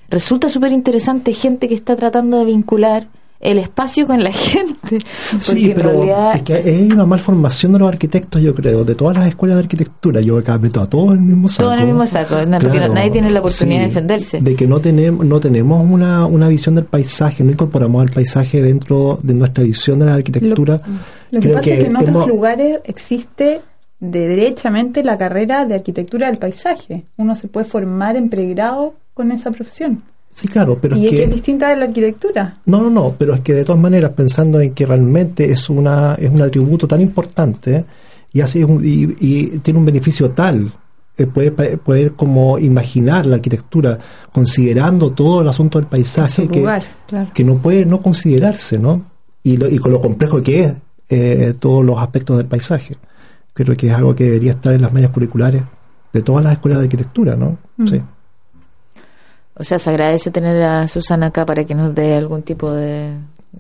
resulta 0.10 0.50
súper 0.50 0.72
interesante 0.72 1.34
gente 1.34 1.68
que 1.68 1.76
está 1.76 1.96
tratando 1.96 2.38
de 2.40 2.46
vincular 2.46 3.08
el 3.42 3.58
espacio 3.58 4.06
con 4.08 4.24
la 4.24 4.32
gente. 4.32 5.00
Sí, 5.42 5.72
pero 5.76 5.92
realidad 5.92 6.36
es 6.36 6.42
que 6.44 6.54
hay 6.56 6.92
una 6.92 7.06
malformación 7.06 7.74
de 7.74 7.80
los 7.80 7.88
arquitectos, 7.90 8.42
yo 8.42 8.54
creo, 8.54 8.84
de 8.84 8.96
todas 8.96 9.18
las 9.18 9.28
escuelas 9.28 9.58
de 9.58 9.64
arquitectura. 9.64 10.22
Yo 10.22 10.38
acá 10.38 10.58
meto 10.58 10.80
a 10.82 10.88
todos 10.88 11.10
en 11.16 11.20
el 11.24 11.26
mismo 11.30 11.50
saco. 11.50 11.64
Todo 11.64 11.74
en 11.74 11.80
el 11.82 11.86
mismo 11.88 12.06
saco, 12.08 12.36
no, 12.48 12.60
porque 12.60 12.80
no- 12.80 12.94
nadie 12.94 13.10
tiene 13.12 13.30
la 13.32 13.40
oportunidad 13.40 13.80
de 13.82 13.86
defenderse. 13.88 14.42
De 14.42 14.56
que 14.56 14.68
no 14.68 14.80
tenemos, 14.80 15.26
no 15.26 15.40
tenemos 15.40 15.84
una, 15.90 16.26
una 16.28 16.48
visión 16.48 16.76
del 16.76 16.86
paisaje, 16.86 17.44
no 17.44 17.52
incorporamos 17.52 18.02
al 18.02 18.12
paisaje 18.14 18.62
dentro 18.62 19.20
de 19.24 19.34
nuestra 19.34 19.64
visión 19.64 20.00
de 20.00 20.06
la 20.06 20.14
arquitectura. 20.14 20.82
Lo 21.32 21.40
que 21.40 21.50
pasa 21.50 21.70
es 21.72 21.80
que 21.80 21.86
en 21.88 21.96
otros 21.96 22.10
hemos- 22.10 22.28
lugares 22.28 22.80
existe 22.84 23.62
de 24.00 24.28
derechamente 24.28 25.04
la 25.04 25.18
carrera 25.18 25.66
de 25.66 25.76
arquitectura 25.76 26.28
del 26.28 26.38
paisaje. 26.38 27.06
Uno 27.18 27.36
se 27.36 27.48
puede 27.48 27.66
formar 27.66 28.16
en 28.16 28.30
pregrado 28.30 28.94
con 29.14 29.32
esa 29.32 29.52
profesión. 29.52 30.04
Sí, 30.34 30.48
claro, 30.48 30.78
pero 30.82 30.96
y 30.98 31.02
es 31.02 31.06
es 31.06 31.12
que 31.12 31.18
que... 31.18 31.24
es 31.26 31.32
distinta 31.34 31.70
de 31.70 31.76
la 31.76 31.86
arquitectura. 31.86 32.58
No, 32.66 32.82
no, 32.82 32.90
no, 32.90 33.16
pero 33.18 33.34
es 33.36 33.42
que 33.42 33.54
de 33.54 33.64
todas 33.66 33.82
maneras, 33.82 34.12
pensando 34.12 34.60
en 34.60 34.74
que 34.74 34.86
realmente 34.86 35.52
es 35.52 35.70
una 35.70 36.16
es 36.16 36.30
un 36.30 36.42
atributo 36.42 36.88
tan 36.88 37.02
importante 37.02 37.86
y 38.34 38.42
así 38.42 38.60
es 38.60 38.66
un- 38.66 38.84
y, 38.84 39.14
y 39.20 39.46
tiene 39.60 39.80
un 39.80 39.86
beneficio 39.86 40.32
tal, 40.32 40.72
eh, 41.18 41.28
puede 41.28 41.52
pa- 41.52 41.78
poder 41.84 42.14
como 42.14 42.58
imaginar 42.58 43.26
la 43.26 43.36
arquitectura 43.36 44.00
considerando 44.32 45.12
todo 45.12 45.42
el 45.42 45.48
asunto 45.50 45.78
del 45.80 45.88
paisaje 45.88 46.48
que, 46.48 46.60
lugar, 46.60 46.84
claro. 47.08 47.30
que 47.34 47.44
no 47.44 47.58
puede 47.62 47.86
no 47.86 48.02
considerarse, 48.02 48.80
¿no? 48.80 49.04
Y, 49.44 49.58
lo- 49.58 49.70
y 49.70 49.78
con 49.80 49.92
lo 49.92 50.00
complejo 50.02 50.42
que 50.42 50.64
es 50.64 50.74
eh, 51.10 51.54
todos 51.60 51.84
los 51.84 51.98
aspectos 52.00 52.38
del 52.38 52.46
paisaje. 52.48 52.96
Creo 53.54 53.76
que 53.76 53.88
es 53.88 53.94
algo 53.94 54.16
que 54.16 54.24
debería 54.24 54.54
estar 54.54 54.74
en 54.74 54.82
las 54.82 54.94
mallas 54.94 55.10
curriculares 55.12 55.62
de 56.14 56.22
todas 56.22 56.42
las 56.44 56.54
escuelas 56.54 56.80
de 56.80 56.86
arquitectura, 56.86 57.36
¿no? 57.36 57.58
Mm. 57.78 57.88
Sí. 57.88 58.02
O 59.56 59.64
sea, 59.64 59.80
se 59.80 59.90
agradece 59.90 60.32
tener 60.32 60.62
a 60.64 60.88
Susana 60.88 61.28
acá 61.28 61.46
para 61.46 61.66
que 61.66 61.76
nos 61.76 61.94
dé 61.94 62.16
algún 62.16 62.44
tipo 62.44 62.72
de... 62.72 63.14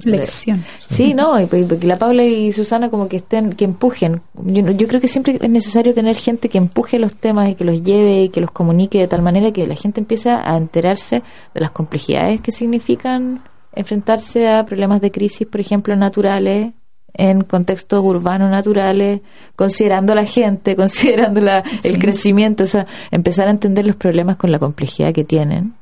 Lección. 0.06 0.64
Sí, 0.80 1.14
no, 1.14 1.40
y, 1.40 1.50
y 1.52 1.86
la 1.86 1.98
Paula 1.98 2.24
y 2.24 2.54
Susana 2.54 2.90
como 2.90 3.10
que 3.10 3.18
estén, 3.18 3.54
que 3.54 3.66
empujen. 3.66 4.22
Yo, 4.36 4.72
yo 4.72 4.88
creo 4.88 5.02
que 5.02 5.10
siempre 5.10 5.38
es 5.40 5.50
necesario 5.50 5.94
tener 5.94 6.16
gente 6.16 6.48
que 6.48 6.58
empuje 6.58 6.98
los 6.98 7.14
temas 7.14 7.50
y 7.50 7.56
que 7.56 7.66
los 7.66 7.84
lleve 7.84 8.24
y 8.24 8.30
que 8.30 8.40
los 8.40 8.52
comunique 8.52 9.00
de 9.00 9.08
tal 9.10 9.22
manera 9.22 9.52
que 9.52 9.68
la 9.68 9.76
gente 9.76 10.00
empiece 10.00 10.30
a 10.30 10.56
enterarse 10.56 11.24
de 11.54 11.60
las 11.60 11.72
complejidades 11.72 12.40
que 12.40 12.54
significan 12.54 13.44
enfrentarse 13.74 14.50
a 14.50 14.66
problemas 14.66 15.02
de 15.02 15.12
crisis, 15.12 15.46
por 15.46 15.60
ejemplo, 15.60 15.94
naturales, 15.98 16.72
en 17.14 17.44
contextos 17.44 18.02
urbanos 18.04 18.50
naturales, 18.50 19.20
considerando 19.58 20.14
a 20.14 20.16
la 20.16 20.26
gente, 20.26 20.76
considerando 20.78 21.42
la, 21.42 21.64
el 21.84 22.00
crecimiento, 22.00 22.64
o 22.64 22.68
sea, 22.68 22.88
empezar 23.12 23.50
a 23.50 23.52
entender 23.52 23.86
los 23.86 23.98
problemas 23.98 24.38
con 24.38 24.54
la 24.54 24.60
complejidad 24.60 25.14
que 25.14 25.26
tienen 25.26 25.81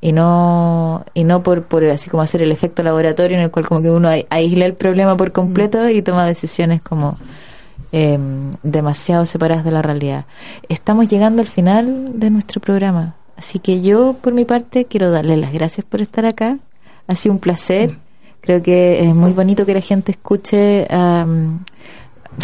y 0.00 0.12
no 0.12 1.04
y 1.14 1.24
no 1.24 1.42
por, 1.42 1.64
por 1.64 1.84
así 1.84 2.10
como 2.10 2.22
hacer 2.22 2.42
el 2.42 2.52
efecto 2.52 2.82
laboratorio 2.82 3.36
en 3.36 3.44
el 3.44 3.50
cual 3.50 3.66
como 3.66 3.82
que 3.82 3.90
uno 3.90 4.08
aísla 4.30 4.66
el 4.66 4.74
problema 4.74 5.16
por 5.16 5.32
completo 5.32 5.88
y 5.88 6.02
toma 6.02 6.26
decisiones 6.26 6.82
como 6.82 7.18
eh, 7.92 8.18
demasiado 8.62 9.26
separadas 9.26 9.64
de 9.64 9.70
la 9.70 9.82
realidad. 9.82 10.26
Estamos 10.68 11.08
llegando 11.08 11.40
al 11.42 11.48
final 11.48 12.18
de 12.18 12.30
nuestro 12.30 12.60
programa, 12.60 13.14
así 13.36 13.58
que 13.58 13.80
yo 13.80 14.14
por 14.20 14.32
mi 14.34 14.44
parte 14.44 14.84
quiero 14.84 15.10
darle 15.10 15.36
las 15.36 15.52
gracias 15.52 15.86
por 15.86 16.02
estar 16.02 16.26
acá. 16.26 16.58
Ha 17.06 17.14
sido 17.14 17.34
un 17.34 17.38
placer. 17.38 17.98
Creo 18.40 18.62
que 18.62 19.00
es 19.00 19.14
muy 19.14 19.32
bonito 19.32 19.66
que 19.66 19.74
la 19.74 19.80
gente 19.80 20.12
escuche. 20.12 20.86
am, 20.90 21.60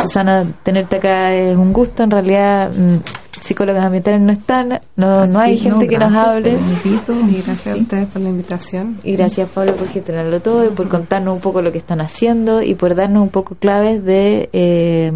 Susana, 0.00 0.46
tenerte 0.62 0.96
acá 0.96 1.34
es 1.34 1.56
un 1.56 1.72
gusto. 1.72 2.02
En 2.02 2.10
realidad, 2.10 2.72
mm, 2.74 2.96
psicólogas 3.42 3.84
ambientales 3.84 4.20
no 4.20 4.32
están, 4.32 4.80
no, 4.96 5.26
no 5.26 5.38
hay 5.38 5.58
Sí, 5.58 5.64
gente 5.64 5.84
no, 5.84 5.90
que 5.90 5.98
nos 5.98 6.14
hable. 6.14 6.52
invito. 6.52 7.12
Sí, 7.14 7.42
gracias 7.46 7.74
a 7.76 7.78
ustedes 7.78 8.06
por 8.06 8.22
la 8.22 8.28
invitación. 8.30 8.98
Y 9.04 9.12
gracias 9.16 9.48
Pablo 9.50 9.74
por 9.74 9.88
gestionarlo 9.88 10.40
todo 10.40 10.64
y 10.66 10.68
por 10.70 10.88
contarnos 10.88 11.34
un 11.34 11.40
poco 11.40 11.60
lo 11.62 11.72
que 11.72 11.78
están 11.78 12.00
haciendo 12.00 12.62
y 12.62 12.74
por 12.74 12.94
darnos 12.94 13.22
un 13.22 13.28
poco 13.30 13.54
claves 13.56 14.04
de, 14.04 14.48
eh, 14.52 15.12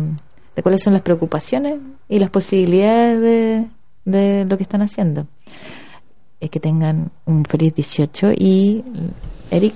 de 0.57 0.62
cuáles 0.62 0.83
son 0.83 0.93
las 0.93 1.03
preocupaciones 1.03 1.77
y 2.09 2.18
las 2.18 2.31
posibilidades 2.31 3.20
de, 3.20 3.64
de 4.05 4.45
lo 4.45 4.57
que 4.57 4.62
están 4.64 4.83
haciendo. 4.83 5.27
Es 6.41 6.51
que 6.51 6.61
tengan 6.61 7.11
un 7.24 7.45
feliz 7.45 7.74
18 7.74 8.33
y 8.37 8.85
Eric, 9.51 9.74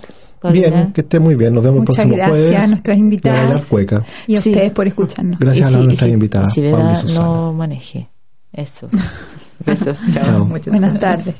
Bien, 0.53 0.92
que 0.94 1.03
esté 1.03 1.20
muy 1.20 1.34
bien. 1.34 1.53
Nos 1.55 1.62
vemos 1.62 1.80
Muchas 1.80 1.98
el 1.98 2.09
próximo 2.09 2.16
gracias 2.16 2.48
jueves. 2.48 2.64
a 2.64 2.66
nuestras 2.68 2.96
Y 2.96 3.01
a 3.01 3.05
invitadas. 3.05 3.64
cueca. 3.66 4.05
Y 4.26 4.36
a 4.36 4.40
Sí. 4.40 4.51
ustedes 4.51 4.72
por 4.72 4.86
escucharnos. 4.86 5.38
Gracias 5.38 5.70
y 5.70 5.74
a 5.74 5.78
si- 5.78 5.84
nuestras 5.84 6.03
y 6.03 6.05
si- 6.07 6.14
invitadas, 6.14 6.53
si 6.55 6.61
no 7.18 7.53
maneje. 7.53 8.09
Eso. 8.53 8.88
Besos, 9.64 10.01
chao. 10.12 10.24
Chao. 10.24 10.44
Muchas 10.44 10.68
Buenas 10.72 10.94
gracias. 11.01 11.34
tardes. 11.34 11.36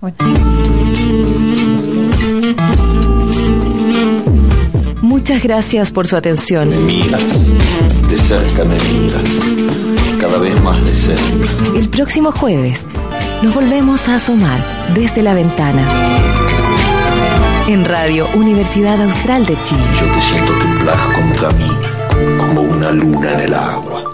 Bueno. 0.00 0.16
Muchas 5.02 5.42
gracias 5.42 5.90
por 5.92 6.06
su 6.06 6.16
atención. 6.16 6.68
Miras, 6.86 7.22
de 8.10 8.18
cerca 8.18 8.64
me 8.64 8.74
miras, 8.76 9.22
cada 10.20 10.38
vez 10.38 10.60
más 10.62 10.82
de 10.84 10.94
cerca. 10.94 11.78
El 11.78 11.88
próximo 11.88 12.32
jueves 12.32 12.86
nos 13.42 13.54
volvemos 13.54 14.08
a 14.08 14.16
asomar 14.16 14.62
desde 14.94 15.22
la 15.22 15.34
ventana. 15.34 15.86
En 17.66 17.84
Radio 17.84 18.28
Universidad 18.34 19.00
Austral 19.02 19.46
de 19.46 19.56
Chile. 19.62 19.82
Yo 20.00 20.06
te 20.14 20.20
siento 20.20 20.52
temblar 20.58 20.98
contra 21.14 21.50
mí, 21.52 21.70
como 22.38 22.60
una 22.62 22.90
luna 22.92 23.32
en 23.34 23.40
el 23.40 23.54
agua. 23.54 24.13